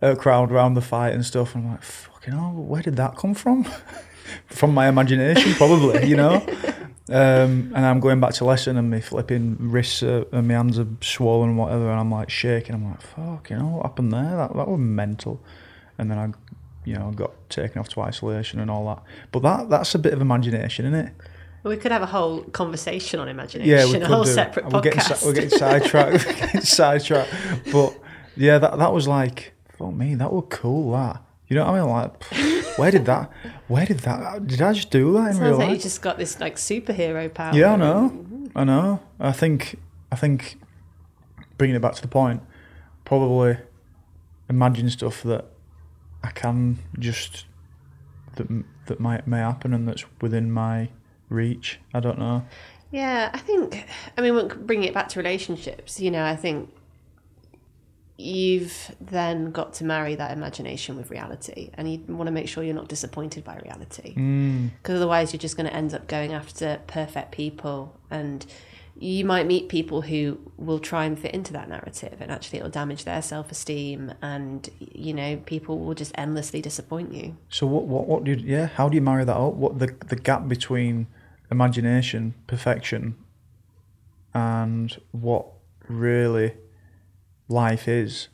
[0.02, 3.16] A crowd around the fight and stuff and I'm like, fucking hell, where did that
[3.16, 3.64] come from?
[4.46, 6.44] from my imagination, probably, you know?
[7.09, 10.78] Um, and I'm going back to lesson and my flipping wrists are, and my hands
[10.78, 12.74] are swollen and whatever, and I'm like shaking.
[12.74, 14.36] I'm like, fuck, you know what happened there?
[14.36, 15.40] That that was mental.
[15.98, 16.32] And then I,
[16.85, 19.02] you know, got taken off to isolation and all that.
[19.32, 21.12] But that that's a bit of imagination, isn't it?
[21.62, 24.31] We could have a whole conversation on imagination, Yeah, we a could whole do.
[24.32, 25.16] separate we're Getting, podcast.
[25.16, 26.27] si- we're getting sidetracked.
[26.27, 27.32] we're getting sidetracked.
[27.73, 27.98] But
[28.36, 30.93] yeah, that that was like, fuck me, that was cool.
[30.93, 31.89] That you know what I mean?
[31.90, 33.31] Like, where did that?
[33.69, 34.47] Where did that?
[34.47, 35.77] Did I just do that in real Sounds like life?
[35.77, 37.55] you just got this like superhero power.
[37.55, 38.27] Yeah, I know.
[38.55, 39.01] I know.
[39.19, 39.78] I think.
[40.12, 40.59] I think.
[41.56, 42.43] Bringing it back to the point,
[43.05, 43.56] probably
[44.51, 45.44] imagine stuff that
[46.24, 47.44] I can just
[48.36, 48.48] that
[48.86, 50.88] that might may happen and that's within my
[51.28, 51.78] reach.
[51.92, 52.44] I don't know.
[52.90, 53.86] Yeah, I think.
[54.16, 56.70] I mean, bringing it back to relationships, you know, I think
[58.16, 62.62] you've then got to marry that imagination with reality, and you want to make sure
[62.62, 64.70] you're not disappointed by reality, Mm.
[64.80, 68.46] because otherwise you're just going to end up going after perfect people, and
[68.97, 72.71] you might meet people who will try and fit into that narrative, and actually it'll
[72.71, 77.37] damage their self-esteem, and you know, people will just endlessly disappoint you.
[77.49, 78.66] So what what what do you yeah?
[78.66, 79.55] How do you marry that up?
[79.55, 81.09] What the the gap between
[81.51, 83.16] imagination, perfection,
[84.33, 85.47] and what
[85.89, 86.55] really
[87.49, 88.29] life is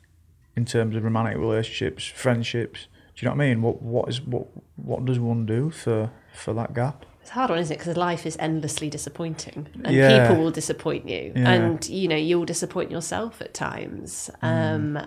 [0.55, 2.87] in terms of romantic relationships, friendships.
[3.15, 3.61] Do you know what I mean?
[3.61, 7.05] What what is what what does one do for for that gap?
[7.21, 7.79] It's a hard one, isn't it?
[7.79, 10.27] Because life is endlessly disappointing, and Yeah.
[10.27, 11.51] people will disappoint you, Yeah.
[11.53, 14.29] and you know you'll disappoint yourself at times.
[14.41, 14.99] Um,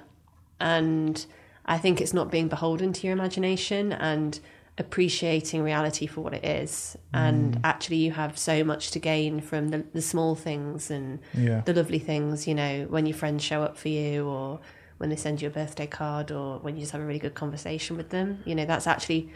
[0.61, 1.27] and
[1.66, 4.39] I think it's not being beholden to your imagination and
[4.78, 6.97] appreciating reality for what it is.
[7.12, 11.62] And actually, you have so much to gain from the, the small things and Yeah.
[11.65, 12.47] the lovely things.
[12.47, 14.61] You know, when your friends show up for you, or
[14.99, 17.35] when they send you a birthday card, or when you just have a really good
[17.35, 18.39] conversation with them.
[18.45, 19.31] You know, that's actually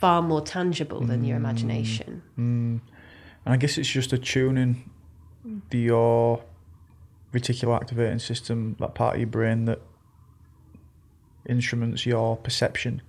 [0.00, 1.40] far more tangible than your mm.
[1.40, 2.22] imagination.
[2.38, 2.80] Mm.
[3.44, 4.90] And I guess it's just attuning
[5.70, 6.42] the your
[7.32, 9.80] reticular activating system, that part of your brain that
[11.48, 13.02] instruments your perception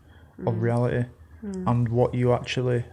[0.45, 0.61] of mm.
[0.61, 1.05] reality
[1.43, 2.85] and what you actually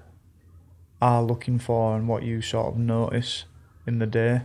[1.03, 3.45] are looking for and what you sort of notice
[3.87, 4.43] in the day.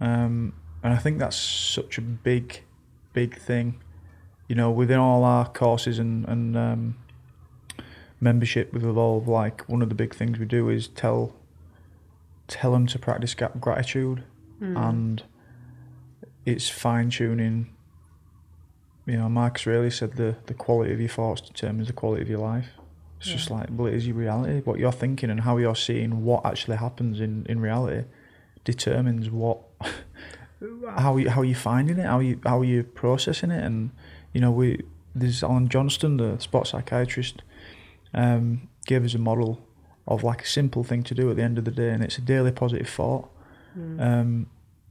[0.00, 2.62] Um, and I think that's such a big,
[3.12, 3.80] big thing.
[4.46, 6.96] You know, within all our courses and, and um,
[8.20, 11.34] membership with Evolve, like one of the big things we do is tell
[12.46, 14.24] tell them to practice gratitude,
[14.58, 14.76] hmm.
[14.76, 15.22] and
[16.44, 17.68] it's fine tuning.
[19.06, 22.28] You know, Marcus Aurelius said the the quality of your thoughts determines the quality of
[22.28, 22.68] your life.
[23.20, 26.22] It's just like, well, it is your reality, what you're thinking and how you're seeing
[26.24, 28.04] what actually happens in in reality
[28.64, 29.58] determines what
[30.96, 33.90] how you how you finding it, how you how you processing it, and
[34.32, 34.82] you know we
[35.14, 37.42] there's Alan Johnston, the sports psychiatrist,
[38.14, 39.60] um, gave us a model
[40.06, 42.18] of like a simple thing to do at the end of the day, and it's
[42.18, 43.28] a daily positive thought.
[43.78, 44.00] Mm.
[44.00, 44.46] Um,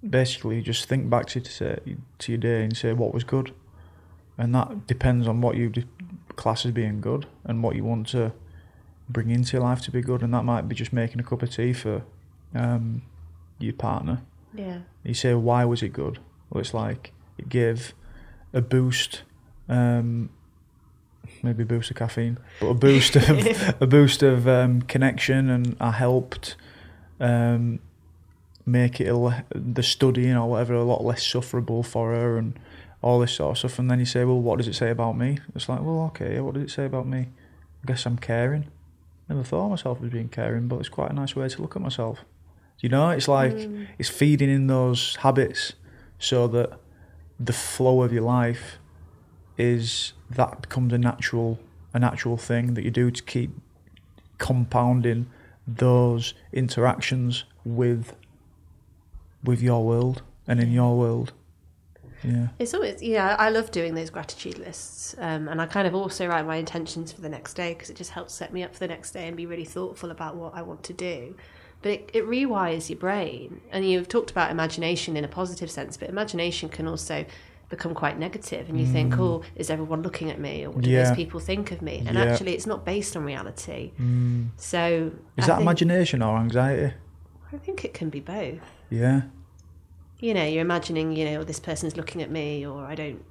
[0.08, 1.80] basically, just think back to to, say,
[2.20, 3.54] to your day and say what was good,
[4.38, 5.72] and that depends on what you
[6.36, 8.32] class as being good and what you want to
[9.10, 11.42] bring into your life to be good, and that might be just making a cup
[11.42, 12.04] of tea for
[12.54, 13.02] um,
[13.60, 14.22] your partner.
[14.54, 14.80] Yeah.
[15.04, 16.20] You say, why was it good?
[16.50, 17.94] Well, it's like it gave
[18.54, 19.24] a boost,
[19.68, 20.30] um,
[21.44, 25.76] maybe a boost of caffeine, but a boost of a boost of um, connection, and
[25.80, 26.56] I helped
[27.20, 27.80] um,
[28.66, 32.58] make it le- the studying or whatever a lot less sufferable for her, and
[33.02, 33.80] all this sort of stuff.
[33.80, 35.40] And then you say, well, what does it say about me?
[35.56, 37.28] It's like, well, okay, what does it say about me?
[37.84, 38.68] I guess I'm caring.
[39.30, 41.76] Never thought of myself as being caring, but it's quite a nice way to look
[41.76, 42.24] at myself.
[42.80, 43.88] You know, it's like mm.
[43.98, 45.74] it's feeding in those habits
[46.20, 46.80] so that
[47.40, 48.78] the flow of your life
[49.58, 51.60] is that becomes a natural
[51.94, 53.52] a natural thing that you do to keep
[54.38, 55.28] compounding
[55.68, 58.16] those interactions with
[59.44, 61.34] with your world and in your world.
[62.24, 62.48] Yeah.
[62.60, 63.36] It's always yeah.
[63.38, 67.12] I love doing those gratitude lists, um, and I kind of also write my intentions
[67.12, 69.28] for the next day because it just helps set me up for the next day
[69.28, 71.36] and be really thoughtful about what I want to do
[71.82, 73.62] but it, it rewires your brain.
[73.72, 77.26] And you've talked about imagination in a positive sense, but imagination can also
[77.70, 78.92] become quite negative and you mm.
[78.92, 81.04] think oh is everyone looking at me or what do yeah.
[81.04, 82.24] those people think of me and yeah.
[82.24, 84.48] actually it's not based on reality mm.
[84.56, 86.94] so is I that think, imagination or anxiety
[87.52, 89.24] i think it can be both yeah
[90.20, 93.24] you know you're imagining you know this person's looking at me or i don't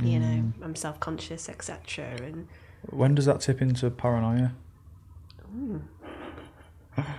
[0.00, 0.20] you mm.
[0.20, 2.46] know i'm self-conscious etc and
[2.90, 4.52] when does that tip into paranoia
[5.56, 5.82] Ooh.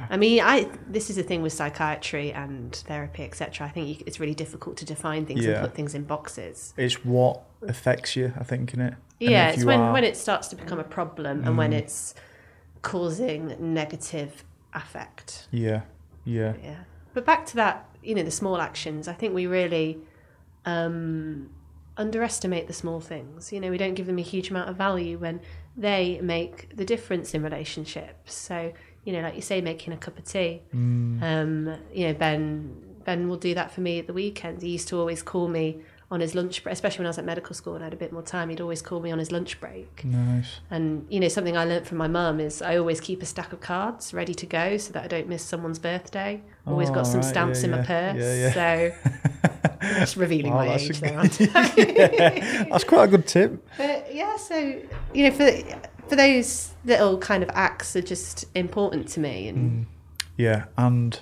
[0.09, 3.67] I mean, I this is the thing with psychiatry and therapy, etc.
[3.67, 5.53] I think you, it's really difficult to define things yeah.
[5.53, 6.73] and put things in boxes.
[6.77, 8.93] It's what affects you, I think, in it.
[9.19, 9.93] Yeah, it's when are...
[9.93, 11.47] when it starts to become a problem mm.
[11.47, 11.79] and when mm.
[11.79, 12.15] it's
[12.81, 14.43] causing negative
[14.73, 15.47] affect.
[15.51, 15.81] Yeah,
[16.25, 16.77] yeah, yeah.
[17.13, 19.07] But back to that, you know, the small actions.
[19.07, 19.99] I think we really
[20.65, 21.49] um,
[21.97, 23.51] underestimate the small things.
[23.51, 25.41] You know, we don't give them a huge amount of value when
[25.75, 28.33] they make the difference in relationships.
[28.33, 28.73] So
[29.03, 30.61] you know, like you say, making a cup of tea.
[30.75, 31.21] Mm.
[31.21, 34.63] Um, you know, Ben Ben will do that for me at the weekends.
[34.63, 37.25] He used to always call me on his lunch break, especially when I was at
[37.25, 38.49] medical school and I had a bit more time.
[38.49, 40.03] He'd always call me on his lunch break.
[40.03, 40.59] Nice.
[40.69, 43.53] And you know, something I learned from my mum is I always keep a stack
[43.53, 46.41] of cards ready to go so that I don't miss someone's birthday.
[46.67, 48.17] Always oh, got some right, stamps yeah, in my purse.
[48.17, 48.53] Yeah, yeah.
[48.53, 51.11] So that's revealing oh, my age there.
[51.39, 53.65] yeah, that's quite a good tip.
[53.77, 54.81] But yeah, so
[55.13, 55.49] you know, for
[56.11, 59.47] for those little kind of acts are just important to me.
[59.47, 59.89] And mm.
[60.35, 61.17] yeah, and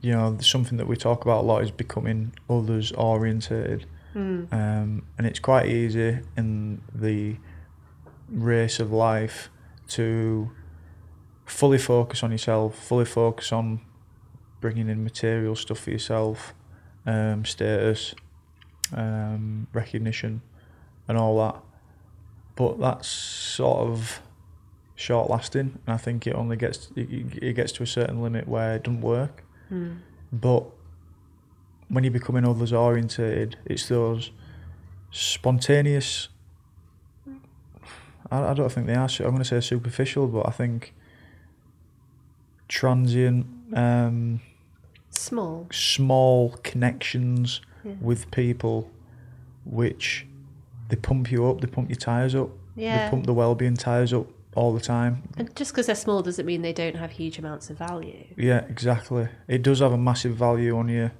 [0.00, 4.46] you know, something that we talk about a lot is becoming others orientated, mm.
[4.52, 7.38] um, and it's quite easy in the
[8.28, 9.50] race of life
[9.88, 10.48] to
[11.44, 13.80] fully focus on yourself, fully focus on
[14.60, 16.54] bringing in material stuff for yourself,
[17.04, 18.14] um, status,
[18.96, 20.40] um, recognition,
[21.08, 21.56] and all that
[22.56, 24.20] but that's sort of
[24.94, 28.76] short lasting, and I think it only gets it, gets to a certain limit where
[28.76, 29.44] it doesn't work.
[29.70, 29.98] Mm.
[30.32, 30.64] But
[31.88, 34.30] when you're becoming others orientated, it's those
[35.10, 36.28] spontaneous.
[38.30, 39.08] I, I don't think they are.
[39.20, 40.94] I'm going to say superficial, but I think
[42.68, 44.40] transient, um,
[45.10, 47.92] small, small connections yeah.
[48.00, 48.90] with people,
[49.64, 50.26] which
[50.88, 53.04] they pump you up, they pump your tyres up, yeah.
[53.04, 55.22] they pump the well-being tyres up all the time.
[55.36, 58.24] And just because they're small doesn't mean they don't have huge amounts of value.
[58.36, 59.28] Yeah, exactly.
[59.48, 61.10] It does have a massive value on you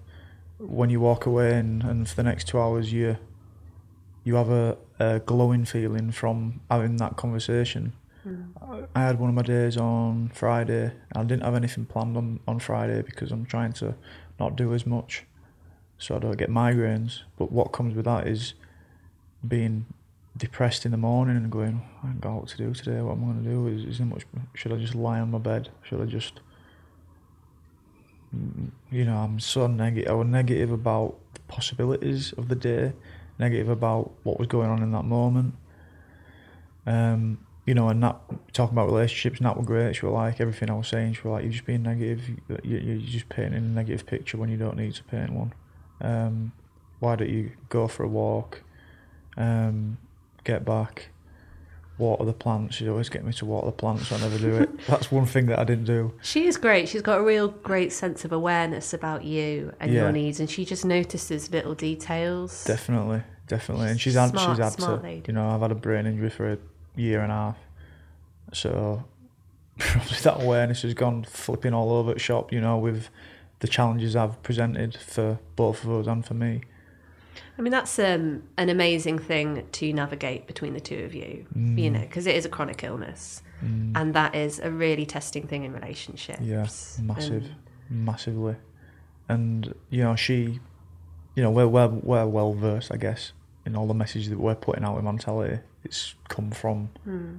[0.58, 3.16] when you walk away and, and for the next two hours you
[4.22, 7.92] you have a, a glowing feeling from having that conversation.
[8.26, 8.88] Mm.
[8.94, 10.92] I had one of my days on Friday.
[11.14, 13.94] I didn't have anything planned on, on Friday because I'm trying to
[14.40, 15.24] not do as much
[15.98, 17.20] so I don't get migraines.
[17.36, 18.54] But what comes with that is
[19.46, 19.86] being
[20.36, 23.00] depressed in the morning and going, I haven't got what to do today.
[23.00, 23.66] What am I going to do?
[23.68, 24.24] Is, is there much?
[24.54, 25.70] Should I just lie on my bed?
[25.82, 26.40] Should I just?
[28.90, 30.10] You know, I'm so negative.
[30.10, 32.92] I was negative about the possibilities of the day,
[33.38, 35.54] negative about what was going on in that moment.
[36.84, 38.20] Um, you know, and that
[38.52, 39.94] talking about relationships, that were great.
[39.94, 41.14] She was like everything I was saying.
[41.14, 42.28] She was like, "You're just being negative.
[42.64, 45.54] You, you're just painting a negative picture when you don't need to paint one.
[46.00, 46.52] Um,
[46.98, 48.63] why don't you go for a walk?
[49.36, 49.98] Um,
[50.44, 51.08] get back,
[51.98, 52.76] water the plants.
[52.76, 54.10] She's always getting me to water the plants.
[54.12, 54.70] I never do it.
[54.86, 56.12] That's one thing that I didn't do.
[56.22, 56.88] She is great.
[56.88, 60.02] She's got a real great sense of awareness about you and Yeah.
[60.02, 62.64] your needs, and she just notices little details.
[62.64, 63.88] Definitely, definitely.
[63.90, 65.06] And she's had Smart, she's had smart to.
[65.06, 65.24] lady.
[65.28, 66.58] You know, I've had a brain injury for a
[66.96, 67.58] year and a half,
[68.52, 69.04] so
[69.78, 72.52] probably that awareness has gone flipping all over the shop.
[72.52, 73.08] You know, with
[73.60, 76.62] the challenges I've presented for both of us and for me.
[77.58, 81.60] I mean, that's um, an amazing thing to navigate between the two of you, you
[81.60, 81.92] mm.
[81.92, 83.42] know, because it is a chronic illness.
[83.64, 83.92] Mm.
[83.94, 86.40] And that is a really testing thing in relationships.
[86.42, 86.66] Yeah,
[87.02, 87.44] massive,
[87.90, 88.56] And- massively.
[89.28, 90.60] And you know, she,
[91.34, 93.32] you know, we're we're, we're well versed, I guess,
[93.64, 95.60] in all the messages that we're putting out with mentality.
[95.82, 97.36] It's come from, hmm.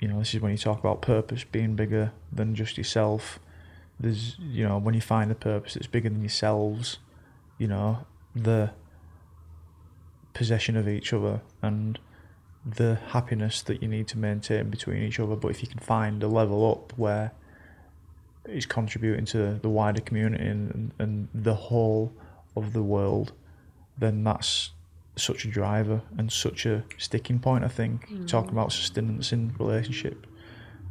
[0.00, 3.38] you know, this is when you talk about purpose being bigger than just yourself.
[3.98, 6.98] There's, you know, when you find a purpose that's bigger than yourselves,
[7.58, 8.72] you know, the
[10.36, 11.98] possession of each other and
[12.64, 15.34] the happiness that you need to maintain between each other.
[15.34, 17.32] But if you can find a level up where
[18.44, 22.12] it's contributing to the wider community and, and the whole
[22.54, 23.32] of the world,
[23.96, 24.72] then that's
[25.16, 27.64] such a driver and such a sticking point.
[27.64, 30.26] I think talking about sustenance in relationship,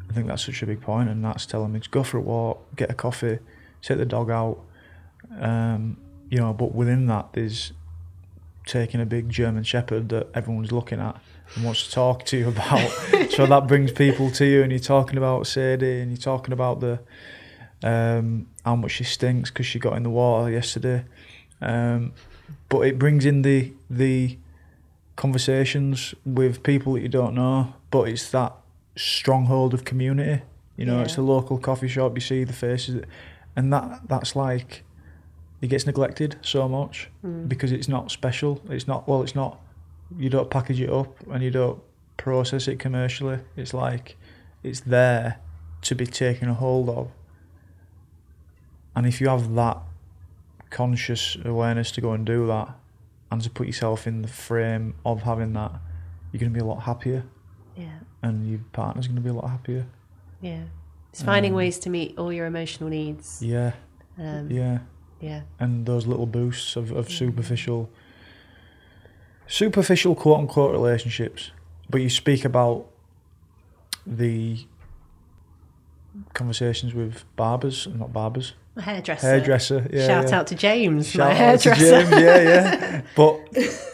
[0.10, 2.22] I think that's such a big point, and that's telling me to go for a
[2.22, 3.38] walk, get a coffee,
[3.84, 4.60] take the dog out.
[5.40, 5.98] Um,
[6.30, 7.74] you know, but within that, there's
[8.66, 11.20] taking a big German Shepherd that everyone's looking at
[11.56, 12.90] and wants to talk to you about.
[13.30, 16.80] so that brings people to you, and you're talking about Sadie, and you're talking about
[16.80, 17.00] the
[17.84, 21.06] um, how much she stinks because she got in the water yesterday.
[21.62, 22.14] Um,
[22.70, 24.38] but it brings in the the
[25.16, 27.74] conversations with people that you don't know.
[27.92, 28.54] But it's that
[28.96, 30.42] stronghold of community.
[30.78, 31.18] You know, it's Yeah.
[31.18, 32.16] the local coffee shop.
[32.16, 33.04] You see the faces,
[33.56, 34.84] and that that's like
[35.62, 37.10] it gets neglected so much
[37.48, 38.62] because it's not special.
[38.70, 39.24] It's not well.
[39.24, 39.60] It's not.
[40.18, 41.82] You don't package it up and you don't
[42.18, 43.40] process it commercially.
[43.56, 44.18] It's like
[44.64, 45.40] it's there
[45.84, 47.12] to be taken a hold of.
[48.96, 49.78] And if you have that
[50.70, 52.70] conscious awareness to go and do that
[53.32, 55.72] and to put yourself in the frame of having that,
[56.32, 57.24] you're going to be a lot happier
[57.78, 59.86] Yeah, and your partner's going to be a lot happier.
[60.42, 60.64] yeah.
[61.12, 63.42] It's finding Um, ways to meet all your emotional needs.
[63.42, 63.72] Yeah,
[64.20, 64.80] Um, yeah.
[65.20, 65.42] Yeah.
[65.60, 67.90] and those little boosts of, of superficial
[69.48, 71.52] superficial quote unquote relationships
[71.90, 72.88] but you speak about
[74.08, 74.66] the
[76.34, 79.28] conversations with barbers not barbers My hairdresser.
[79.28, 80.40] hairdresser yeah Shout yeah.
[80.40, 82.10] out to James, Shout my out to hairdresser.
[82.10, 83.40] James, yeah yeah but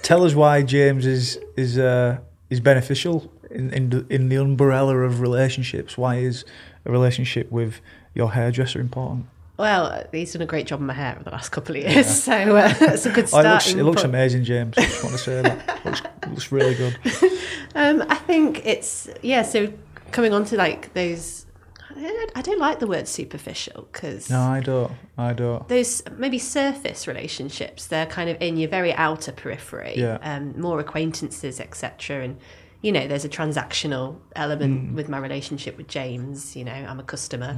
[0.04, 2.20] tell us why James is is uh
[2.50, 6.46] is beneficial in in the, in the umbrella of relationships why is
[6.86, 7.82] a relationship with
[8.14, 9.26] your hairdresser important
[9.62, 12.24] Well, he's done a great job on my hair over the last couple of years,
[12.24, 14.78] so uh, that's a good Oh, it looks, it looks amazing, James.
[14.78, 15.70] I just want to say that.
[15.80, 16.98] It looks, it looks really good.
[17.74, 19.44] Um, I think it's yeah.
[19.44, 19.72] So
[20.12, 21.46] coming on to like those,
[21.90, 24.92] I don't, I don't like the word superficial because No, I don't.
[25.18, 25.66] I don't.
[25.70, 27.88] those maybe surface relationships.
[27.88, 29.94] They're kind of in your very outer periphery.
[29.96, 30.18] Yeah.
[30.22, 32.26] Um, more acquaintances, etc.
[32.26, 32.38] And
[32.82, 34.96] you know, there's a transactional element Mm.
[34.96, 36.56] with my relationship with James.
[36.56, 37.58] You know, I'm a customer,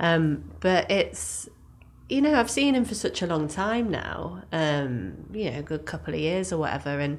[0.00, 1.48] um, but it's
[2.08, 4.42] you know I've seen him for such a long time now.
[4.52, 7.18] Um, you know, a good couple of years or whatever, and.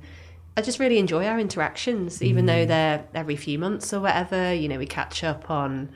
[0.57, 4.53] I just really enjoy our interactions, even though they're every few months or whatever.
[4.53, 5.89] You know, we catch up on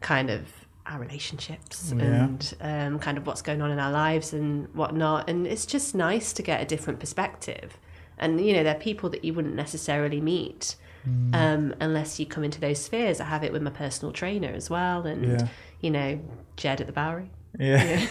[0.00, 0.40] kind of
[0.86, 2.02] our relationships Yeah.
[2.24, 5.30] and um, kind of what's going on in our lives and whatnot.
[5.30, 7.78] And it's just nice to get a different perspective.
[8.18, 10.74] And, you know, they're people that you wouldn't necessarily meet
[11.08, 11.34] Mm.
[11.34, 13.20] um, unless you come into those spheres.
[13.20, 15.06] I have it with my personal trainer as well.
[15.06, 15.48] And, Yeah.
[15.80, 16.20] you know,
[16.56, 17.30] Jed at the Bowery.
[17.58, 18.06] Yeah.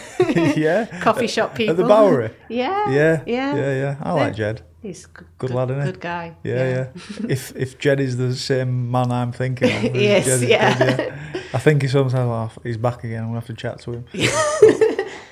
[0.56, 0.84] yeah.
[1.00, 1.72] Coffee shop people.
[1.72, 2.30] At the Bowery.
[2.48, 2.90] Yeah.
[2.90, 3.22] Yeah.
[3.26, 3.54] Yeah.
[3.56, 3.72] Yeah.
[3.72, 3.96] Yeah.
[4.02, 4.62] I like Jed.
[4.82, 5.92] He's a good, Good lad, isn't he?
[5.92, 6.36] Good guy.
[6.44, 6.54] Yeah.
[6.54, 6.86] Yeah.
[7.28, 10.78] if if Jed is the same man I'm thinking of, Jed yeah.
[10.78, 11.12] good,
[11.52, 12.58] I think he sometimes laugh.
[12.62, 13.22] He's back again.
[13.22, 14.04] I'm gonna have to chat to him.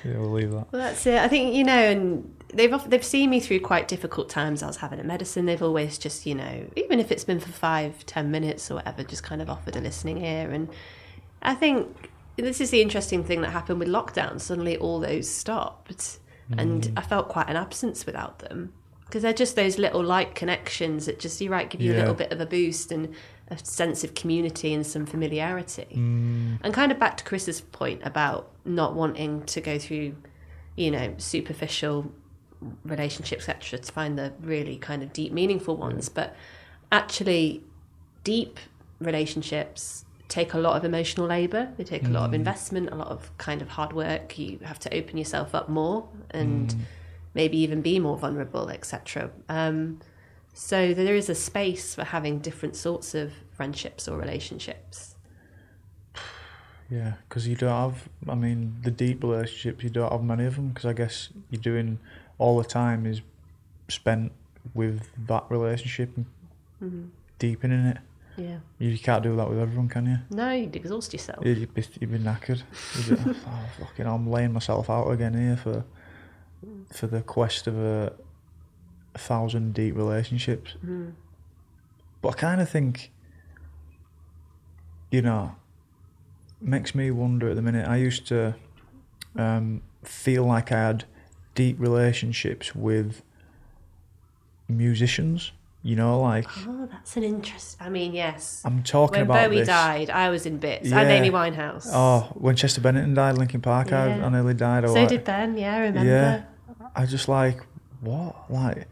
[0.03, 0.71] Yeah, we'll leave that.
[0.71, 1.19] Well, that's it.
[1.19, 4.63] I think you know, and they've they've seen me through quite difficult times.
[4.63, 5.45] I was having a medicine.
[5.45, 9.03] They've always just you know, even if it's been for five, ten minutes or whatever,
[9.03, 10.51] just kind of offered a listening ear.
[10.51, 10.69] And
[11.41, 14.39] I think this is the interesting thing that happened with lockdown.
[14.39, 16.19] Suddenly, all those stopped,
[16.57, 16.93] and mm.
[16.97, 18.73] I felt quite an absence without them
[19.05, 22.13] because they're just those little light connections that just you're right give you a little
[22.13, 23.15] bit of a boost and
[23.49, 25.87] a sense of community and some familiarity.
[25.91, 26.59] Mm.
[26.61, 30.15] And kind of back to Chris's point about not wanting to go through,
[30.75, 32.11] you know, superficial
[32.83, 36.09] relationships, etc., to find the really kind of deep, meaningful ones.
[36.09, 36.35] But
[36.91, 37.63] actually,
[38.23, 38.59] deep
[38.99, 41.71] relationships take a lot of emotional labor.
[41.77, 42.35] They take a lot of mm.
[42.35, 44.37] investment, a lot of kind of hard work.
[44.37, 46.79] You have to open yourself up more and mm.
[47.33, 49.31] maybe even be more vulnerable, etc.
[49.47, 49.99] Um,
[50.59, 55.15] So there is a space for having different sorts of friendships or relationships.
[56.89, 58.07] Yeah, because you don't have.
[58.29, 60.69] I mean, the deep relationships you don't have many of them.
[60.69, 61.99] Because I guess you're doing
[62.37, 63.19] all the time is
[63.89, 64.31] spent
[64.73, 66.25] with that relationship and
[66.81, 67.05] Mm-hmm.
[67.39, 67.97] deepening it.
[68.37, 68.59] Yeah.
[68.79, 70.17] You can't do that with everyone, can you?
[70.29, 71.45] No, you'd exhaust yourself.
[71.45, 72.61] You- You'd be, you'd be knackered.
[73.07, 75.83] You'd be, oh, fucking, I'm laying myself out again here for
[76.93, 78.13] for the quest of a
[79.17, 80.75] thousand deep relationships.
[80.85, 81.13] Mm.
[82.21, 83.11] But I kind of think,
[85.11, 85.55] you know,
[86.61, 87.87] makes me wonder at the minute.
[87.87, 88.55] I used to
[89.35, 91.05] um, feel like I had
[91.55, 93.21] deep relationships with
[94.67, 95.51] musicians.
[95.83, 97.77] You know, like Oh, that's an interest.
[97.79, 98.61] I mean, yes.
[98.65, 99.67] I'm talking When about Bowie this.
[99.67, 100.89] died, I was in bits.
[100.89, 100.99] Yeah.
[100.99, 101.87] And Amy Winehouse.
[101.93, 104.25] Oh, when Chester Bennington died, Linkin Park, I, Yeah.
[104.25, 104.83] I nearly died.
[104.83, 105.55] I so like- did Ben.
[105.57, 106.09] Yeah, I remember.
[106.11, 106.43] Yeah.
[106.95, 107.61] I just like
[108.01, 108.87] what like,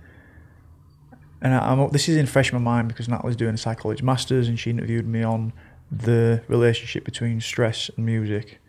[1.45, 4.03] and I, I'm this is in fresh in my mind because Natalie's doing a psychology
[4.03, 5.53] masters and she interviewed me on
[5.91, 8.59] the relationship between stress and music,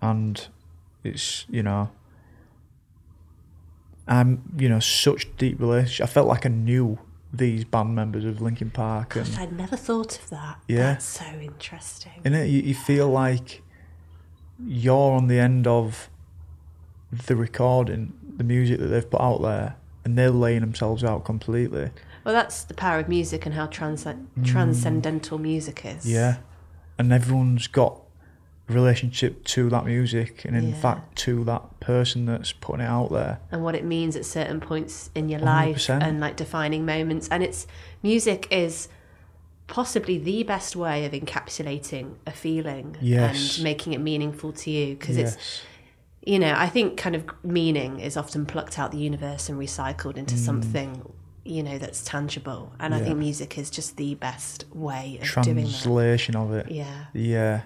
[0.00, 0.48] and
[1.04, 1.90] it's you know.
[4.08, 6.04] I'm you know such deep relationship.
[6.04, 6.98] I felt like I knew
[7.32, 10.58] these band members of Linkin Park and I'd never thought of that.
[10.68, 10.92] Yeah.
[10.92, 12.12] That's so interesting.
[12.24, 13.62] in it you, you feel like
[14.64, 16.08] you're on the end of
[17.26, 21.90] the recording the music that they've put out there and they're laying themselves out completely
[22.26, 24.04] Well, that's the power of music and how trans-
[24.44, 26.04] transcendental music is.
[26.04, 26.10] Mm.
[26.12, 26.36] yeah
[26.98, 28.00] and everyone's got
[28.68, 30.74] a relationship to that music and in Yeah.
[30.80, 34.60] fact to that person that's putting it out there And what it means at certain
[34.60, 36.02] points in your life 100%.
[36.02, 37.28] and like defining moments.
[37.28, 37.66] And it's
[38.02, 38.88] music is
[39.68, 43.56] possibly the best way of encapsulating a feeling Yes.
[43.56, 45.60] and making it meaningful to you because yes it's
[46.22, 50.16] you know i think kind of meaning is often plucked out the universe and recycled
[50.16, 50.90] into something
[51.46, 52.72] you know that's tangible.
[52.80, 53.04] And i Mm.
[53.04, 55.62] Think music is just the best way of doing that.
[55.62, 56.70] Translation of it.
[56.70, 57.04] Yeah.
[57.12, 57.62] Yeah.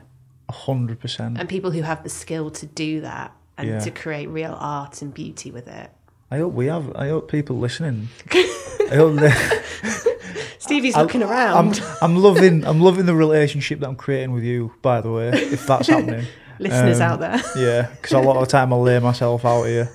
[0.48, 1.38] A hundred percent.
[1.38, 3.78] And people who have the skill to do that and Yeah.
[3.80, 5.90] to create real art and beauty with it.
[6.30, 8.08] I hope we have i hope people listening.
[8.32, 9.32] I hope they
[10.58, 11.82] stevie's I- looking I'm, around.
[12.02, 15.66] I'm loving I'm loving the relationship that I'm creating with you by the way if
[15.66, 16.26] that's happening.
[16.58, 17.40] Listeners um, out there.
[17.56, 19.90] Yeah, because a lot of the time I lay myself out here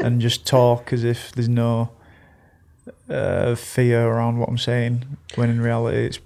[0.00, 1.90] and just talk as if there's no
[3.10, 5.04] uh, fear around what I'm saying,
[5.34, 6.20] when in reality it's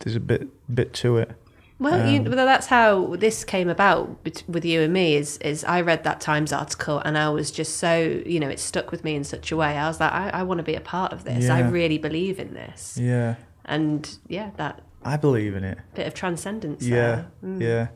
[0.00, 1.32] there's a bit bit to it.
[1.80, 5.14] Well, you, Um, well, that's how this came about with you and me.
[5.14, 8.58] Is is I read that Times article and I was just so you know it
[8.58, 9.78] stuck with me in such a way.
[9.78, 11.48] I was like, I, I want to be a part of this.
[11.48, 15.78] I really believe in this, Yeah, and yeah, that I believe in it.
[15.94, 16.84] bit of transcendence.
[16.84, 17.26] Yeah, there.
[17.44, 17.60] Mm.
[17.62, 17.86] yeah.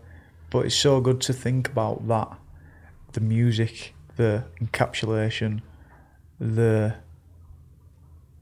[0.51, 2.29] But it's so good to think about that,
[3.13, 5.61] the music, the encapsulation,
[6.39, 6.95] the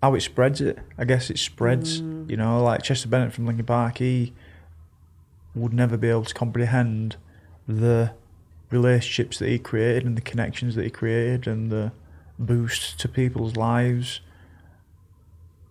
[0.02, 0.78] how it spreads it.
[0.98, 2.00] I guess it spreads.
[2.00, 2.30] Mm.
[2.30, 4.32] You know, like Chester Bennett from Linkin Park, he
[5.54, 7.16] would never be able to comprehend
[7.68, 8.12] the
[8.70, 11.92] relationships that he created and the connections that he created and the
[12.38, 14.20] boost to people's lives,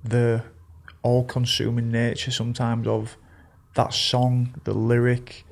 [0.04, 0.44] the
[1.02, 3.18] all-consuming nature sometimes of
[3.76, 5.46] that song, the lyric,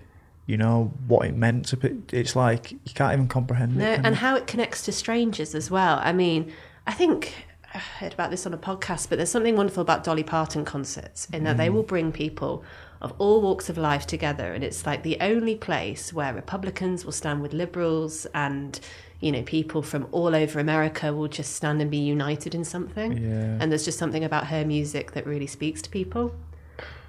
[0.46, 1.78] you know what it meant to.
[1.78, 4.00] pe- It's like you can't even comprehend No, it.
[4.04, 4.14] and you?
[4.16, 6.00] how it connects to strangers as well.
[6.04, 6.52] I mean,
[6.86, 7.47] I think
[8.00, 11.44] heard about this on a podcast, but there's something wonderful about Dolly Parton concerts in
[11.46, 11.60] that Mm.
[11.60, 12.64] they will bring people
[13.02, 17.12] of all walks of life together, and it's like the only place where Republicans will
[17.12, 18.80] stand with liberals, and
[19.20, 23.18] you know, people from all over America will just stand and be united in something.
[23.18, 23.58] Yeah.
[23.60, 26.36] And there's just something about her music that really speaks to people.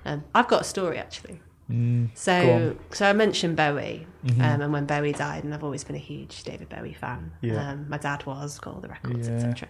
[0.06, 1.40] Um, I've got a story actually.
[1.70, 4.40] Mm, So, so I mentioned Bowie, Mhm.
[4.40, 7.32] um, and when Bowie died, and I've always been a huge David Bowie fan.
[7.42, 7.72] Yeah.
[7.72, 9.34] Um, my dad was, got all the records, Yeah.
[9.34, 9.68] etc.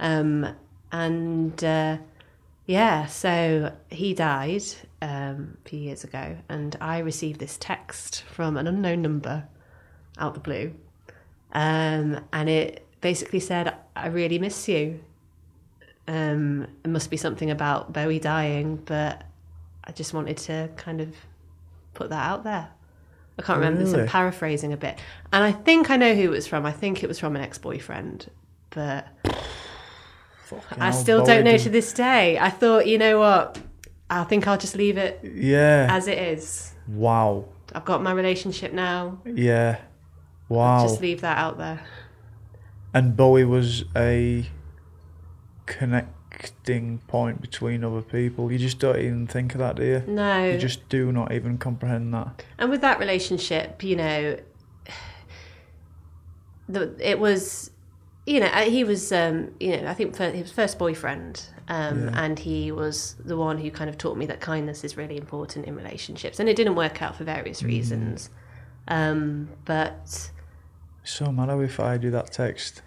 [0.00, 0.56] Um,
[0.90, 1.98] and uh,
[2.66, 4.64] yeah, so he died
[5.02, 9.46] um, a few years ago, and I received this text from an unknown number
[10.18, 10.74] out the blue,
[11.52, 15.00] um, and it basically said, "I really miss you."
[16.08, 19.22] Um, it must be something about Bowie dying, but
[19.84, 21.14] I just wanted to kind of
[21.94, 22.68] put that out there.
[23.38, 24.98] I can't remember, so I'm paraphrasing a bit.
[25.32, 26.66] And I think I know who it was from.
[26.66, 28.30] I think it was from an ex boyfriend,
[28.70, 29.06] but
[30.78, 32.38] I still don't know to this day.
[32.38, 33.58] I thought, you know what?
[34.08, 35.86] I think I'll just leave it Yeah.
[35.90, 36.72] as it is.
[36.88, 37.44] wow.
[37.72, 39.18] I've got my relationship now.
[39.24, 39.78] Yeah.
[40.48, 40.82] Wow.
[40.82, 41.80] Just leave that out there.
[42.92, 44.44] And Bowie was a
[45.66, 48.50] connecting point between other people.
[48.50, 50.02] You just don't even think of that, do you?
[50.08, 50.50] No.
[50.50, 52.42] You just do not even comprehend that.
[52.58, 54.36] And with that relationship, you know,
[56.68, 57.70] the, it was
[58.26, 62.04] you know, uh, he was, um, you know, I think he was first boyfriend, um,
[62.08, 62.24] Yeah.
[62.24, 65.66] and he was the one who kind of taught me that kindness is really important
[65.66, 68.30] in relationships, and it didn't work out for various reasons.
[68.88, 70.30] Um, but
[71.04, 72.82] So mad if I do that text.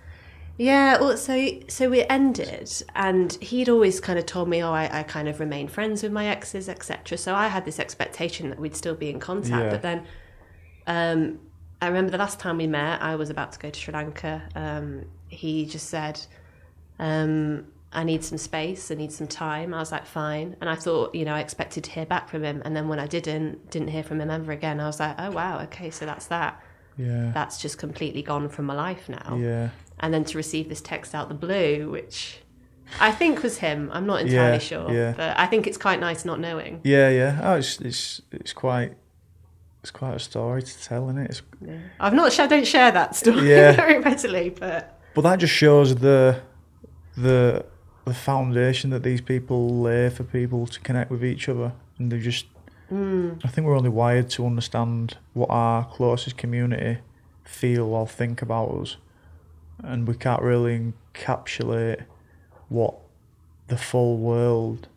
[0.57, 4.99] yeah, well, so so we ended, and he'd always kind of told me, oh, I,
[4.99, 7.17] I kind of remain friends with my exes, etc.
[7.17, 9.69] So I had this expectation that we'd still be in contact, Yeah.
[9.71, 10.03] but then.
[10.85, 11.39] Um,
[11.81, 14.41] I remember the last time we met, I was about to go to Sri Lanka.
[15.33, 16.19] He just said,
[16.99, 19.73] um, I need some space, I need some time.
[19.73, 20.55] I was like, fine.
[20.61, 22.61] And I thought, you know, I expected to hear back from him.
[22.65, 25.31] And then when I didn't, didn't hear from him ever again, I was like, oh,
[25.31, 26.61] wow, okay, so that's that.
[26.97, 27.31] Yeah.
[27.33, 29.35] That's just completely gone from my life now.
[29.39, 29.69] Yeah.
[29.99, 32.39] And then to receive this text out the blue, which
[32.99, 33.89] I think was him.
[33.93, 34.91] I'm not entirely Yeah, sure.
[34.91, 35.13] yeah.
[35.15, 36.81] But I think it's quite nice not knowing.
[36.83, 37.39] Yeah, yeah.
[37.43, 38.95] Oh, it's it's it's quite
[39.81, 41.29] it's quite a story to tell, isn't it?
[41.31, 41.77] It's, Yeah.
[41.99, 43.71] I've not, I don't share that story Yeah.
[43.75, 46.41] very readily, but but that just shows the
[47.15, 47.65] the
[48.05, 52.19] the foundation that these people lay for people to connect with each other, and they
[52.19, 52.45] just.
[52.89, 53.33] Hmm.
[53.43, 56.99] I think we're only wired to understand what our closest community
[57.45, 58.97] feel or think about us,
[59.83, 62.03] and we can't really encapsulate
[62.69, 62.95] what
[63.67, 64.87] the full world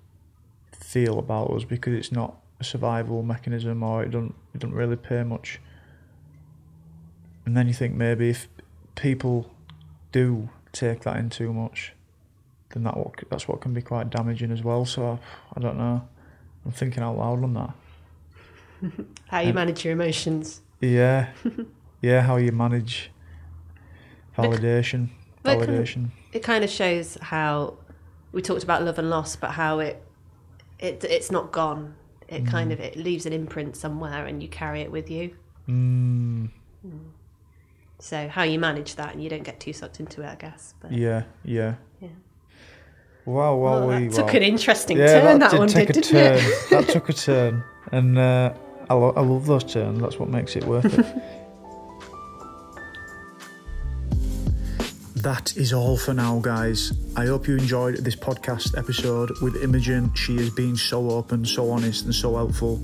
[0.72, 4.96] feel about us because it's not a survival mechanism or it don't it don't really
[4.96, 5.60] pay much.
[7.44, 8.48] And then you think maybe if
[8.96, 9.50] people
[10.16, 11.92] do take that in too much,
[12.70, 14.84] then that what that's what can be quite damaging as well.
[14.84, 15.18] So
[15.54, 16.06] I don't know.
[16.64, 17.72] I'm thinking out loud on that.
[19.28, 20.62] how you Um, manage your emotions.
[20.80, 21.28] Yeah,
[22.02, 22.22] yeah.
[22.22, 23.10] How you manage
[24.36, 25.08] validation,
[25.44, 26.10] validation.
[26.32, 27.78] It kind of shows how
[28.32, 30.02] we talked about love and loss, but how it
[30.78, 31.94] it it's not gone.
[32.28, 35.36] It kind of it leaves an imprint somewhere, and you carry it with you.
[35.68, 36.50] Mm,
[37.98, 40.74] So how you manage that, and you don't get too sucked into it, I guess.
[40.80, 41.74] But yeah, yeah.
[42.00, 42.08] Yeah.
[43.24, 44.32] Wow, well, Well, we that took wow.
[44.34, 45.38] an interesting yeah, turn.
[45.38, 46.36] that That, did one take did, a didn't turn.
[46.38, 46.70] it?
[46.70, 48.54] that took a turn, and uh,
[48.90, 50.00] I, lo- I love those turns.
[50.00, 51.06] That's what makes it worth it.
[55.26, 56.92] that is all for now, guys.
[57.16, 60.14] I hope you enjoyed this podcast episode with Imogen.
[60.14, 62.80] She has been so open, so honest, and so helpful.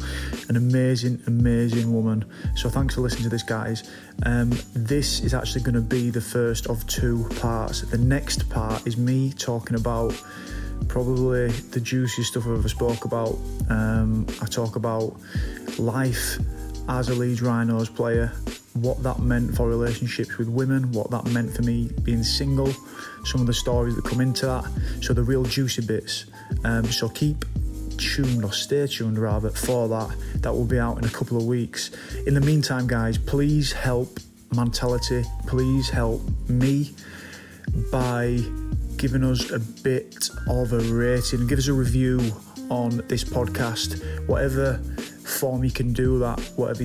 [0.48, 2.24] An amazing, amazing woman.
[2.56, 3.88] So thanks for listening to this, guys.
[4.26, 7.82] Um, this is actually going to be the first of two parts.
[7.82, 10.20] The next part is me talking about
[10.88, 13.38] probably the juiciest stuff I've ever spoke about.
[13.70, 15.14] Um, I talk about
[15.78, 16.38] life
[16.88, 18.32] as a Leeds Rhinos player,
[18.74, 22.72] what that meant for relationships with women, what that meant for me being single,
[23.24, 24.64] some of the stories that come into that.
[25.02, 26.26] So the real juicy bits.
[26.64, 27.44] Um, so keep
[27.98, 30.16] tuned or stay tuned rather for that.
[30.36, 31.90] That will be out in a couple of weeks.
[32.26, 34.18] In the meantime, guys, please help
[34.54, 35.24] Mentality.
[35.46, 36.90] Please help me
[37.90, 38.38] by
[38.96, 42.20] giving us a bit of a rating, give us a review
[42.72, 44.78] on this podcast, whatever
[45.24, 46.84] form you can do that, whatever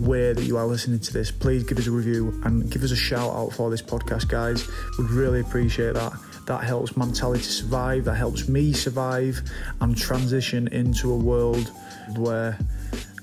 [0.00, 2.90] way that you are listening to this, please give us a review and give us
[2.90, 4.68] a shout out for this podcast, guys.
[4.98, 6.12] We'd really appreciate that.
[6.46, 9.40] That helps Mentality survive, that helps me survive
[9.80, 11.72] and transition into a world
[12.16, 12.58] where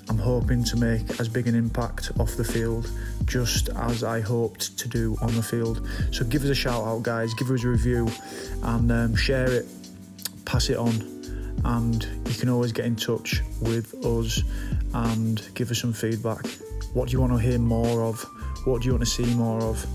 [0.10, 2.90] I'm hoping to make as big an impact off the field,
[3.26, 5.88] just as I hoped to do on the field.
[6.12, 7.36] So give us a shout out, guys.
[7.36, 8.10] Give us a review
[8.64, 9.68] and um, share it,
[10.46, 11.19] pass it on,
[11.66, 14.42] and you can always get in touch with us
[14.94, 16.46] and give us some feedback.
[16.94, 18.22] What do you want to hear more of?
[18.66, 19.86] What do you want to see more of?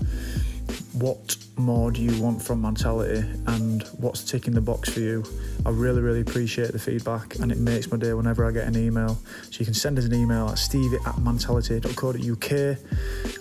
[0.93, 5.23] What more do you want from Mentality and what's ticking the box for you?
[5.65, 8.77] I really, really appreciate the feedback and it makes my day whenever I get an
[8.77, 9.17] email.
[9.51, 12.77] So you can send us an email at stevie at mentality.co.uk.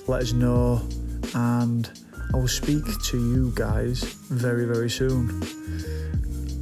[0.09, 0.82] Let us know
[1.34, 1.90] and
[2.32, 5.42] I will speak to you guys very, very soon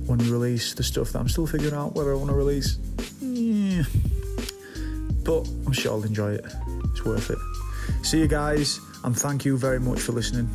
[0.07, 2.79] when we release the stuff that I'm still figuring out whether I want to release.
[3.20, 3.85] Yeah.
[5.24, 6.45] But I'm sure I'll enjoy it.
[6.91, 7.39] It's worth it.
[8.05, 10.49] See you guys and thank you very much for listening.